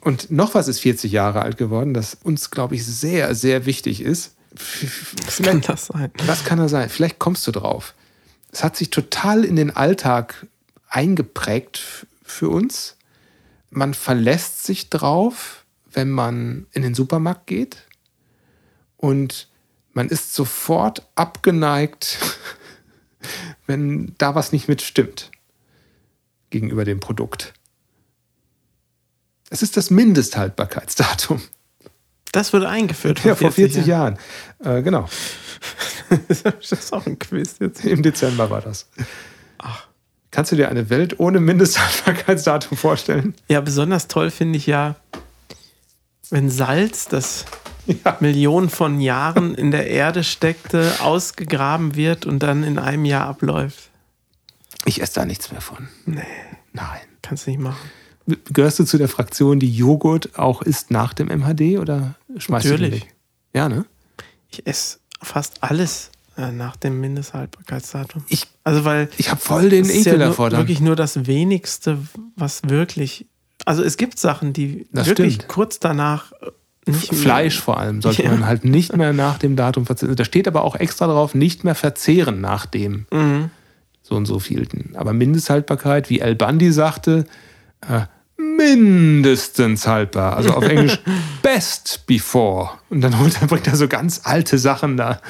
Und 0.00 0.32
noch 0.32 0.56
was 0.56 0.66
ist 0.66 0.80
40 0.80 1.12
Jahre 1.12 1.42
alt 1.42 1.56
geworden, 1.56 1.94
das 1.94 2.16
uns, 2.24 2.50
glaube 2.50 2.74
ich, 2.74 2.84
sehr, 2.84 3.36
sehr 3.36 3.66
wichtig 3.66 4.00
ist. 4.00 4.34
Was 5.26 5.42
kann 5.42 5.60
das 5.60 5.86
sein? 5.86 6.10
was 6.26 6.44
kann 6.44 6.58
er 6.58 6.68
sein? 6.68 6.88
Vielleicht 6.88 7.20
kommst 7.20 7.46
du 7.46 7.52
drauf. 7.52 7.94
Es 8.50 8.64
hat 8.64 8.76
sich 8.76 8.90
total 8.90 9.44
in 9.44 9.54
den 9.54 9.70
Alltag 9.70 10.48
eingeprägt 10.88 12.08
für 12.24 12.48
uns. 12.48 12.93
Man 13.76 13.92
verlässt 13.92 14.64
sich 14.64 14.88
drauf, 14.88 15.64
wenn 15.90 16.10
man 16.10 16.66
in 16.72 16.82
den 16.82 16.94
Supermarkt 16.94 17.46
geht. 17.46 17.82
Und 18.96 19.48
man 19.92 20.08
ist 20.08 20.32
sofort 20.32 21.08
abgeneigt, 21.16 22.18
wenn 23.66 24.14
da 24.18 24.34
was 24.34 24.52
nicht 24.52 24.68
mit 24.68 24.80
stimmt 24.80 25.30
gegenüber 26.50 26.84
dem 26.84 27.00
Produkt. 27.00 27.52
Es 29.50 29.62
ist 29.62 29.76
das 29.76 29.90
Mindesthaltbarkeitsdatum. 29.90 31.42
Das 32.30 32.52
wurde 32.52 32.68
eingeführt 32.68 33.24
Ja, 33.24 33.34
vor 33.34 33.52
40 33.52 33.86
Jahren. 33.86 34.18
Äh, 34.60 34.82
genau. 34.82 35.08
das 36.28 36.72
ist 36.72 36.92
auch 36.92 37.06
ein 37.06 37.18
Quiz 37.18 37.56
jetzt. 37.58 37.84
Im 37.84 38.02
Dezember 38.02 38.50
war 38.50 38.60
das. 38.60 38.88
Kannst 40.34 40.50
du 40.50 40.56
dir 40.56 40.68
eine 40.68 40.90
Welt 40.90 41.20
ohne 41.20 41.38
Mindesthaltbarkeitsdatum 41.38 42.76
vorstellen? 42.76 43.34
Ja, 43.48 43.60
besonders 43.60 44.08
toll 44.08 44.30
finde 44.30 44.56
ich 44.58 44.66
ja, 44.66 44.96
wenn 46.30 46.50
Salz, 46.50 47.06
das 47.06 47.44
Ja. 47.86 48.16
Millionen 48.18 48.68
von 48.68 49.00
Jahren 49.00 49.54
in 49.54 49.70
der 49.70 49.86
Erde 49.86 50.24
steckte, 50.24 50.90
ausgegraben 51.00 51.94
wird 51.94 52.26
und 52.26 52.38
dann 52.40 52.64
in 52.64 52.78
einem 52.78 53.04
Jahr 53.04 53.28
abläuft. 53.28 53.90
Ich 54.86 55.00
esse 55.00 55.14
da 55.14 55.24
nichts 55.24 55.52
mehr 55.52 55.60
von. 55.60 55.88
Nee, 56.06 56.22
Nein. 56.72 57.00
kannst 57.22 57.46
du 57.46 57.50
nicht 57.50 57.60
machen. 57.60 57.88
Gehörst 58.52 58.78
du 58.80 58.84
zu 58.84 58.98
der 58.98 59.08
Fraktion, 59.08 59.60
die 59.60 59.70
Joghurt 59.70 60.36
auch 60.38 60.62
isst 60.62 60.90
nach 60.90 61.12
dem 61.14 61.28
MHD 61.28 61.78
oder 61.78 62.14
schmeißt 62.38 62.64
du 62.64 62.70
den 62.70 62.80
Natürlich. 62.80 63.06
Ja, 63.54 63.68
ne? 63.68 63.84
Ich 64.50 64.66
esse 64.66 64.98
fast 65.22 65.62
alles 65.62 66.10
nach 66.36 66.76
dem 66.76 67.00
Mindesthaltbarkeitsdatum. 67.00 68.24
Ich, 68.28 68.46
Also, 68.64 68.84
weil 68.84 69.08
ich 69.18 69.30
habe 69.30 69.40
voll 69.40 69.68
den 69.68 69.84
Ekel 69.88 70.04
ja 70.04 70.12
nur, 70.18 70.26
davor. 70.28 70.50
Dann. 70.50 70.60
wirklich 70.60 70.80
nur 70.80 70.96
das 70.96 71.26
wenigste, 71.26 71.98
was 72.36 72.62
wirklich. 72.68 73.26
Also, 73.66 73.82
es 73.82 73.96
gibt 73.96 74.18
Sachen, 74.18 74.52
die 74.52 74.86
Das 74.92 75.06
wirklich 75.06 75.34
stimmt. 75.34 75.48
kurz 75.48 75.78
danach 75.78 76.32
äh, 76.86 76.92
Fleisch 76.92 77.60
vor 77.60 77.78
allem 77.78 78.02
sollte 78.02 78.24
Ja. 78.24 78.30
man 78.30 78.44
halt 78.46 78.64
nicht 78.64 78.94
mehr 78.94 79.12
nach 79.14 79.38
dem 79.38 79.56
Datum 79.56 79.86
verzehren. 79.86 80.16
Da 80.16 80.24
steht 80.26 80.46
aber 80.46 80.64
auch 80.64 80.76
extra 80.76 81.06
drauf, 81.06 81.34
nicht 81.34 81.64
mehr 81.64 81.74
verzehren 81.74 82.42
nach 82.42 82.66
dem 82.66 83.06
Mhm. 83.10 83.50
so 84.02 84.14
und 84.16 84.26
so 84.26 84.38
vielten. 84.38 84.94
Aber 84.96 85.14
Mindesthaltbarkeit, 85.14 86.10
wie 86.10 86.20
El 86.20 86.34
Bandi 86.34 86.70
sagte, 86.72 87.24
äh, 87.88 88.02
mindestens 88.36 89.86
haltbar. 89.86 90.36
Also 90.36 90.50
auf 90.50 90.64
Englisch 90.68 90.98
best 91.42 92.06
before. 92.06 92.70
Und 92.90 93.00
dann 93.00 93.18
holt 93.18 93.40
er, 93.40 93.46
bringt 93.46 93.66
er 93.66 93.76
so 93.76 93.88
ganz 93.88 94.22
alte 94.24 94.58
Sachen 94.58 94.96
da. 94.96 95.20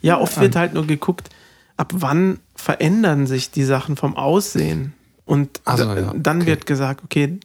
Ja, 0.00 0.18
oft 0.18 0.40
wird 0.40 0.56
halt 0.56 0.74
nur 0.74 0.86
geguckt, 0.86 1.30
ab 1.76 1.92
wann 1.94 2.38
verändern 2.54 3.26
sich 3.26 3.50
die 3.50 3.64
Sachen 3.64 3.96
vom 3.96 4.16
Aussehen. 4.16 4.94
Und 5.24 5.60
Ach 5.64 5.78
so, 5.78 5.84
da, 5.84 5.98
ja, 5.98 6.12
dann 6.16 6.38
okay. 6.38 6.46
wird 6.46 6.66
gesagt, 6.66 7.02
okay, 7.04 7.38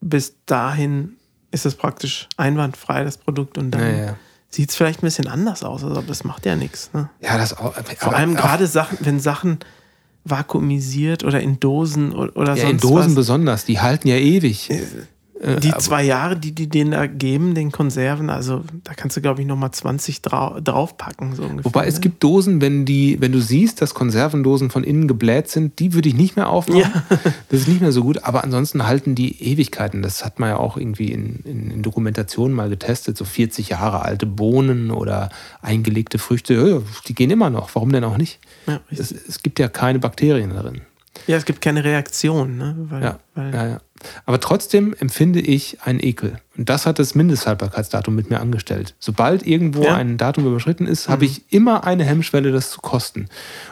bis 0.00 0.34
dahin 0.46 1.16
ist 1.50 1.66
es 1.66 1.74
praktisch 1.74 2.28
einwandfrei, 2.36 3.04
das 3.04 3.18
Produkt. 3.18 3.58
Und 3.58 3.72
dann 3.72 3.80
Ja, 3.80 4.04
ja. 4.06 4.16
sieht 4.48 4.70
es 4.70 4.76
vielleicht 4.76 5.02
ein 5.02 5.06
bisschen 5.06 5.26
anders 5.28 5.64
aus, 5.64 5.82
aber 5.84 6.02
das 6.02 6.24
macht 6.24 6.46
ja 6.46 6.56
nichts. 6.56 6.90
Ne? 6.92 7.10
Ja, 7.20 7.36
das 7.36 7.56
auch. 7.56 7.74
Vor 7.98 8.14
allem 8.14 8.34
gerade 8.34 8.66
Sachen, 8.66 8.98
wenn 9.00 9.20
Sachen 9.20 9.58
vakuumisiert 10.30 11.24
oder 11.24 11.40
in 11.40 11.60
Dosen 11.60 12.12
oder, 12.12 12.54
ja, 12.54 12.62
sonst 12.62 12.70
in 12.70 12.78
Dosen 12.78 13.08
was. 13.08 13.14
besonders, 13.14 13.64
die 13.64 13.80
halten 13.80 14.08
ja 14.08 14.16
ewig. 14.16 14.70
Die 15.62 15.72
zwei 15.78 16.02
Jahre, 16.02 16.36
die 16.36 16.52
die 16.52 16.68
denen 16.68 16.90
da 16.90 17.06
geben, 17.06 17.54
den 17.54 17.70
Konserven, 17.70 18.28
also 18.28 18.64
da 18.82 18.94
kannst 18.94 19.16
du, 19.16 19.20
glaube 19.20 19.40
ich, 19.40 19.46
nochmal 19.46 19.70
20 19.70 20.20
drau 20.20 20.58
draufpacken. 20.58 21.36
So 21.36 21.44
ungefähr, 21.44 21.64
Wobei 21.64 21.86
es 21.86 21.94
ne? 21.94 22.00
gibt 22.00 22.24
Dosen, 22.24 22.60
wenn 22.60 22.84
die, 22.84 23.20
wenn 23.20 23.30
du 23.30 23.40
siehst, 23.40 23.80
dass 23.80 23.94
Konservendosen 23.94 24.70
von 24.70 24.82
innen 24.82 25.06
gebläht 25.06 25.48
sind, 25.48 25.78
die 25.78 25.94
würde 25.94 26.08
ich 26.08 26.16
nicht 26.16 26.34
mehr 26.34 26.48
aufmachen. 26.48 26.80
Ja. 26.80 27.04
Das 27.50 27.60
ist 27.60 27.68
nicht 27.68 27.80
mehr 27.80 27.92
so 27.92 28.02
gut, 28.02 28.24
aber 28.24 28.44
ansonsten 28.44 28.86
halten 28.86 29.14
die 29.14 29.42
Ewigkeiten. 29.42 30.02
Das 30.02 30.24
hat 30.24 30.38
man 30.38 30.50
ja 30.50 30.56
auch 30.58 30.76
irgendwie 30.76 31.12
in, 31.12 31.36
in, 31.44 31.70
in 31.70 31.82
Dokumentationen 31.82 32.54
mal 32.54 32.68
getestet. 32.68 33.16
So 33.16 33.24
40 33.24 33.70
Jahre 33.70 34.02
alte 34.02 34.26
Bohnen 34.26 34.90
oder 34.90 35.30
eingelegte 35.62 36.18
Früchte, 36.18 36.54
ja, 36.54 36.82
die 37.06 37.14
gehen 37.14 37.30
immer 37.30 37.48
noch. 37.48 37.74
Warum 37.74 37.92
denn 37.92 38.04
auch 38.04 38.18
nicht? 38.18 38.38
Ja. 38.68 38.80
Es, 38.90 39.10
es 39.12 39.42
gibt 39.42 39.58
ja 39.58 39.68
keine 39.68 39.98
Bakterien 39.98 40.50
darin. 40.50 40.82
Ja, 41.26 41.36
es 41.36 41.44
gibt 41.44 41.60
keine 41.60 41.82
Reaktion, 41.82 42.56
ne? 42.58 42.76
Weil, 42.78 43.02
Ja, 43.02 43.18
weil 43.34 43.52
ja, 43.54 43.66
ja. 43.66 43.80
Aber 44.24 44.38
trotzdem 44.38 44.94
empfinde 45.00 45.40
ich 45.40 45.78
einen 45.82 45.98
Ekel. 46.00 46.38
Und 46.56 46.68
das 46.68 46.86
hat 46.86 47.00
das 47.00 47.16
Mindesthaltbarkeitsdatum 47.16 48.14
mit 48.14 48.30
mir 48.30 48.38
angestellt. 48.38 48.94
Sobald 49.00 49.44
irgendwo 49.44 49.82
Ja. 49.82 49.96
ein 49.96 50.16
Datum 50.16 50.46
überschritten 50.46 50.86
ist, 50.86 51.08
habe 51.08 51.24
ich 51.24 51.42
immer 51.52 51.84
eine 51.84 52.04
Hemmschwelle, 52.04 52.52
das 52.52 52.70
zu 52.70 52.80
kosten. 52.80 53.26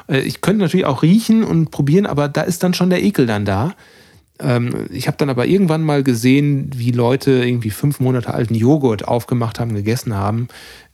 Äh, 0.08 0.20
Ich 0.20 0.40
könnte 0.40 0.62
natürlich 0.64 0.86
auch 0.86 1.02
riechen 1.02 1.44
und 1.44 1.70
probieren, 1.70 2.06
aber 2.06 2.28
da 2.28 2.40
ist 2.42 2.64
dann 2.64 2.74
schon 2.74 2.90
der 2.90 3.04
Ekel 3.04 3.26
dann 3.26 3.44
da. 3.44 3.74
Ähm, 4.40 4.86
Ich 4.90 5.06
habe 5.06 5.16
dann 5.16 5.30
aber 5.30 5.46
irgendwann 5.46 5.82
mal 5.84 6.02
gesehen, 6.02 6.70
wie 6.74 6.90
Leute 6.90 7.30
irgendwie 7.44 7.70
fünf 7.70 8.00
Monate 8.00 8.34
alten 8.34 8.54
Joghurt 8.56 9.06
aufgemacht 9.06 9.60
haben, 9.60 9.72
gegessen 9.74 10.14
haben, 10.16 10.48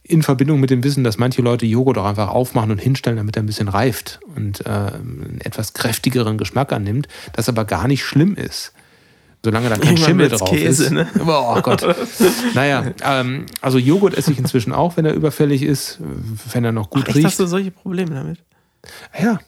in 0.04 0.22
Verbindung 0.22 0.58
mit 0.60 0.70
dem 0.70 0.82
Wissen, 0.84 1.04
dass 1.04 1.18
manche 1.18 1.42
Leute 1.42 1.64
Joghurt 1.66 1.96
auch 1.98 2.04
einfach 2.06 2.28
aufmachen 2.28 2.70
und 2.72 2.78
hinstellen, 2.80 3.16
damit 3.18 3.36
er 3.36 3.42
ein 3.42 3.46
bisschen 3.46 3.68
reift 3.68 4.20
und 4.36 4.66
äh, 4.66 4.68
einen 4.68 5.38
etwas 5.44 5.74
kräftigeren 5.74 6.38
Geschmack 6.38 6.72
annimmt, 6.72 7.06
das 7.34 7.48
aber 7.48 7.64
gar 7.64 7.86
nicht 7.86 8.04
schlimm 8.04 8.34
ist. 8.34 8.72
Solange 9.44 9.68
da 9.68 9.76
kein 9.76 9.96
Schimmel 9.96 10.28
drauf 10.28 10.50
Käse, 10.50 10.84
ist. 10.84 10.90
ne? 10.92 11.08
Oh 11.26 11.60
Gott. 11.62 11.84
naja, 12.54 12.92
ähm, 13.04 13.46
also 13.60 13.78
Joghurt 13.78 14.14
esse 14.16 14.30
ich 14.32 14.38
inzwischen 14.38 14.72
auch, 14.72 14.96
wenn 14.96 15.04
er 15.04 15.14
überfällig 15.14 15.62
ist, 15.62 15.98
wenn 16.52 16.64
er 16.64 16.70
noch 16.72 16.90
gut 16.90 17.02
Ach, 17.04 17.08
echt, 17.08 17.16
riecht. 17.16 17.26
hast 17.26 17.40
du 17.40 17.46
solche 17.46 17.70
Probleme 17.72 18.14
damit? 18.14 18.38
Ja, 19.20 19.40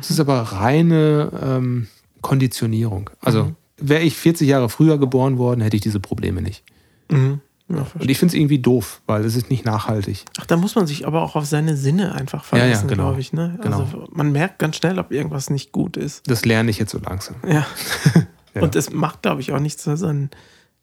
es 0.00 0.10
ist 0.10 0.20
aber 0.20 0.40
reine 0.40 1.30
ähm, 1.42 1.88
Konditionierung. 2.22 3.10
Also 3.20 3.44
Mhm. 3.44 3.56
wäre 3.78 4.02
ich 4.02 4.16
40 4.16 4.48
Jahre 4.48 4.68
früher 4.70 4.96
geboren 4.98 5.36
worden, 5.38 5.60
hätte 5.60 5.76
ich 5.76 5.82
diese 5.82 6.00
Probleme 6.00 6.40
nicht. 6.40 6.62
Mhm. 7.10 7.40
Ja, 7.74 7.86
Und 8.00 8.10
ich 8.10 8.18
finde 8.18 8.32
es 8.34 8.40
irgendwie 8.40 8.58
doof, 8.58 9.00
weil 9.06 9.24
es 9.24 9.34
ist 9.36 9.50
nicht 9.50 9.64
nachhaltig. 9.64 10.24
Ach, 10.40 10.46
da 10.46 10.56
muss 10.56 10.74
man 10.74 10.86
sich 10.86 11.06
aber 11.06 11.22
auch 11.22 11.36
auf 11.36 11.46
seine 11.46 11.76
Sinne 11.76 12.14
einfach 12.14 12.44
Ja, 12.52 12.58
ja, 12.58 12.64
verlassen, 12.64 12.88
genau. 12.88 13.04
glaube 13.04 13.20
ich. 13.20 13.32
Ne? 13.32 13.58
Also 13.62 13.84
Genau. 13.84 14.08
man 14.12 14.32
merkt 14.32 14.58
ganz 14.58 14.76
schnell, 14.76 14.98
ob 14.98 15.10
irgendwas 15.12 15.50
nicht 15.50 15.72
gut 15.72 15.96
ist. 15.96 16.28
Das 16.30 16.44
lerne 16.44 16.70
ich 16.70 16.78
jetzt 16.78 16.92
so 16.92 16.98
langsam. 16.98 17.36
Ja. 17.46 17.66
Ja. 18.54 18.60
Und 18.60 18.76
es 18.76 18.90
macht, 18.92 19.22
glaube 19.22 19.40
ich, 19.40 19.52
auch 19.52 19.58
nichts, 19.60 19.82
sondern 19.82 20.28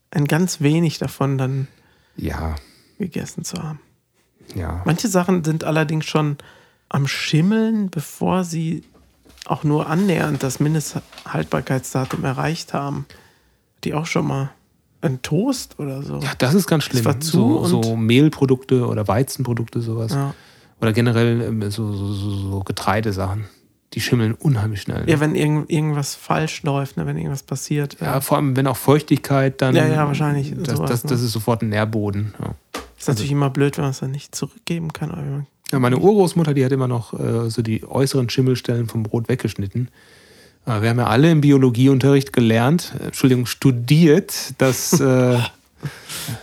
ein 0.10 0.26
ganz 0.26 0.60
wenig 0.60 0.98
davon 0.98 1.38
dann 1.38 1.68
Ja, 2.18 2.56
gegessen 2.98 3.44
zu 3.44 3.62
haben. 3.62 3.80
ja. 4.56 4.82
Manche 4.86 5.08
Sachen 5.08 5.44
sind 5.44 5.64
allerdings 5.64 6.06
schon 6.08 6.38
am 6.90 7.08
Schimmeln, 7.08 7.92
bevor 7.92 8.44
sie 8.44 8.84
auch 9.46 9.64
nur 9.64 9.86
annähernd 9.88 10.42
das 10.42 10.60
Mindesthaltbarkeitsdatum 10.60 12.24
erreicht 12.26 12.74
haben. 12.74 13.06
Die 13.84 13.94
auch 13.94 14.08
schon 14.08 14.26
mal 14.26 14.50
ein 15.02 15.22
Toast 15.22 15.80
oder 15.80 16.02
so. 16.04 16.20
Ja, 16.20 16.32
das 16.38 16.54
ist 16.54 16.68
ganz 16.68 16.84
schlimm. 16.84 17.06
war 17.06 17.20
zu 17.20 17.32
so, 17.66 17.78
und- 17.78 17.86
so 17.86 17.96
Mehlprodukte 17.96 18.86
oder 18.86 19.08
Weizenprodukte, 19.08 19.82
sowas. 19.82 20.12
Ja. 20.14 20.34
Oder 20.82 20.94
generell 20.94 21.42
ähm, 21.42 21.62
so, 21.72 21.92
so, 21.94 22.14
so, 22.14 22.30
so 22.52 22.60
Getreidesachen. 22.62 23.46
Die 23.96 24.02
schimmeln 24.02 24.36
unheimlich 24.36 24.82
schnell. 24.84 25.10
Ja, 25.10 25.20
wenn 25.20 25.34
irgend, 25.34 25.72
irgendwas 25.72 26.14
falsch 26.14 26.62
läuft, 26.62 26.96
ne, 26.98 27.08
wenn 27.08 27.18
irgendwas 27.18 27.42
passiert. 27.42 27.98
Ja, 28.00 28.22
vor 28.22 28.38
allem, 28.38 28.56
wenn 28.56 28.68
auch 28.68 28.78
Feuchtigkeit 28.78 29.62
dann. 29.64 29.76
Ja, 29.76 29.88
ja, 29.88 30.06
wahrscheinlich 30.06 30.54
Das, 30.56 30.78
sowas, 30.78 30.90
das, 30.92 31.04
ne? 31.06 31.10
das 31.10 31.22
ist 31.22 31.32
sofort 31.32 31.64
ein 31.64 31.70
Nährboden. 31.70 32.36
Ja. 32.40 32.54
Ist 33.00 33.08
natürlich 33.08 33.32
immer 33.32 33.50
blöd, 33.50 33.78
wenn 33.78 33.86
man 33.86 33.92
es 33.92 34.00
dann 34.00 34.12
nicht 34.12 34.36
zurückgeben 34.36 34.94
kann. 34.94 35.48
Ja, 35.72 35.80
meine 35.80 35.98
Urgroßmutter, 35.98 36.54
die 36.54 36.64
hat 36.64 36.72
immer 36.72 36.88
noch 36.88 37.20
äh, 37.20 37.50
so 37.50 37.64
die 37.64 37.84
äußeren 37.84 38.30
Schimmelstellen 38.30 38.88
vom 38.88 39.02
Brot 39.04 39.28
weggeschnitten. 39.28 39.90
Äh, 40.66 40.82
wir 40.82 40.90
haben 40.90 41.00
ja 41.00 41.08
alle 41.08 41.32
im 41.32 41.42
Biologieunterricht 41.42 42.34
gelernt, 42.34 42.94
äh, 43.00 43.06
Entschuldigung, 43.06 43.46
studiert, 43.46 44.54
dass. 44.58 45.00
Äh, 45.32 45.40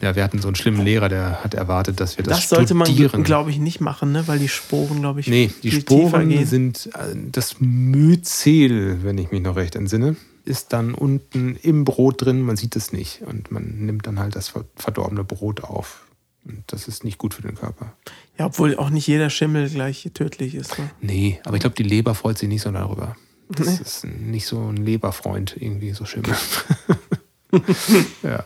ja, 0.00 0.16
wir 0.16 0.24
hatten 0.24 0.40
so 0.40 0.48
einen 0.48 0.54
schlimmen 0.54 0.82
Lehrer, 0.82 1.10
der 1.10 1.44
hat 1.44 1.52
erwartet, 1.52 2.00
dass 2.00 2.16
wir 2.16 2.24
das, 2.24 2.38
Das, 2.40 2.48
sollte 2.48 2.72
man, 2.72 2.86
studieren. 2.86 3.22
glaube 3.22 3.50
ich, 3.50 3.58
nicht 3.58 3.82
machen, 3.82 4.10
ne? 4.12 4.26
weil 4.26 4.38
die 4.38 4.48
Sporen, 4.48 5.00
glaube 5.02 5.20
ich, 5.20 5.26
Nee, 5.28 5.50
die 5.62 5.72
Sporen 5.72 6.46
sind 6.46 6.86
äh, 6.94 7.14
das 7.32 7.56
Myzel, 7.60 9.02
wenn 9.04 9.18
ich 9.18 9.30
mich 9.32 9.42
noch 9.42 9.56
recht 9.56 9.76
entsinne, 9.76 10.16
ist 10.46 10.72
dann 10.72 10.94
unten 10.94 11.56
im 11.62 11.84
Brot 11.84 12.24
drin, 12.24 12.40
man 12.40 12.56
sieht 12.56 12.76
es 12.76 12.92
nicht 12.94 13.20
und 13.26 13.50
man 13.50 13.84
nimmt 13.84 14.06
dann 14.06 14.18
halt 14.18 14.36
das 14.36 14.48
ver- 14.48 14.64
verdorbene 14.76 15.22
Brot 15.24 15.62
auf. 15.62 16.06
Und 16.46 16.62
das 16.68 16.88
ist 16.88 17.04
nicht 17.04 17.18
gut 17.18 17.34
für 17.34 17.42
den 17.42 17.56
Körper. 17.56 17.92
Ja, 18.38 18.46
obwohl 18.46 18.76
auch 18.76 18.88
nicht 18.88 19.06
jeder 19.06 19.28
Schimmel 19.28 19.68
gleich 19.68 20.08
tödlich 20.14 20.54
ist. 20.54 20.78
Ne? 20.78 20.88
Nee, 21.02 21.40
aber 21.44 21.56
ich 21.56 21.60
glaube, 21.60 21.76
die 21.76 21.82
Leber 21.82 22.14
freut 22.14 22.38
sich 22.38 22.48
nicht 22.48 22.62
so 22.62 22.70
darüber. 22.70 23.16
Das 23.48 23.80
ist 23.80 24.04
nicht 24.04 24.46
so 24.46 24.60
ein 24.60 24.76
Leberfreund, 24.76 25.56
irgendwie 25.58 25.92
so 25.92 26.04
Schimmel. 26.04 26.34
ja. 28.22 28.44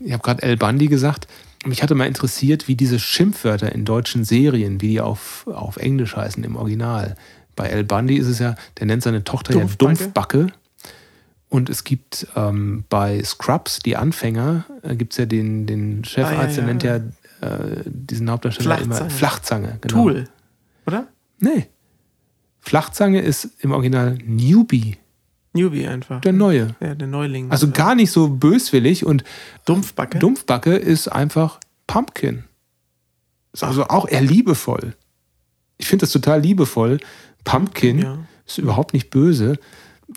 Ich 0.00 0.12
habe 0.12 0.22
gerade 0.22 0.42
El 0.42 0.56
Bandi 0.56 0.88
gesagt. 0.88 1.26
Mich 1.64 1.82
hatte 1.82 1.94
mal 1.94 2.06
interessiert, 2.06 2.68
wie 2.68 2.76
diese 2.76 2.98
Schimpfwörter 2.98 3.72
in 3.72 3.84
deutschen 3.84 4.24
Serien, 4.24 4.80
wie 4.80 4.88
die 4.88 5.00
auf, 5.00 5.46
auf 5.48 5.78
Englisch 5.78 6.14
heißen 6.16 6.44
im 6.44 6.56
Original. 6.56 7.16
Bei 7.56 7.66
El 7.68 7.84
Bandi 7.84 8.16
ist 8.16 8.26
es 8.28 8.38
ja, 8.38 8.54
der 8.78 8.86
nennt 8.86 9.02
seine 9.02 9.24
Tochter 9.24 9.54
Dumpfbacke. 9.54 9.88
ja 9.88 10.04
Dumpfbacke. 10.04 10.46
Und 11.48 11.70
es 11.70 11.84
gibt 11.84 12.26
ähm, 12.36 12.84
bei 12.88 13.22
Scrubs, 13.24 13.78
die 13.78 13.96
Anfänger, 13.96 14.64
äh, 14.82 14.96
gibt 14.96 15.12
es 15.12 15.18
ja 15.18 15.26
den, 15.26 15.66
den 15.66 16.04
Chefarzt, 16.04 16.36
Ah, 16.36 16.42
ja, 16.42 16.46
der 16.48 16.56
ja, 16.56 16.64
nennt 16.66 16.82
ja 16.82 16.96
äh, 16.96 17.82
diesen 17.86 18.30
Hauptdarsteller 18.30 18.78
immer 18.80 18.94
Flachzange. 18.96 19.10
Flachzange. 19.10 19.78
Genau. 19.80 19.94
Tool, 20.02 20.28
oder? 20.86 21.06
Nee. 21.38 21.66
Flachzange 22.66 23.20
ist 23.22 23.48
im 23.60 23.70
Original 23.72 24.18
Newbie, 24.24 24.96
Newbie 25.52 25.86
einfach. 25.86 26.20
der 26.20 26.32
Neue. 26.32 26.74
ja, 26.80 26.94
der 26.96 27.06
Neuling. 27.08 27.50
Also 27.50 27.70
gar 27.70 27.94
nicht 27.94 28.10
so 28.10 28.28
böswillig 28.28 29.06
und 29.06 29.22
Dumpfbacke. 29.64 30.18
Dumpfbacke 30.18 30.74
ist 30.74 31.08
einfach 31.08 31.60
Pumpkin. 31.86 32.44
Ist 33.52 33.62
also 33.64 33.84
auch 33.88 34.08
eher 34.08 34.20
liebevoll. 34.20 34.94
Ich 35.78 35.86
finde 35.86 36.02
das 36.02 36.12
total 36.12 36.40
liebevoll. 36.40 36.98
Pumpkin 37.44 37.98
Ja. 38.00 38.18
ist 38.46 38.58
überhaupt 38.58 38.92
nicht 38.92 39.10
böse 39.10 39.58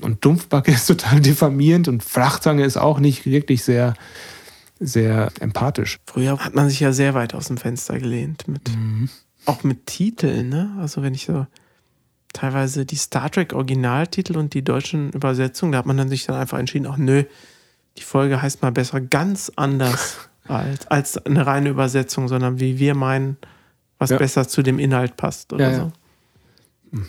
und 0.02 0.26
Dumpfbacke 0.26 0.72
ist 0.74 0.88
total 0.88 1.20
diffamierend 1.22 1.88
und 1.88 2.04
Flachzange 2.04 2.66
ist 2.66 2.78
auch 2.78 3.00
nicht 3.00 3.26
wirklich 3.28 3.64
sehr, 3.64 3.94
sehr 4.80 5.32
empathisch. 5.40 6.00
Früher 6.08 6.38
hat 6.40 6.56
man 6.56 6.68
sich 6.70 6.80
ja 6.80 6.92
sehr 6.94 7.14
weit 7.14 7.34
aus 7.36 7.48
dem 7.48 7.58
Fenster 7.58 8.00
gelehnt. 8.00 8.48
Mit, 8.48 8.68
Mhm. 8.76 9.10
Auch 9.46 9.64
mit 9.64 9.86
Titeln, 9.86 10.50
ne? 10.50 10.76
Also 10.80 11.02
wenn 11.02 11.14
ich 11.14 11.26
so 11.26 11.46
teilweise 12.34 12.86
die 12.86 12.96
Star 12.96 13.30
Trek 13.32 13.54
Originaltitel 13.54 14.38
und 14.38 14.54
die 14.54 14.64
deutschen 14.64 15.12
Übersetzungen, 15.12 15.72
da 15.72 15.80
hat 15.80 15.86
man 15.86 15.98
dann 15.98 16.10
sich 16.10 16.26
dann 16.26 16.36
einfach 16.36 16.60
entschieden, 16.60 16.88
ach 16.88 16.98
nö, 16.98 17.24
die 17.98 18.04
Folge 18.04 18.42
heißt 18.42 18.62
mal 18.62 18.72
besser 18.72 19.02
ganz 19.02 19.52
anders 19.56 20.18
als, 20.48 20.88
als 20.88 21.18
eine 21.26 21.46
reine 21.46 21.70
Übersetzung, 21.70 22.28
sondern 22.28 22.60
wie 22.60 22.80
wir 22.80 22.96
meinen, 22.96 23.38
was 23.98 24.12
Ja. 24.12 24.18
besser 24.18 24.48
zu 24.48 24.62
dem 24.62 24.80
Inhalt 24.80 25.18
passt 25.18 25.52
oder 25.54 25.72
Ja, 25.72 25.78
ja. 25.78 25.92
so. 26.92 27.00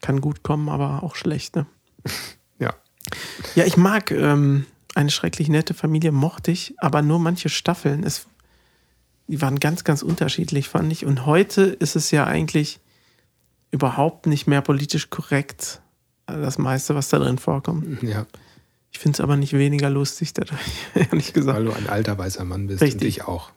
Kann 0.00 0.20
gut 0.20 0.42
kommen, 0.42 0.68
aber 0.68 1.02
auch 1.02 1.16
schlecht, 1.16 1.56
ne? 1.56 1.66
Ja. 2.58 2.74
Ja, 3.54 3.64
ich 3.64 3.76
mag 3.76 4.10
ähm, 4.12 4.66
eine 4.94 5.10
schrecklich 5.10 5.48
nette 5.48 5.74
Familie, 5.74 6.12
mochte 6.12 6.50
ich, 6.50 6.74
aber 6.78 7.02
nur 7.02 7.18
manche 7.18 7.48
Staffeln. 7.48 8.04
Es, 8.04 8.26
die 9.26 9.40
waren 9.42 9.58
ganz, 9.58 9.84
ganz 9.84 10.02
unterschiedlich, 10.02 10.68
fand 10.68 10.92
ich. 10.92 11.04
Und 11.04 11.26
heute 11.26 11.62
ist 11.62 11.96
es 11.96 12.10
ja 12.10 12.24
eigentlich 12.24 12.80
überhaupt 13.74 14.26
nicht 14.26 14.46
mehr 14.46 14.62
politisch 14.62 15.10
korrekt, 15.10 15.82
äh, 16.26 16.32
das 16.40 16.58
meiste, 16.58 16.94
was 16.94 17.08
da 17.08 17.18
drin 17.18 17.38
vorkommt. 17.38 18.02
Ja, 18.02 18.24
Ich 18.92 18.98
finde 19.00 19.16
es 19.16 19.20
aber 19.20 19.36
nicht 19.36 19.52
weniger 19.52 19.90
lustig, 19.90 20.32
dadurch, 20.32 20.60
ehrlich 20.94 21.32
gesagt. 21.32 21.58
weil 21.58 21.64
du 21.64 21.72
ein 21.72 21.88
alter 21.88 22.16
weißer 22.16 22.44
Mann 22.44 22.68
bist 22.68 22.80
Richtig. 22.80 23.02
und 23.02 23.08
ich 23.08 23.24
auch. 23.24 23.50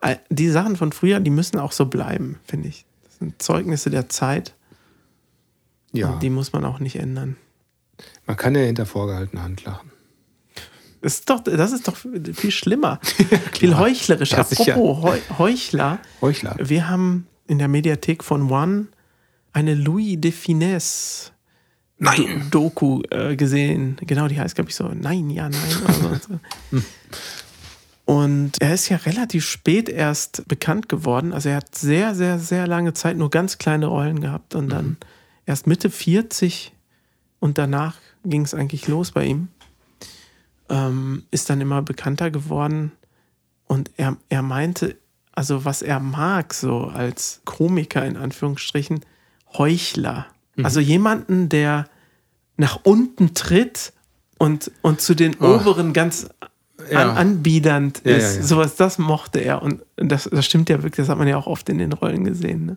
Äh, 0.00 0.16
Die 0.28 0.50
Sachen 0.50 0.76
von 0.76 0.92
früher, 0.92 1.20
die 1.20 1.30
müssen 1.30 1.58
auch 1.58 1.72
so 1.72 1.86
bleiben, 1.86 2.38
finde 2.44 2.68
ich. 2.68 2.84
Das 3.04 3.18
sind 3.18 3.40
Zeugnisse 3.40 3.88
der 3.90 4.08
Zeit. 4.08 4.54
Ja, 5.92 6.10
Und 6.10 6.22
die 6.22 6.28
muss 6.30 6.52
man 6.52 6.64
auch 6.64 6.80
nicht 6.80 6.96
ändern. 6.96 7.36
man 8.26 8.36
kann 8.36 8.54
ja 8.56 8.62
hinter 8.62 8.84
vorgehaltener 8.84 9.44
Hand 9.44 9.64
lachen. 9.64 9.90
Das 11.00 11.14
ist 11.14 11.30
doch, 11.30 11.40
das 11.44 11.70
ist 11.72 11.86
doch 11.86 11.96
viel 11.96 12.50
schlimmer. 12.50 12.98
viel 13.52 13.76
heuchlerischer. 13.78 14.38
Ja. 14.38 14.42
Apropos 14.74 15.02
Heu 15.04 15.18
Heuchler. 15.38 15.98
Heuchler. 16.20 16.56
Wir 16.58 16.88
haben 16.88 17.26
in 17.46 17.58
der 17.58 17.68
Mediathek 17.68 18.24
von 18.24 18.50
One 18.50 18.86
eine 19.52 19.74
Louis 19.74 20.16
de 20.20 20.32
Finesse 20.32 21.30
Nein. 21.98 22.48
Do 22.50 22.60
Doku 22.68 23.02
äh, 23.10 23.36
gesehen. 23.36 23.96
Genau, 24.00 24.26
die 24.26 24.38
heißt, 24.38 24.54
glaube 24.56 24.70
ich, 24.70 24.76
so 24.76 24.88
Nein, 24.88 25.30
ja, 25.30 25.48
nein. 25.48 26.20
So. 26.72 26.80
Und 28.06 28.60
er 28.60 28.74
ist 28.74 28.88
ja 28.90 28.98
relativ 28.98 29.46
spät 29.46 29.88
erst 29.88 30.46
bekannt 30.46 30.88
geworden. 30.88 31.32
Also 31.32 31.48
er 31.48 31.56
hat 31.56 31.74
sehr, 31.74 32.14
sehr, 32.14 32.38
sehr 32.38 32.66
lange 32.66 32.92
Zeit 32.92 33.16
nur 33.16 33.30
ganz 33.30 33.56
kleine 33.58 33.86
Rollen 33.86 34.20
gehabt 34.20 34.54
und 34.54 34.66
Mhm. 34.66 34.70
dann 34.70 34.96
erst 35.46 35.66
Mitte 35.66 35.88
40 35.88 36.72
und 37.38 37.56
danach 37.56 37.96
ging 38.24 38.42
es 38.42 38.54
eigentlich 38.54 38.88
los 38.88 39.12
bei 39.12 39.24
ihm. 39.24 39.48
Ähm, 40.68 41.24
ist 41.30 41.48
dann 41.48 41.60
immer 41.60 41.80
bekannter 41.82 42.30
geworden 42.30 42.92
und 43.66 43.90
er, 43.96 44.16
er 44.28 44.42
meinte, 44.42 44.96
also 45.36 45.64
was 45.64 45.82
er 45.82 46.00
mag, 46.00 46.54
so 46.54 46.84
als 46.84 47.40
Komiker 47.44 48.04
in 48.04 48.16
Anführungsstrichen, 48.16 49.00
Heuchler. 49.56 50.26
Mhm. 50.56 50.64
Also 50.64 50.80
jemanden, 50.80 51.48
der 51.48 51.86
nach 52.56 52.80
unten 52.84 53.34
tritt 53.34 53.92
und, 54.38 54.70
und 54.82 55.00
zu 55.00 55.14
den 55.14 55.34
oberen 55.36 55.92
ganz 55.92 56.28
Ja. 56.90 57.10
an, 57.10 57.16
anbiedernd 57.16 58.02
Ja, 58.04 58.16
ist. 58.16 58.36
ja. 58.36 58.42
Sowas, 58.42 58.76
das 58.76 58.98
mochte 58.98 59.38
er. 59.40 59.62
Und 59.62 59.82
das, 59.96 60.28
das 60.30 60.44
stimmt 60.44 60.68
ja 60.68 60.76
wirklich, 60.82 60.96
das 61.06 61.08
hat 61.08 61.18
man 61.18 61.28
ja 61.28 61.36
auch 61.36 61.46
oft 61.46 61.68
in 61.68 61.78
den 61.78 61.92
Rollen 61.92 62.24
gesehen. 62.24 62.66
Ne? 62.66 62.76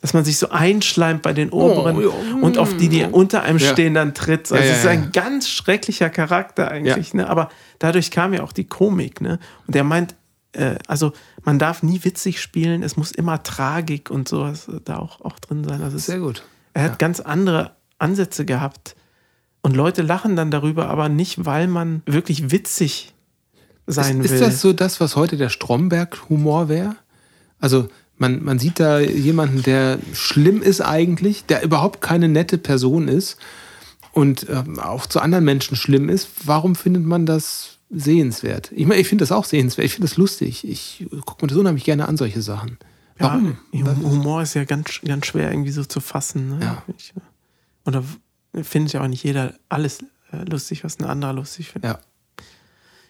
dass 0.00 0.12
man 0.12 0.22
sich 0.22 0.36
so 0.36 0.50
einschleimt 0.50 1.22
bei 1.22 1.32
den 1.32 1.48
oberen 1.48 1.96
Oh, 1.96 2.00
ja, 2.02 2.08
und 2.42 2.58
auf 2.58 2.76
die, 2.76 2.90
die 2.90 3.04
unter 3.04 3.42
einem 3.42 3.58
stehen, 3.58 3.94
dann 3.94 4.12
tritt. 4.12 4.52
Also 4.52 4.62
es 4.62 4.80
ist 4.80 4.86
ein 4.86 5.12
ganz 5.12 5.48
schrecklicher 5.48 6.10
Charakter 6.10 6.70
eigentlich, 6.70 7.14
ne? 7.14 7.26
aber 7.26 7.48
dadurch 7.78 8.10
kam 8.10 8.34
ja 8.34 8.42
auch 8.42 8.52
die 8.52 8.64
Komik. 8.64 9.22
Ne? 9.22 9.38
Und 9.66 9.74
er 9.74 9.82
meint, 9.84 10.14
äh, 10.54 10.76
also 10.86 11.12
man 11.44 11.58
darf 11.58 11.82
nie 11.82 12.02
witzig 12.04 12.40
spielen, 12.40 12.82
es 12.82 12.96
muss 12.96 13.12
immer 13.12 13.42
Tragik 13.42 14.10
und 14.10 14.28
sowas 14.28 14.70
da 14.84 14.98
auch, 14.98 15.20
auch 15.20 15.38
drin 15.38 15.64
sein. 15.64 15.82
Also 15.82 15.98
Sehr 15.98 16.20
gut. 16.20 16.42
er 16.72 16.84
hat 16.84 16.98
ganz 16.98 17.20
andere 17.20 17.76
Ansätze 17.98 18.44
gehabt. 18.44 18.96
Und 19.62 19.76
Leute 19.76 20.02
lachen 20.02 20.36
dann 20.36 20.50
darüber, 20.50 20.88
aber 20.88 21.08
nicht, 21.08 21.46
weil 21.46 21.68
man 21.68 22.02
wirklich 22.04 22.50
witzig 22.50 23.14
sein 23.86 24.20
ist, 24.20 24.30
will. 24.30 24.36
ist 24.36 24.46
das 24.46 24.60
so 24.60 24.72
das, 24.72 25.00
was 25.00 25.16
heute 25.16 25.36
der 25.36 25.48
Stromberg-Humor 25.48 26.68
wäre? 26.68 26.96
Also 27.60 27.88
man, 28.18 28.44
man 28.44 28.58
sieht 28.58 28.78
da 28.78 29.00
jemanden, 29.00 29.62
der 29.62 29.98
schlimm 30.12 30.62
ist 30.62 30.80
eigentlich, 30.80 31.46
der 31.46 31.62
überhaupt 31.62 32.00
keine 32.00 32.28
nette 32.28 32.58
Person 32.58 33.08
ist 33.08 33.38
und 34.12 34.46
ähm, 34.48 34.78
auch 34.78 35.06
zu 35.06 35.20
anderen 35.20 35.44
Menschen 35.44 35.76
schlimm 35.76 36.08
ist. 36.08 36.28
Warum 36.44 36.76
findet 36.76 37.04
man 37.04 37.26
das 37.26 37.73
sehenswert? 37.90 38.72
Ich 38.74 38.86
meine, 38.86 39.00
ich 39.00 39.08
finde 39.08 39.22
das 39.22 39.32
auch 39.32 39.44
sehenswert. 39.44 39.86
Ich 39.86 39.94
finde 39.94 40.08
das 40.08 40.16
lustig. 40.16 40.66
Ich 40.68 41.06
gucke 41.24 41.44
mir 41.44 41.48
das 41.48 41.58
unheimlich 41.58 41.84
gerne 41.84 42.08
an, 42.08 42.16
solche 42.16 42.42
Sachen. 42.42 42.78
Warum? 43.18 43.58
Ja, 43.72 43.86
Hum- 43.86 44.04
Humor 44.10 44.42
ist 44.42 44.54
ja 44.54 44.64
ganz, 44.64 45.00
ganz 45.04 45.26
schwer 45.26 45.50
irgendwie 45.50 45.70
so 45.70 45.84
zu 45.84 46.00
fassen. 46.00 46.58
Ne? 46.58 46.64
Ja. 46.64 46.82
Ich, 46.96 47.12
oder 47.84 48.02
w- 48.02 48.64
findet 48.64 48.92
ja 48.94 49.02
auch 49.02 49.08
nicht 49.08 49.22
jeder 49.22 49.54
alles 49.68 50.00
äh, 50.32 50.44
lustig, 50.50 50.82
was 50.84 50.98
ein 50.98 51.04
anderer 51.04 51.32
lustig 51.32 51.68
findet. 51.68 51.92
Ja. 51.92 52.00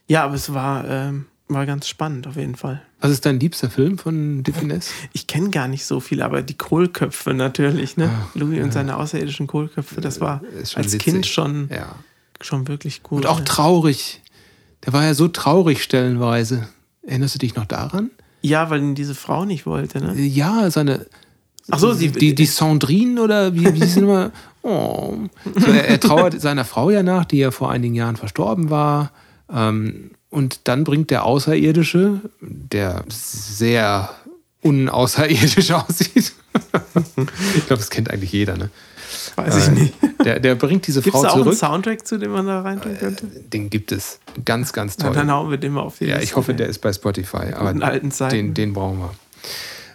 Ja, 0.07 0.25
aber 0.25 0.35
es 0.35 0.53
war, 0.53 0.87
ähm, 0.87 1.27
war 1.49 1.64
ganz 1.64 1.89
spannend 1.89 2.27
auf 2.27 2.37
jeden 2.37 2.57
Fall. 2.57 2.83
Was 3.01 3.11
ist 3.11 3.25
dein 3.25 3.41
liebster 3.41 3.70
Film 3.70 3.97
von 3.97 4.43
Defines? 4.43 4.91
Ich 5.14 5.27
kenne 5.27 5.49
gar 5.51 5.68
nicht 5.68 5.87
so 5.87 6.01
viel, 6.01 6.20
aber 6.20 6.43
die 6.43 6.55
Kohlköpfe 6.59 7.33
natürlich, 7.33 7.97
ne? 7.97 8.11
Louis 8.35 8.62
und 8.62 8.72
seine 8.72 8.97
außerirdischen 8.97 9.47
Kohlköpfe, 9.47 10.01
das 10.03 10.20
war 10.20 10.41
schon 10.41 10.83
als 10.83 10.93
witzig. 10.93 11.03
Kind 11.03 11.27
schon, 11.27 11.68
Ja. 11.72 11.95
schon 12.43 12.68
wirklich 12.68 13.01
cool. 13.11 13.18
Und 13.18 13.27
auch 13.27 13.41
traurig. 13.41 14.20
Der 14.87 14.93
war 14.93 15.05
ja 15.05 15.14
so 15.14 15.28
traurig 15.28 15.82
stellenweise. 15.82 16.68
Erinnerst 17.07 17.35
du 17.35 17.39
dich 17.39 17.55
noch 17.57 17.66
daran? 17.66 18.11
ja, 18.43 18.68
weil 18.68 18.80
ihn 18.82 18.95
diese 18.95 19.14
Frau 19.14 19.47
nicht 19.47 19.64
wollte, 19.64 20.01
ne? 20.05 20.14
Ja, 20.20 20.70
seine. 20.70 21.07
Ach 21.70 21.78
so, 21.78 21.95
sie- 21.95 22.12
die, 22.12 22.35
die 22.35 22.45
Sandrine 22.47 23.22
oder 23.22 23.55
wie, 23.55 23.72
wie 23.74 23.85
sie 23.85 24.01
immer. 24.01 24.30
Oh. 24.66 25.18
So, 25.57 25.66
er, 25.70 25.89
er 25.89 26.01
trauert 26.01 26.41
seiner 26.41 26.64
Frau 26.64 26.89
ja 26.89 27.03
nach, 27.03 27.26
die 27.26 27.37
ja 27.37 27.51
vor 27.51 27.70
einigen 27.70 27.95
Jahren 27.95 28.16
verstorben 28.16 28.70
war. 28.70 29.12
Ähm, 29.53 30.12
und 30.30 30.61
dann 30.64 30.85
bringt 30.85 31.11
der 31.11 31.24
Außerirdische, 31.26 32.22
der 32.41 33.05
sehr 33.11 34.09
unaußerirdisch 34.62 35.70
aussieht. 35.72 36.32
ich 36.55 37.66
glaube, 37.66 37.76
das 37.80 37.91
kennt 37.91 38.11
eigentlich 38.11 38.32
jeder, 38.32 38.57
ne? 38.57 38.70
Weiß 39.37 39.68
ich 39.68 39.70
nicht. 39.78 39.95
Der, 40.24 40.41
der 40.41 40.55
bringt 40.55 40.87
diese 40.87 41.03
Gibt 41.03 41.14
Frau 41.14 41.22
es 41.24 41.28
auch 41.30 41.35
einen 41.35 41.45
zurück. 41.45 41.57
Soundtrack, 41.59 42.07
zu 42.07 42.18
dem 42.18 42.30
man 42.32 42.47
da 42.47 42.61
reintun 42.62 42.97
könnte? 42.99 43.26
Den 43.26 43.68
gibt 43.70 43.93
es. 43.93 44.20
Ganz, 44.45 44.72
ganz 44.72 44.97
Na, 44.99 45.07
toll. 45.07 45.14
dann 45.14 45.30
hauen 45.30 45.51
wir 45.51 45.59
den 45.59 45.72
mal 45.72 45.82
auf 45.82 45.99
die 45.99 46.05
Ja, 46.07 46.16
Liste. 46.16 46.24
ich 46.24 46.37
hoffe, 46.37 46.55
der 46.55 46.68
ist 46.68 46.78
bei 46.80 46.93
Spotify. 46.93 47.53
Aber 47.55 47.74
alten 47.85 48.11
Zeiten. 48.11 48.35
den, 48.37 48.55
den 48.55 48.72
brauchen 48.72 48.99
wir. 49.01 49.11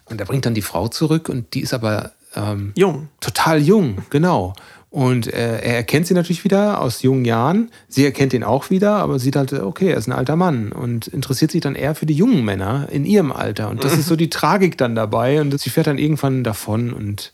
Und 0.05 0.19
er 0.19 0.25
bringt 0.25 0.45
dann 0.45 0.53
die 0.55 0.61
Frau 0.61 0.87
zurück 0.87 1.29
und 1.29 1.53
die 1.53 1.61
ist 1.61 1.73
aber 1.73 2.11
ähm, 2.35 2.73
Jung. 2.75 3.07
total 3.21 3.59
jung, 3.59 3.99
genau. 4.09 4.53
Und 4.91 5.27
äh, 5.31 5.59
er 5.61 5.75
erkennt 5.75 6.07
sie 6.07 6.15
natürlich 6.15 6.43
wieder 6.43 6.81
aus 6.81 7.03
jungen 7.03 7.23
Jahren. 7.23 7.69
Sie 7.89 8.03
erkennt 8.03 8.33
ihn 8.33 8.43
auch 8.43 8.71
wieder, 8.71 8.93
aber 8.95 9.19
sieht 9.19 9.35
halt, 9.35 9.53
okay, 9.53 9.89
er 9.91 9.97
ist 9.97 10.07
ein 10.07 10.13
alter 10.13 10.35
Mann 10.35 10.71
und 10.71 11.05
interessiert 11.07 11.51
sich 11.51 11.61
dann 11.61 11.75
eher 11.75 11.93
für 11.93 12.07
die 12.07 12.15
jungen 12.15 12.43
Männer 12.43 12.87
in 12.91 13.05
ihrem 13.05 13.31
Alter. 13.31 13.69
Und 13.69 13.83
das 13.83 13.93
ist 13.95 14.07
so 14.07 14.15
die 14.15 14.29
Tragik 14.31 14.79
dann 14.79 14.95
dabei. 14.95 15.41
Und 15.41 15.59
sie 15.59 15.69
fährt 15.69 15.85
dann 15.85 15.99
irgendwann 15.99 16.43
davon 16.43 16.91
und 16.91 17.33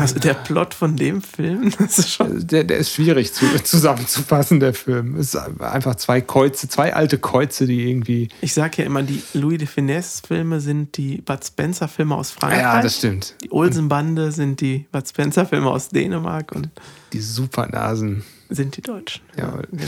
Also 0.00 0.18
der 0.18 0.34
Plot 0.34 0.74
von 0.74 0.96
dem 0.96 1.22
Film, 1.22 1.72
das 1.78 1.98
ist 1.98 2.10
schon. 2.10 2.46
der, 2.46 2.64
der 2.64 2.78
ist 2.78 2.92
schwierig 2.92 3.32
zu, 3.32 3.46
zusammenzufassen, 3.64 4.60
der 4.60 4.74
Film. 4.74 5.16
Es 5.16 5.34
ist 5.34 5.36
einfach 5.60 5.96
zwei 5.96 6.20
Kreuze, 6.20 6.68
zwei 6.68 6.94
alte 6.94 7.18
Kreuze, 7.18 7.66
die 7.66 7.88
irgendwie. 7.90 8.28
Ich 8.40 8.54
sage 8.54 8.82
ja 8.82 8.84
immer, 8.86 9.02
die 9.02 9.22
Louis 9.34 9.58
de 9.58 9.66
Finesse-Filme 9.66 10.60
sind 10.60 10.96
die 10.96 11.20
Bud 11.20 11.44
Spencer-Filme 11.44 12.14
aus 12.14 12.30
Frankreich. 12.30 12.60
Ja, 12.62 12.80
das 12.82 12.96
stimmt. 12.98 13.34
Die 13.42 13.50
Olsen-Bande 13.50 14.32
sind 14.32 14.60
die 14.60 14.86
Bud 14.92 15.08
Spencer-Filme 15.08 15.68
aus 15.68 15.88
Dänemark 15.88 16.52
und 16.52 16.68
Die 17.12 17.20
Supernasen. 17.20 18.24
sind 18.48 18.76
die 18.76 18.82
Deutschen. 18.82 19.22
Ja, 19.36 19.60
genau. 19.70 19.84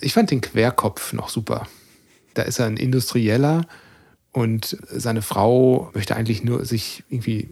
Ich 0.00 0.12
fand 0.14 0.30
den 0.30 0.40
Querkopf 0.40 1.12
noch 1.12 1.28
super. 1.28 1.66
Da 2.34 2.42
ist 2.42 2.60
er 2.60 2.66
ein 2.66 2.76
Industrieller 2.76 3.66
und 4.32 4.76
seine 4.88 5.22
Frau 5.22 5.90
möchte 5.94 6.14
eigentlich 6.14 6.44
nur 6.44 6.64
sich 6.64 7.02
irgendwie 7.10 7.48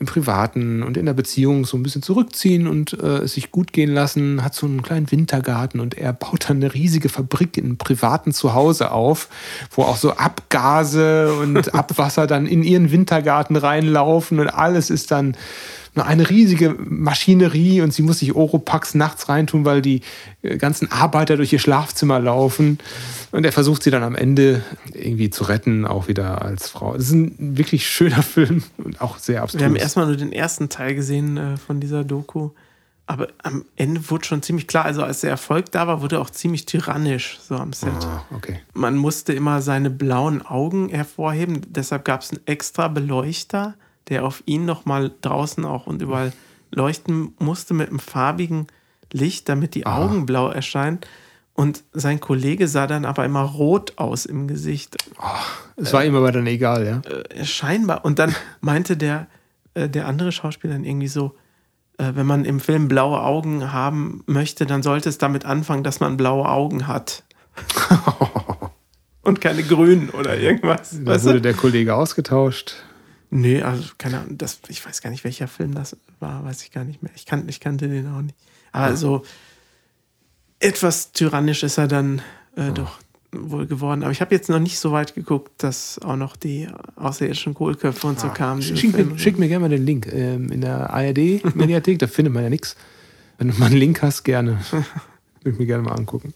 im 0.00 0.06
Privaten 0.06 0.82
und 0.82 0.96
in 0.96 1.06
der 1.06 1.12
Beziehung 1.12 1.64
so 1.64 1.76
ein 1.76 1.82
bisschen 1.84 2.02
zurückziehen 2.02 2.66
und 2.66 2.94
äh, 2.94 3.18
es 3.18 3.34
sich 3.34 3.52
gut 3.52 3.72
gehen 3.72 3.92
lassen, 3.92 4.42
hat 4.42 4.54
so 4.54 4.66
einen 4.66 4.82
kleinen 4.82 5.10
Wintergarten 5.10 5.80
und 5.80 5.96
er 5.96 6.12
baut 6.12 6.50
dann 6.50 6.56
eine 6.56 6.74
riesige 6.74 7.08
Fabrik 7.08 7.56
in 7.56 7.64
einem 7.64 7.76
privaten 7.76 8.32
Zuhause 8.32 8.90
auf, 8.90 9.28
wo 9.70 9.82
auch 9.82 9.96
so 9.96 10.12
Abgase 10.12 11.32
und 11.34 11.74
Abwasser 11.74 12.26
dann 12.26 12.46
in 12.46 12.64
ihren 12.64 12.90
Wintergarten 12.90 13.56
reinlaufen 13.56 14.40
und 14.40 14.48
alles 14.48 14.90
ist 14.90 15.12
dann 15.12 15.36
eine 16.02 16.28
riesige 16.28 16.74
Maschinerie 16.78 17.80
und 17.80 17.94
sie 17.94 18.02
muss 18.02 18.18
sich 18.18 18.34
Oropax 18.34 18.94
nachts 18.94 19.28
reintun, 19.28 19.64
weil 19.64 19.80
die 19.80 20.00
äh, 20.42 20.56
ganzen 20.56 20.90
Arbeiter 20.90 21.36
durch 21.36 21.52
ihr 21.52 21.58
Schlafzimmer 21.58 22.18
laufen. 22.18 22.78
Und 23.30 23.44
er 23.44 23.52
versucht 23.52 23.82
sie 23.82 23.90
dann 23.90 24.02
am 24.02 24.16
Ende 24.16 24.62
irgendwie 24.92 25.30
zu 25.30 25.44
retten, 25.44 25.86
auch 25.86 26.08
wieder 26.08 26.42
als 26.42 26.68
Frau. 26.68 26.94
Das 26.94 27.04
ist 27.04 27.12
ein 27.12 27.56
wirklich 27.56 27.86
schöner 27.86 28.22
Film 28.24 28.64
und 28.78 29.00
auch 29.00 29.18
sehr 29.18 29.42
abstrus. 29.42 29.60
Wir 29.60 29.66
haben 29.66 29.76
erstmal 29.76 30.06
nur 30.06 30.16
den 30.16 30.32
ersten 30.32 30.68
Teil 30.68 30.94
gesehen 30.94 31.36
äh, 31.36 31.56
von 31.56 31.80
dieser 31.80 32.04
Doku. 32.04 32.50
Aber 33.06 33.28
am 33.42 33.66
Ende 33.76 34.10
wurde 34.10 34.24
schon 34.24 34.42
ziemlich 34.42 34.66
klar, 34.66 34.86
also 34.86 35.02
als 35.02 35.20
der 35.20 35.30
Erfolg 35.30 35.70
da 35.70 35.86
war, 35.86 36.00
wurde 36.00 36.16
er 36.16 36.22
auch 36.22 36.30
ziemlich 36.30 36.64
tyrannisch 36.64 37.38
so 37.46 37.54
am 37.56 37.74
Set. 37.74 37.90
Ah, 37.92 38.24
okay. 38.34 38.60
Man 38.72 38.96
musste 38.96 39.34
immer 39.34 39.60
seine 39.60 39.90
blauen 39.90 40.40
Augen 40.40 40.88
hervorheben. 40.88 41.60
Deshalb 41.68 42.06
gab 42.06 42.22
es 42.22 42.30
einen 42.30 42.40
extra 42.46 42.88
Beleuchter, 42.88 43.74
der 44.08 44.24
auf 44.24 44.42
ihn 44.46 44.64
nochmal 44.64 45.12
draußen 45.20 45.64
auch 45.64 45.86
und 45.86 46.02
überall 46.02 46.32
leuchten 46.70 47.34
musste 47.38 47.74
mit 47.74 47.88
einem 47.88 47.98
farbigen 47.98 48.66
Licht, 49.12 49.48
damit 49.48 49.74
die 49.74 49.86
Augen 49.86 50.26
blau 50.26 50.48
erscheinen. 50.48 50.98
Und 51.54 51.84
sein 51.92 52.18
Kollege 52.18 52.66
sah 52.66 52.88
dann 52.88 53.04
aber 53.04 53.24
immer 53.24 53.42
rot 53.42 53.92
aus 53.96 54.26
im 54.26 54.48
Gesicht. 54.48 54.96
Es 55.76 55.92
war 55.92 56.04
ihm 56.04 56.16
aber 56.16 56.32
dann 56.32 56.46
egal, 56.48 56.84
ja. 56.84 57.00
Äh, 57.08 57.44
scheinbar. 57.44 58.04
Und 58.04 58.18
dann 58.18 58.34
meinte 58.60 58.96
der, 58.96 59.28
äh, 59.74 59.88
der 59.88 60.08
andere 60.08 60.32
Schauspieler 60.32 60.74
dann 60.74 60.84
irgendwie 60.84 61.06
so, 61.06 61.36
äh, 61.98 62.10
wenn 62.14 62.26
man 62.26 62.44
im 62.44 62.58
Film 62.58 62.88
blaue 62.88 63.22
Augen 63.22 63.72
haben 63.72 64.24
möchte, 64.26 64.66
dann 64.66 64.82
sollte 64.82 65.08
es 65.08 65.18
damit 65.18 65.44
anfangen, 65.44 65.84
dass 65.84 66.00
man 66.00 66.16
blaue 66.16 66.48
Augen 66.48 66.88
hat. 66.88 67.22
Und 69.22 69.40
keine 69.40 69.62
grünen 69.62 70.10
oder 70.10 70.36
irgendwas. 70.36 70.98
Da 71.04 71.22
wurde 71.22 71.34
du? 71.34 71.42
der 71.42 71.54
Kollege 71.54 71.94
ausgetauscht. 71.94 72.74
Nee, 73.36 73.62
also 73.62 73.82
keine 73.98 74.20
Ahnung, 74.20 74.38
das, 74.38 74.60
ich 74.68 74.86
weiß 74.86 75.02
gar 75.02 75.10
nicht, 75.10 75.24
welcher 75.24 75.48
Film 75.48 75.74
das 75.74 75.96
war, 76.20 76.44
weiß 76.44 76.62
ich 76.62 76.70
gar 76.70 76.84
nicht 76.84 77.02
mehr. 77.02 77.10
Ich, 77.16 77.26
kan, 77.26 77.48
ich 77.48 77.58
kannte 77.58 77.88
den 77.88 78.06
auch 78.06 78.22
nicht. 78.22 78.36
Also 78.70 79.24
etwas 80.60 81.10
tyrannisch 81.10 81.64
ist 81.64 81.76
er 81.76 81.88
dann 81.88 82.22
äh, 82.54 82.70
doch 82.70 83.00
wohl 83.32 83.66
geworden. 83.66 84.04
Aber 84.04 84.12
ich 84.12 84.20
habe 84.20 84.32
jetzt 84.32 84.48
noch 84.48 84.60
nicht 84.60 84.78
so 84.78 84.92
weit 84.92 85.16
geguckt, 85.16 85.50
dass 85.64 85.98
auch 85.98 86.14
noch 86.14 86.36
die 86.36 86.68
außerirdischen 86.94 87.54
Kohlköpfe 87.54 88.06
und 88.06 88.20
so 88.20 88.28
kamen. 88.28 88.60
diese 88.60 88.76
Schick 88.76 88.96
mir, 88.96 89.18
schick 89.18 89.36
mir 89.36 89.48
gerne 89.48 89.62
mal 89.62 89.68
den 89.68 89.84
Link. 89.84 90.06
Ähm, 90.12 90.52
in 90.52 90.60
der 90.60 90.90
ARD-Mediathek, 90.94 91.98
da 91.98 92.06
findet 92.06 92.32
man 92.32 92.44
ja 92.44 92.50
nichts. 92.50 92.76
Wenn 93.38 93.48
du 93.48 93.54
mal 93.58 93.66
einen 93.66 93.78
Link 93.78 94.00
hast, 94.00 94.22
gerne. 94.22 94.60
Würde 94.70 94.84
ich 95.50 95.58
mir 95.58 95.66
gerne 95.66 95.82
mal 95.82 95.94
angucken. 95.94 96.34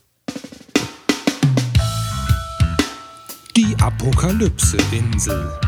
Die 3.56 3.76
Apokalypse-Insel. 3.78 5.67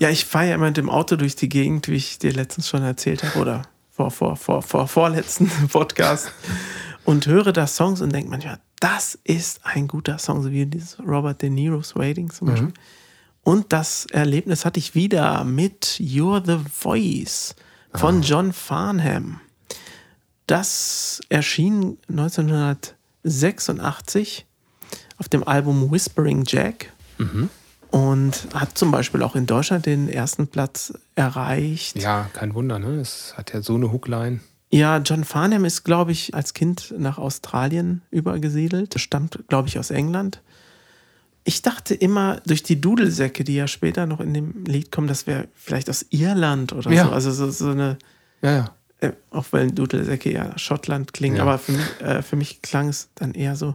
Ja, 0.00 0.08
ich 0.08 0.24
fahre 0.24 0.48
ja 0.48 0.54
immer 0.54 0.66
mit 0.66 0.78
dem 0.78 0.88
Auto 0.88 1.16
durch 1.16 1.36
die 1.36 1.50
Gegend, 1.50 1.88
wie 1.88 1.96
ich 1.96 2.18
dir 2.18 2.32
letztens 2.32 2.68
schon 2.68 2.82
erzählt 2.82 3.22
habe, 3.22 3.38
oder 3.38 3.62
vor, 3.90 4.10
vor, 4.10 4.34
vor, 4.34 4.62
vor, 4.62 4.88
vorletzten 4.88 5.50
Podcast 5.70 6.32
und 7.04 7.26
höre 7.26 7.52
da 7.52 7.66
Songs 7.66 8.00
und 8.00 8.14
denke 8.14 8.30
manchmal, 8.30 8.58
das 8.80 9.18
ist 9.24 9.60
ein 9.64 9.88
guter 9.88 10.16
Song, 10.18 10.42
so 10.42 10.50
wie 10.50 10.64
dieses 10.64 10.98
Robert 11.00 11.42
De 11.42 11.50
Niro's 11.50 11.94
Waiting 11.96 12.30
zum 12.30 12.48
Beispiel. 12.48 12.72
Und 13.42 13.74
das 13.74 14.06
Erlebnis 14.06 14.64
hatte 14.64 14.78
ich 14.78 14.94
wieder 14.94 15.44
mit 15.44 15.84
You're 15.98 16.42
the 16.46 16.56
Voice 16.72 17.54
von 17.94 18.22
John 18.22 18.54
Farnham. 18.54 19.40
Das 20.46 21.20
erschien 21.28 21.98
1986 22.08 24.46
auf 25.18 25.28
dem 25.28 25.46
Album 25.46 25.92
Whispering 25.92 26.44
Jack 26.46 26.90
und 27.90 28.46
hat 28.54 28.76
zum 28.78 28.90
Beispiel 28.90 29.22
auch 29.22 29.34
in 29.36 29.46
Deutschland 29.46 29.86
den 29.86 30.08
ersten 30.08 30.46
Platz 30.46 30.92
erreicht. 31.14 31.96
Ja, 32.00 32.28
kein 32.32 32.54
Wunder, 32.54 32.78
ne? 32.78 33.00
Es 33.00 33.34
hat 33.36 33.52
ja 33.52 33.62
so 33.62 33.74
eine 33.74 33.92
Hookline. 33.92 34.40
Ja, 34.72 34.98
John 34.98 35.24
Farnham 35.24 35.64
ist, 35.64 35.82
glaube 35.84 36.12
ich, 36.12 36.34
als 36.34 36.54
Kind 36.54 36.94
nach 36.96 37.18
Australien 37.18 38.02
übergesiedelt. 38.12 38.94
Stammt, 39.00 39.40
glaube 39.48 39.66
ich, 39.68 39.78
aus 39.80 39.90
England. 39.90 40.40
Ich 41.42 41.62
dachte 41.62 41.94
immer, 41.94 42.40
durch 42.46 42.62
die 42.62 42.80
Dudelsäcke, 42.80 43.42
die 43.42 43.56
ja 43.56 43.66
später 43.66 44.06
noch 44.06 44.20
in 44.20 44.32
dem 44.34 44.64
Lied 44.66 44.92
kommen, 44.92 45.08
das 45.08 45.26
wäre 45.26 45.48
vielleicht 45.54 45.90
aus 45.90 46.06
Irland 46.10 46.72
oder 46.72 46.92
Ja. 46.92 47.06
so. 47.06 47.10
Also 47.10 47.32
so, 47.32 47.50
so 47.50 47.70
eine, 47.70 47.98
Ja, 48.42 48.50
ja. 48.52 48.74
äh, 49.00 49.12
auch 49.30 49.46
weil 49.50 49.72
Dudelsäcke 49.72 50.32
ja 50.32 50.56
Schottland 50.56 51.12
klingen, 51.12 51.36
Ja. 51.36 51.42
aber 51.42 51.58
für 51.58 51.72
mich, 51.72 52.00
äh, 52.02 52.22
für 52.22 52.36
mich 52.36 52.62
klang 52.62 52.88
es 52.88 53.08
dann 53.16 53.32
eher 53.34 53.56
so. 53.56 53.74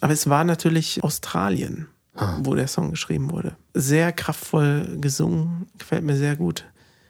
Aber 0.00 0.12
es 0.12 0.28
war 0.28 0.44
natürlich 0.44 1.02
Australien, 1.02 1.88
Ah. 2.16 2.38
wo 2.42 2.54
der 2.54 2.68
Song 2.68 2.90
geschrieben 2.90 3.30
wurde. 3.32 3.56
Sehr 3.74 4.12
kraftvoll 4.12 4.98
gesungen, 5.00 5.66
gefällt 5.78 6.04
mir 6.04 6.16
sehr 6.16 6.36
gut. 6.36 6.64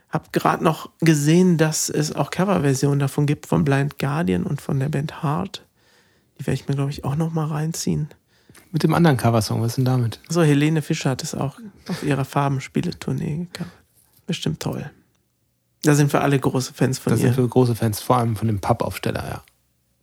Hab 0.09 0.33
gerade 0.33 0.65
noch 0.65 0.91
gesehen, 1.01 1.59
dass 1.59 1.91
es 1.91 2.15
auch 2.15 2.31
Coverversionen 2.31 3.01
davon 3.01 3.27
gibt 3.27 3.47
von 3.47 3.65
Blind 3.65 3.99
Guardian 3.99 4.45
und 4.45 4.63
von 4.63 4.79
der 4.81 4.89
Band 4.89 5.23
Heart. 5.23 5.65
Die 6.39 6.47
werde 6.47 6.55
ich 6.55 6.69
mir, 6.69 6.75
glaube 6.75 6.91
ich, 6.91 7.05
auch 7.05 7.17
noch 7.17 7.33
mal 7.33 7.47
reinziehen. 7.47 8.09
Mit 8.71 8.83
dem 8.83 8.95
anderen 8.95 9.17
Coversong, 9.17 9.61
was 9.61 9.73
ist 9.73 9.77
denn 9.77 9.85
damit? 9.85 10.21
So, 10.29 10.43
Helene 10.43 10.81
Fischer 10.83 11.11
hat 11.11 11.23
es 11.23 11.35
auch 11.35 11.59
auf 11.89 12.03
ihrer 12.03 12.25
Farbenspiele-Tournee 12.25 13.49
gecovert. 13.53 13.73
Bestimmt 14.27 14.61
toll. 14.61 14.91
Da 15.83 15.95
sind 15.95 16.13
wir 16.13 16.23
alle 16.23 16.39
große 16.39 16.73
Fans 16.73 16.99
von 16.99 17.13
Da 17.13 17.17
ihr. 17.19 17.27
sind 17.27 17.37
wir 17.37 17.47
große 17.47 17.75
Fans, 17.75 18.01
vor 18.01 18.17
allem 18.17 18.37
von 18.37 18.47
dem 18.49 18.59
Pappaufsteller, 18.61 19.23
ja. 19.29 19.43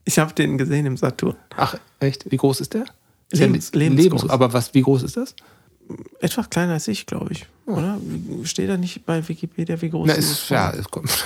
Ich 0.05 0.19
habe 0.19 0.33
den 0.33 0.57
gesehen 0.57 0.85
im 0.85 0.95
Saturn. 0.97 1.35
Ach, 1.57 1.75
echt? 1.99 2.29
Wie 2.31 2.37
groß 2.37 2.61
ist 2.61 2.73
der? 2.75 2.85
Ist 3.31 3.39
Lebens- 3.39 3.71
der 3.71 3.79
lebensgroß. 3.79 4.29
Aber 4.29 4.53
was, 4.53 4.73
wie 4.73 4.81
groß 4.81 5.03
ist 5.03 5.17
das? 5.17 5.35
Etwas 6.19 6.49
kleiner 6.49 6.73
als 6.73 6.87
ich, 6.87 7.05
glaube 7.05 7.33
ich. 7.33 7.45
Oder? 7.65 7.97
Steht 8.43 8.69
da 8.69 8.77
nicht 8.77 9.05
bei 9.05 9.27
Wikipedia, 9.27 9.81
wie 9.81 9.89
groß 9.89 10.07
Na, 10.07 10.15
dieses 10.15 10.31
ist, 10.43 10.49
ja, 10.49 10.71
es 10.71 10.89
kommt. 10.89 11.09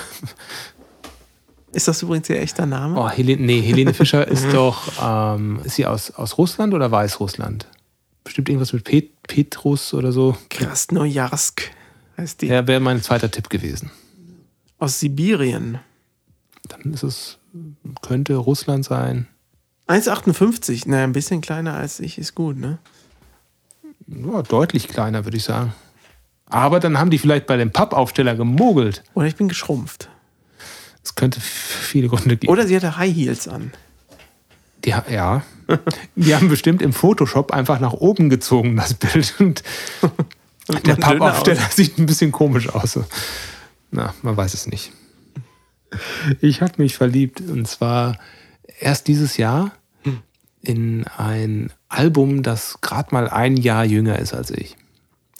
Ist 1.72 1.88
das 1.88 2.00
übrigens 2.02 2.30
ihr 2.30 2.40
echter 2.40 2.64
Name? 2.64 2.98
Oh, 2.98 3.08
Helene, 3.10 3.42
nee, 3.44 3.60
Helene 3.60 3.92
Fischer 3.92 4.26
ist 4.26 4.46
doch, 4.52 4.92
ähm, 5.02 5.60
ist 5.64 5.74
sie 5.74 5.84
aus, 5.84 6.10
aus 6.12 6.38
Russland 6.38 6.72
oder 6.72 6.90
Weißrussland? 6.90 7.66
Bestimmt 8.24 8.48
irgendwas 8.48 8.72
mit 8.72 8.84
Pet, 8.84 9.10
Petrus 9.24 9.92
oder 9.92 10.10
so. 10.10 10.36
Krasnojarsk 10.48 11.70
heißt 12.16 12.40
die. 12.40 12.46
Ja, 12.46 12.66
wäre 12.66 12.80
mein 12.80 13.02
zweiter 13.02 13.30
Tipp 13.30 13.50
gewesen. 13.50 13.90
Aus 14.78 15.00
Sibirien. 15.00 15.80
Dann 16.68 16.94
ist 16.94 17.02
es, 17.02 17.38
könnte 18.00 18.36
Russland 18.36 18.84
sein. 18.86 19.28
1,58. 19.88 20.88
Naja, 20.88 21.04
ein 21.04 21.12
bisschen 21.12 21.40
kleiner 21.40 21.74
als 21.74 22.00
ich 22.00 22.18
ist 22.18 22.34
gut, 22.34 22.56
ne? 22.56 22.78
Ja, 24.06 24.42
deutlich 24.42 24.88
kleiner, 24.88 25.24
würde 25.24 25.36
ich 25.36 25.44
sagen. 25.44 25.72
Aber 26.48 26.78
dann 26.80 26.98
haben 26.98 27.10
die 27.10 27.18
vielleicht 27.18 27.46
bei 27.46 27.56
dem 27.56 27.72
Pappaufsteller 27.72 28.36
gemogelt. 28.36 29.02
Oder 29.14 29.26
ich 29.26 29.36
bin 29.36 29.48
geschrumpft. 29.48 30.08
Es 31.02 31.14
könnte 31.14 31.40
viele 31.40 32.08
Gründe 32.08 32.36
geben. 32.36 32.52
Oder 32.52 32.66
sie 32.66 32.76
hatte 32.76 32.96
High 32.96 33.14
Heels 33.14 33.48
an. 33.48 33.72
Die, 34.84 34.90
ja. 34.90 35.42
Die 36.14 36.34
haben 36.34 36.48
bestimmt 36.48 36.82
im 36.82 36.92
Photoshop 36.92 37.52
einfach 37.52 37.80
nach 37.80 37.92
oben 37.92 38.30
gezogen, 38.30 38.76
das 38.76 38.94
Bild. 38.94 39.34
Und 39.40 39.64
der 40.86 40.94
Pappaufsteller 40.94 41.62
sieht 41.70 41.98
ein 41.98 42.06
bisschen 42.06 42.30
komisch 42.30 42.68
aus. 42.68 42.98
Na, 43.90 44.14
man 44.22 44.36
weiß 44.36 44.54
es 44.54 44.66
nicht. 44.66 44.92
Ich 46.40 46.60
habe 46.60 46.74
mich 46.78 46.96
verliebt 46.96 47.40
und 47.40 47.66
zwar 47.66 48.18
erst 48.80 49.08
dieses 49.08 49.36
Jahr 49.36 49.72
in 50.66 51.04
ein 51.16 51.72
Album, 51.88 52.42
das 52.42 52.80
gerade 52.80 53.14
mal 53.14 53.28
ein 53.28 53.56
Jahr 53.56 53.84
jünger 53.84 54.18
ist 54.18 54.34
als 54.34 54.50
ich. 54.50 54.76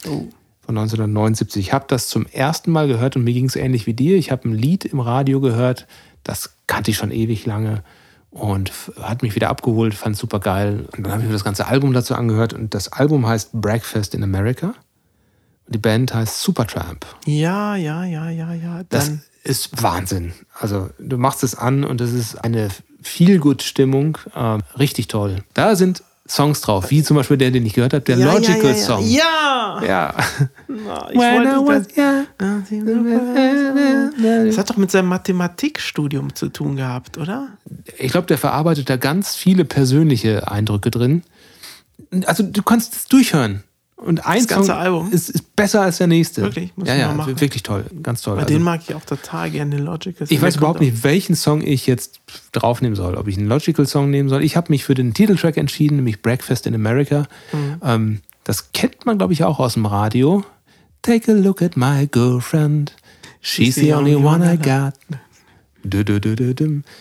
Oh. 0.06 0.28
Von 0.60 0.78
1979. 0.78 1.66
Ich 1.66 1.72
habe 1.72 1.86
das 1.88 2.08
zum 2.08 2.26
ersten 2.26 2.70
Mal 2.70 2.88
gehört 2.88 3.16
und 3.16 3.24
mir 3.24 3.32
ging 3.32 3.46
es 3.46 3.56
ähnlich 3.56 3.86
wie 3.86 3.94
dir. 3.94 4.16
Ich 4.16 4.30
habe 4.30 4.48
ein 4.48 4.54
Lied 4.54 4.84
im 4.84 5.00
Radio 5.00 5.40
gehört, 5.40 5.86
das 6.22 6.56
kannte 6.66 6.90
ich 6.90 6.96
schon 6.96 7.10
ewig 7.10 7.46
lange 7.46 7.82
und 8.30 8.72
hat 9.00 9.22
mich 9.22 9.34
wieder 9.34 9.48
abgeholt, 9.48 9.94
fand 9.94 10.14
es 10.14 10.20
super 10.20 10.40
geil. 10.40 10.86
Und 10.96 11.04
dann 11.04 11.12
habe 11.12 11.22
ich 11.22 11.28
mir 11.28 11.32
das 11.32 11.44
ganze 11.44 11.66
Album 11.66 11.92
dazu 11.92 12.14
angehört 12.14 12.52
und 12.52 12.74
das 12.74 12.92
Album 12.92 13.26
heißt 13.26 13.52
Breakfast 13.52 14.14
in 14.14 14.22
America 14.22 14.74
und 15.66 15.74
die 15.74 15.78
Band 15.78 16.14
heißt 16.14 16.42
Supertramp. 16.42 17.06
Ja, 17.24 17.76
ja, 17.76 18.04
ja, 18.04 18.30
ja, 18.30 18.52
ja. 18.52 18.82
Das 18.88 19.06
Dann, 19.06 19.22
ist 19.42 19.82
Wahnsinn. 19.82 20.32
Also 20.58 20.90
du 20.98 21.16
machst 21.16 21.44
es 21.44 21.54
an 21.54 21.84
und 21.84 22.00
es 22.00 22.12
ist 22.12 22.36
eine 22.36 22.68
Feel-Good-Stimmung. 23.06 24.18
Ähm, 24.34 24.60
richtig 24.78 25.08
toll. 25.08 25.38
Da 25.54 25.76
sind 25.76 26.02
Songs 26.28 26.60
drauf, 26.60 26.90
wie 26.90 27.02
zum 27.02 27.16
Beispiel 27.16 27.36
der, 27.36 27.50
den 27.50 27.64
ich 27.64 27.74
gehört 27.74 27.92
habe, 27.92 28.04
der 28.04 28.18
ja, 28.18 28.32
Logical 28.32 28.62
ja, 28.62 28.70
ja, 28.70 28.74
Song. 28.76 29.08
Ja! 29.08 29.80
Ja. 29.86 30.14
Na, 30.68 31.10
Ich 31.10 31.16
wollte 31.16 31.86
das, 34.18 34.46
das 34.46 34.58
hat 34.58 34.70
doch 34.70 34.76
mit 34.76 34.90
seinem 34.90 35.08
Mathematikstudium 35.08 36.34
zu 36.34 36.48
tun 36.48 36.76
gehabt, 36.76 37.16
oder? 37.18 37.48
Ich 37.98 38.10
glaube, 38.10 38.26
der 38.26 38.38
verarbeitet 38.38 38.90
da 38.90 38.96
ganz 38.96 39.36
viele 39.36 39.64
persönliche 39.64 40.50
Eindrücke 40.50 40.90
drin. 40.90 41.22
Also 42.26 42.42
du 42.42 42.62
kannst 42.62 42.96
es 42.96 43.06
durchhören. 43.06 43.62
Und 43.96 44.26
ein 44.26 44.38
Das 44.38 44.48
ganze 44.48 44.68
Song 44.68 44.76
Album? 44.76 45.10
Ist, 45.10 45.30
ist 45.30 45.56
besser 45.56 45.80
als 45.80 45.96
der 45.98 46.06
nächste. 46.06 46.42
Wirklich? 46.42 46.70
Muss 46.76 46.86
ja, 46.86 46.94
ich 46.94 47.00
ja, 47.00 47.08
mal 47.08 47.14
machen. 47.14 47.40
wirklich 47.40 47.62
toll. 47.62 47.86
Ganz 48.02 48.20
toll. 48.20 48.36
Bei 48.36 48.42
Also, 48.42 48.54
den 48.54 48.62
mag 48.62 48.82
ich 48.86 48.94
auch 48.94 49.04
total 49.04 49.50
gerne, 49.50 49.76
den 49.76 49.84
Logical. 49.84 50.26
ich 50.28 50.42
weiß 50.42 50.56
überhaupt 50.56 50.80
nicht, 50.80 51.02
welchen 51.02 51.34
Song 51.34 51.62
ich 51.62 51.86
jetzt 51.86 52.20
draufnehmen 52.52 52.94
soll. 52.94 53.14
Ob 53.16 53.26
ich 53.26 53.38
einen 53.38 53.48
Logical 53.48 53.86
Song 53.86 54.10
nehmen 54.10 54.28
soll. 54.28 54.44
Ich 54.44 54.56
habe 54.56 54.70
mich 54.70 54.84
für 54.84 54.94
den 54.94 55.14
Titeltrack 55.14 55.56
entschieden, 55.56 55.96
nämlich 55.96 56.20
Breakfast 56.20 56.66
in 56.66 56.74
America. 56.74 57.26
Mhm. 57.52 57.80
Ähm, 57.82 58.20
das 58.44 58.72
kennt 58.72 59.06
man, 59.06 59.16
glaube 59.16 59.32
ich, 59.32 59.44
auch 59.44 59.58
aus 59.58 59.74
dem 59.74 59.86
Radio. 59.86 60.44
Take 61.00 61.32
a 61.32 61.34
look 61.34 61.62
at 61.62 61.76
my 61.76 62.06
girlfriend. 62.06 62.94
She's 63.40 63.76
the 63.76 63.94
only 63.94 64.14
one 64.14 64.44
I 64.44 64.56
got. 64.58 64.94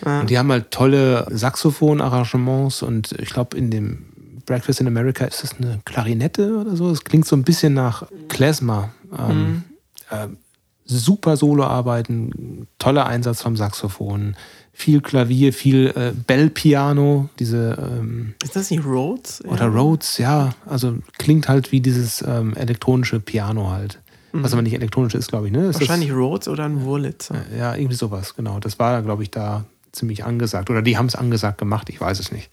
Und 0.04 0.30
die 0.30 0.38
haben 0.38 0.50
halt 0.50 0.70
tolle 0.70 1.26
Saxophon-Arrangements 1.30 2.82
und 2.82 3.12
ich 3.18 3.30
glaube, 3.30 3.56
in 3.56 3.70
dem 3.70 4.06
Breakfast 4.46 4.80
in 4.80 4.86
America 4.86 5.24
ist 5.24 5.42
das 5.42 5.54
eine 5.58 5.80
Klarinette 5.84 6.56
oder 6.56 6.76
so. 6.76 6.90
Es 6.90 7.04
klingt 7.04 7.26
so 7.26 7.36
ein 7.36 7.42
bisschen 7.42 7.74
nach 7.74 8.04
Klezmer. 8.28 8.90
Ähm, 9.16 9.64
ähm, 10.10 10.36
super 10.84 11.36
Soloarbeiten, 11.36 12.68
toller 12.78 13.06
Einsatz 13.06 13.42
vom 13.42 13.56
Saxophon, 13.56 14.36
viel 14.72 15.00
Klavier, 15.00 15.52
viel 15.52 15.88
äh, 15.96 16.12
Bell-Piano, 16.26 17.28
diese 17.38 17.76
ähm, 17.98 18.34
Ist 18.42 18.54
das 18.56 18.70
nicht 18.70 18.84
Rhodes? 18.84 19.44
oder 19.44 19.66
Rhodes, 19.66 20.18
ja, 20.18 20.50
also 20.66 20.94
klingt 21.18 21.48
halt 21.48 21.72
wie 21.72 21.80
dieses 21.80 22.22
ähm, 22.22 22.54
elektronische 22.54 23.18
Piano 23.20 23.70
halt. 23.70 24.00
Was 24.38 24.52
aber 24.52 24.60
nicht 24.60 24.74
elektronisch 24.74 25.14
ist, 25.14 25.28
glaube 25.28 25.46
ich, 25.46 25.52
ne? 25.52 25.60
Ist 25.68 25.76
das- 25.80 25.88
Wahrscheinlich 25.88 26.12
Rhodes 26.12 26.46
oder 26.46 26.64
ein 26.66 26.82
Wurlitzer. 26.84 27.36
ja, 27.58 27.74
irgendwie 27.74 27.96
sowas, 27.96 28.34
genau. 28.36 28.60
Das 28.60 28.78
war, 28.78 29.00
glaube 29.02 29.22
ich, 29.22 29.30
da 29.30 29.64
ziemlich 29.96 30.24
angesagt. 30.24 30.70
Oder 30.70 30.82
die 30.82 30.96
haben 30.96 31.06
es 31.06 31.16
angesagt 31.16 31.58
gemacht, 31.58 31.88
ich 31.88 32.00
weiß 32.00 32.20
es 32.20 32.30
nicht. 32.30 32.50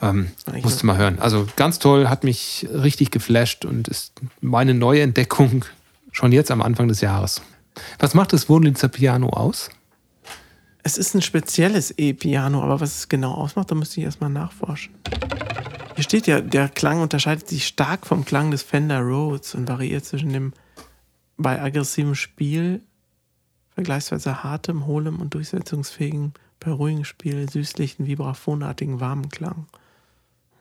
Ähm, 0.00 0.30
Ich 0.54 0.64
musste 0.64 0.86
mal 0.86 0.96
hören. 0.96 1.18
Also 1.18 1.46
ganz 1.56 1.78
toll, 1.78 2.08
hat 2.08 2.24
mich 2.24 2.66
richtig 2.72 3.10
geflasht 3.10 3.64
und 3.64 3.88
ist 3.88 4.12
meine 4.40 4.74
neue 4.74 5.02
Entdeckung 5.02 5.64
schon 6.10 6.32
jetzt 6.32 6.50
am 6.50 6.62
Anfang 6.62 6.88
des 6.88 7.00
Jahres. 7.00 7.42
Was 7.98 8.14
macht 8.14 8.32
das 8.32 8.48
Wurlitzer 8.48 8.88
Piano 8.88 9.28
aus? 9.28 9.70
Es 10.82 10.98
ist 10.98 11.14
ein 11.14 11.22
spezielles 11.22 11.96
E-Piano, 11.96 12.62
aber 12.62 12.80
was 12.80 12.96
es 12.98 13.08
genau 13.08 13.32
ausmacht, 13.34 13.70
da 13.70 13.76
müsste 13.76 14.00
ich 14.00 14.04
erstmal 14.04 14.30
nachforschen. 14.30 14.92
Hier 15.94 16.04
steht 16.04 16.26
ja, 16.26 16.40
der 16.40 16.68
Klang 16.68 17.00
unterscheidet 17.00 17.48
sich 17.48 17.66
stark 17.66 18.06
vom 18.06 18.24
Klang 18.24 18.50
des 18.50 18.62
Fender 18.62 19.00
Rhodes 19.00 19.54
und 19.54 19.68
variiert 19.68 20.04
zwischen 20.04 20.32
dem 20.32 20.52
bei 21.36 21.62
aggressivem 21.62 22.14
Spiel 22.14 22.82
vergleichsweise 23.74 24.42
hartem, 24.42 24.86
hohlem 24.86 25.20
und 25.20 25.34
durchsetzungsfähigen, 25.34 26.34
bei 26.64 26.70
ruhigem 26.70 27.04
Spiel 27.04 27.48
süßlichen, 27.50 28.06
vibraphonartigen, 28.06 29.00
warmen 29.00 29.28
Klang. 29.28 29.66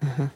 Mhm. 0.02 0.30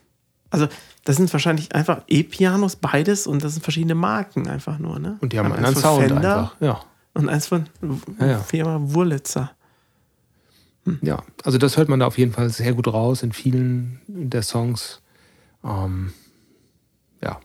Also, 0.50 0.68
das 1.04 1.18
sind 1.18 1.32
wahrscheinlich 1.34 1.74
einfach 1.76 2.04
E-Pianos, 2.08 2.76
beides, 2.78 3.28
und 3.28 3.44
das 3.44 3.54
sind 3.54 3.64
verschiedene 3.64 3.96
Marken 3.96 4.48
einfach 4.48 4.80
nur, 4.80 5.00
ne? 5.00 5.18
Und 5.22 5.34
die 5.34 5.40
haben 5.40 5.52
einen 5.52 5.66
eins 5.66 5.84
anderen 5.84 5.84
von 5.84 5.92
Sound 6.02 6.08
Fender 6.14 6.38
einfach. 6.40 6.62
Ja. 6.62 6.82
Und 7.14 7.30
eins 7.30 7.48
von 7.48 7.66
Ja, 8.20 8.26
ja. 8.26 8.40
Firma 8.40 8.80
Wurlitzer. 8.82 9.52
ja, 11.02 11.24
also 11.44 11.58
das 11.58 11.78
hört 11.78 11.90
man 11.90 12.00
da 12.00 12.08
auf 12.08 12.18
jeden 12.18 12.32
Fall 12.32 12.50
sehr 12.50 12.74
gut 12.74 12.88
raus 12.88 13.24
in 13.24 13.32
vielen 13.32 14.00
der 14.08 14.44
Songs. 14.44 15.02
Ähm, 15.64 16.14
ja, 17.24 17.40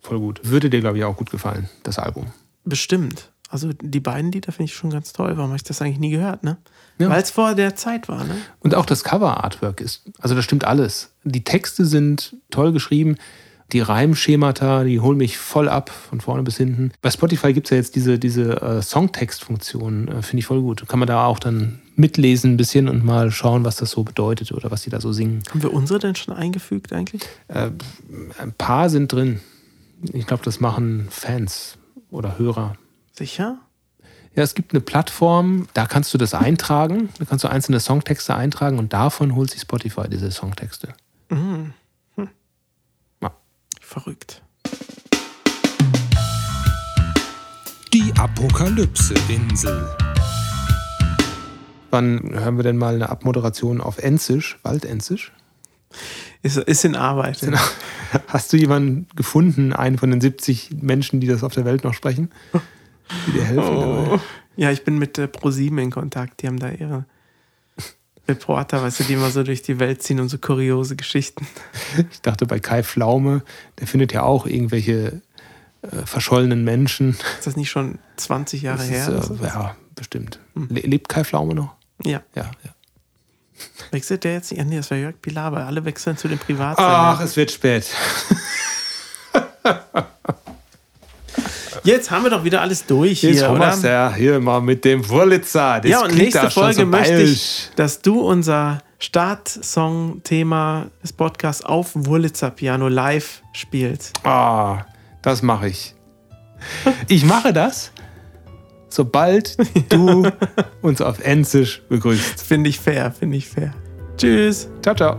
voll 0.00 0.18
gut. 0.18 0.40
Würde 0.44 0.70
dir, 0.70 0.80
glaube 0.80 0.98
ich, 0.98 1.04
auch 1.04 1.16
gut 1.16 1.30
gefallen, 1.30 1.68
das 1.82 1.98
Album. 1.98 2.26
Bestimmt. 2.64 3.31
Also 3.52 3.70
die 3.82 4.00
beiden 4.00 4.32
Lieder 4.32 4.50
finde 4.50 4.70
ich 4.70 4.74
schon 4.74 4.88
ganz 4.88 5.12
toll. 5.12 5.36
Warum 5.36 5.50
habe 5.50 5.56
ich 5.56 5.62
das 5.62 5.82
eigentlich 5.82 5.98
nie 5.98 6.08
gehört, 6.08 6.42
ne? 6.42 6.56
Ja. 6.98 7.10
Weil 7.10 7.22
es 7.22 7.30
vor 7.30 7.54
der 7.54 7.76
Zeit 7.76 8.08
war, 8.08 8.24
ne? 8.24 8.34
Und 8.60 8.74
auch 8.74 8.86
das 8.86 9.04
Cover-Artwork 9.04 9.82
ist, 9.82 10.04
also 10.20 10.34
das 10.34 10.42
stimmt 10.42 10.64
alles. 10.64 11.10
Die 11.24 11.44
Texte 11.44 11.84
sind 11.84 12.34
toll 12.48 12.72
geschrieben, 12.72 13.16
die 13.72 13.80
Reimschemata, 13.80 14.84
die 14.84 15.00
holen 15.00 15.18
mich 15.18 15.36
voll 15.36 15.68
ab, 15.68 15.90
von 15.90 16.22
vorne 16.22 16.42
bis 16.44 16.56
hinten. 16.56 16.92
Bei 17.02 17.10
Spotify 17.10 17.52
gibt 17.52 17.66
es 17.66 17.70
ja 17.72 17.76
jetzt 17.76 17.94
diese, 17.94 18.18
diese 18.18 18.62
äh, 18.62 18.80
Songtext-Funktion, 18.80 20.08
äh, 20.08 20.22
finde 20.22 20.38
ich 20.38 20.46
voll 20.46 20.62
gut. 20.62 20.88
Kann 20.88 20.98
man 20.98 21.08
da 21.08 21.26
auch 21.26 21.38
dann 21.38 21.80
mitlesen 21.94 22.54
ein 22.54 22.56
bisschen 22.56 22.88
und 22.88 23.04
mal 23.04 23.30
schauen, 23.30 23.66
was 23.66 23.76
das 23.76 23.90
so 23.90 24.02
bedeutet 24.02 24.50
oder 24.52 24.70
was 24.70 24.80
die 24.80 24.90
da 24.90 24.98
so 24.98 25.12
singen. 25.12 25.42
Haben 25.50 25.62
wir 25.62 25.74
unsere 25.74 25.98
denn 25.98 26.14
schon 26.14 26.34
eingefügt 26.34 26.94
eigentlich? 26.94 27.20
Äh, 27.48 27.68
ein 28.38 28.54
paar 28.56 28.88
sind 28.88 29.12
drin. 29.12 29.40
Ich 30.14 30.26
glaube, 30.26 30.42
das 30.42 30.58
machen 30.58 31.08
Fans 31.10 31.76
oder 32.10 32.38
Hörer. 32.38 32.76
Sicher? 33.12 33.58
Ja, 34.34 34.42
es 34.42 34.54
gibt 34.54 34.72
eine 34.72 34.80
Plattform, 34.80 35.68
da 35.74 35.86
kannst 35.86 36.14
du 36.14 36.18
das 36.18 36.32
eintragen. 36.32 37.10
Da 37.18 37.26
kannst 37.26 37.44
du 37.44 37.48
einzelne 37.48 37.80
Songtexte 37.80 38.34
eintragen 38.34 38.78
und 38.78 38.94
davon 38.94 39.34
holt 39.34 39.50
sich 39.50 39.60
Spotify 39.60 40.08
diese 40.08 40.30
Songtexte. 40.30 40.94
Mhm. 41.28 41.74
Hm. 42.16 42.30
Verrückt. 43.80 44.40
Die 47.92 48.10
Apokalypse-Insel. 48.16 49.86
Wann 51.90 52.30
hören 52.32 52.56
wir 52.56 52.62
denn 52.62 52.78
mal 52.78 52.94
eine 52.94 53.10
Abmoderation 53.10 53.82
auf 53.82 53.98
Enzisch, 53.98 54.58
Waldenzisch? 54.62 55.32
Ist, 56.42 56.56
ist 56.56 56.86
in 56.86 56.96
Arbeit. 56.96 57.42
Ja. 57.42 57.60
Hast 58.28 58.50
du 58.54 58.56
jemanden 58.56 59.08
gefunden, 59.14 59.74
einen 59.74 59.98
von 59.98 60.10
den 60.10 60.22
70 60.22 60.70
Menschen, 60.80 61.20
die 61.20 61.26
das 61.26 61.44
auf 61.44 61.52
der 61.52 61.66
Welt 61.66 61.84
noch 61.84 61.92
sprechen? 61.92 62.30
Die 63.26 63.32
dir 63.32 63.44
helfen 63.44 63.76
Oh. 63.76 64.04
dabei? 64.06 64.20
Ja, 64.56 64.70
ich 64.70 64.84
bin 64.84 64.98
mit 64.98 65.16
äh, 65.18 65.28
ProSieben 65.28 65.78
in 65.78 65.90
Kontakt. 65.90 66.42
Die 66.42 66.46
haben 66.46 66.58
da 66.58 66.68
ihre 66.70 67.04
Reporter, 68.28 68.82
weißt 68.82 69.00
du, 69.00 69.04
die 69.04 69.14
immer 69.14 69.30
so 69.30 69.42
durch 69.42 69.62
die 69.62 69.78
Welt 69.78 70.02
ziehen 70.02 70.20
und 70.20 70.28
so 70.28 70.38
kuriose 70.38 70.94
Geschichten. 70.96 71.46
Ich 72.10 72.20
dachte 72.20 72.46
bei 72.46 72.58
Kai 72.60 72.82
Pflaume, 72.82 73.42
der 73.80 73.86
findet 73.86 74.12
ja 74.12 74.22
auch 74.22 74.46
irgendwelche 74.46 75.22
äh, 75.82 76.04
verschollenen 76.04 76.64
Menschen. 76.64 77.16
Ist 77.38 77.46
das 77.46 77.56
nicht 77.56 77.70
schon 77.70 77.98
20 78.16 78.62
Jahre 78.62 78.78
Das 78.78 78.90
her? 78.90 79.08
ist, 79.08 79.30
äh, 79.30 79.44
ja, 79.44 79.76
bestimmt. 79.94 80.38
Le 80.54 80.80
lebt 80.80 81.08
Kai 81.08 81.24
Pflaume 81.24 81.54
noch? 81.54 81.74
Ja. 82.04 82.22
Ja, 82.34 82.50
ja. 82.64 82.70
Wechselt 83.90 84.24
der 84.24 84.34
jetzt? 84.34 84.50
Ja, 84.52 84.64
nee, 84.64 84.76
das 84.76 84.90
war 84.90 84.98
Jörg 84.98 85.14
Pilawa. 85.22 85.66
Alle 85.66 85.84
wechseln 85.84 86.16
zu 86.16 86.28
den 86.28 86.38
Ach, 86.40 86.46
Privatsendern. 86.46 87.22
es 87.22 87.36
wird 87.36 87.50
spät. 87.52 87.86
Jetzt 91.84 92.10
haben 92.10 92.24
wir 92.24 92.30
doch 92.30 92.44
wieder 92.44 92.60
alles 92.60 92.86
durch 92.86 93.22
Jetzt 93.22 93.38
hier, 93.38 93.48
haben 93.48 93.56
oder? 93.56 93.76
ja 93.88 94.14
hier 94.14 94.40
mal 94.40 94.60
mit 94.60 94.84
dem 94.84 95.08
Wurlitzer. 95.08 95.80
Das 95.80 95.90
Ja, 95.90 96.02
und 96.02 96.14
nächste 96.14 96.50
Folge 96.50 96.80
so 96.82 96.86
möchte 96.86 97.22
ich, 97.22 97.70
dass 97.76 98.00
du 98.02 98.20
unser 98.20 98.78
Startsong-Thema 98.98 100.86
des 101.02 101.12
Podcasts 101.12 101.64
auf 101.64 101.90
Wurlitzer 101.94 102.50
Piano 102.50 102.88
live 102.88 103.42
spielst. 103.52 104.12
Ah, 104.24 104.84
das 105.22 105.42
mache 105.42 105.68
ich. 105.68 105.94
Ich 107.08 107.24
mache 107.24 107.52
das, 107.52 107.90
sobald 108.88 109.56
du 109.92 110.28
uns 110.82 111.00
auf 111.00 111.18
Enzisch 111.20 111.82
begrüßt. 111.88 112.42
Finde 112.42 112.70
ich 112.70 112.78
fair, 112.78 113.10
finde 113.10 113.36
ich 113.36 113.48
fair. 113.48 113.72
Tschüss. 114.16 114.68
Ciao, 114.82 114.94
ciao. 114.94 115.16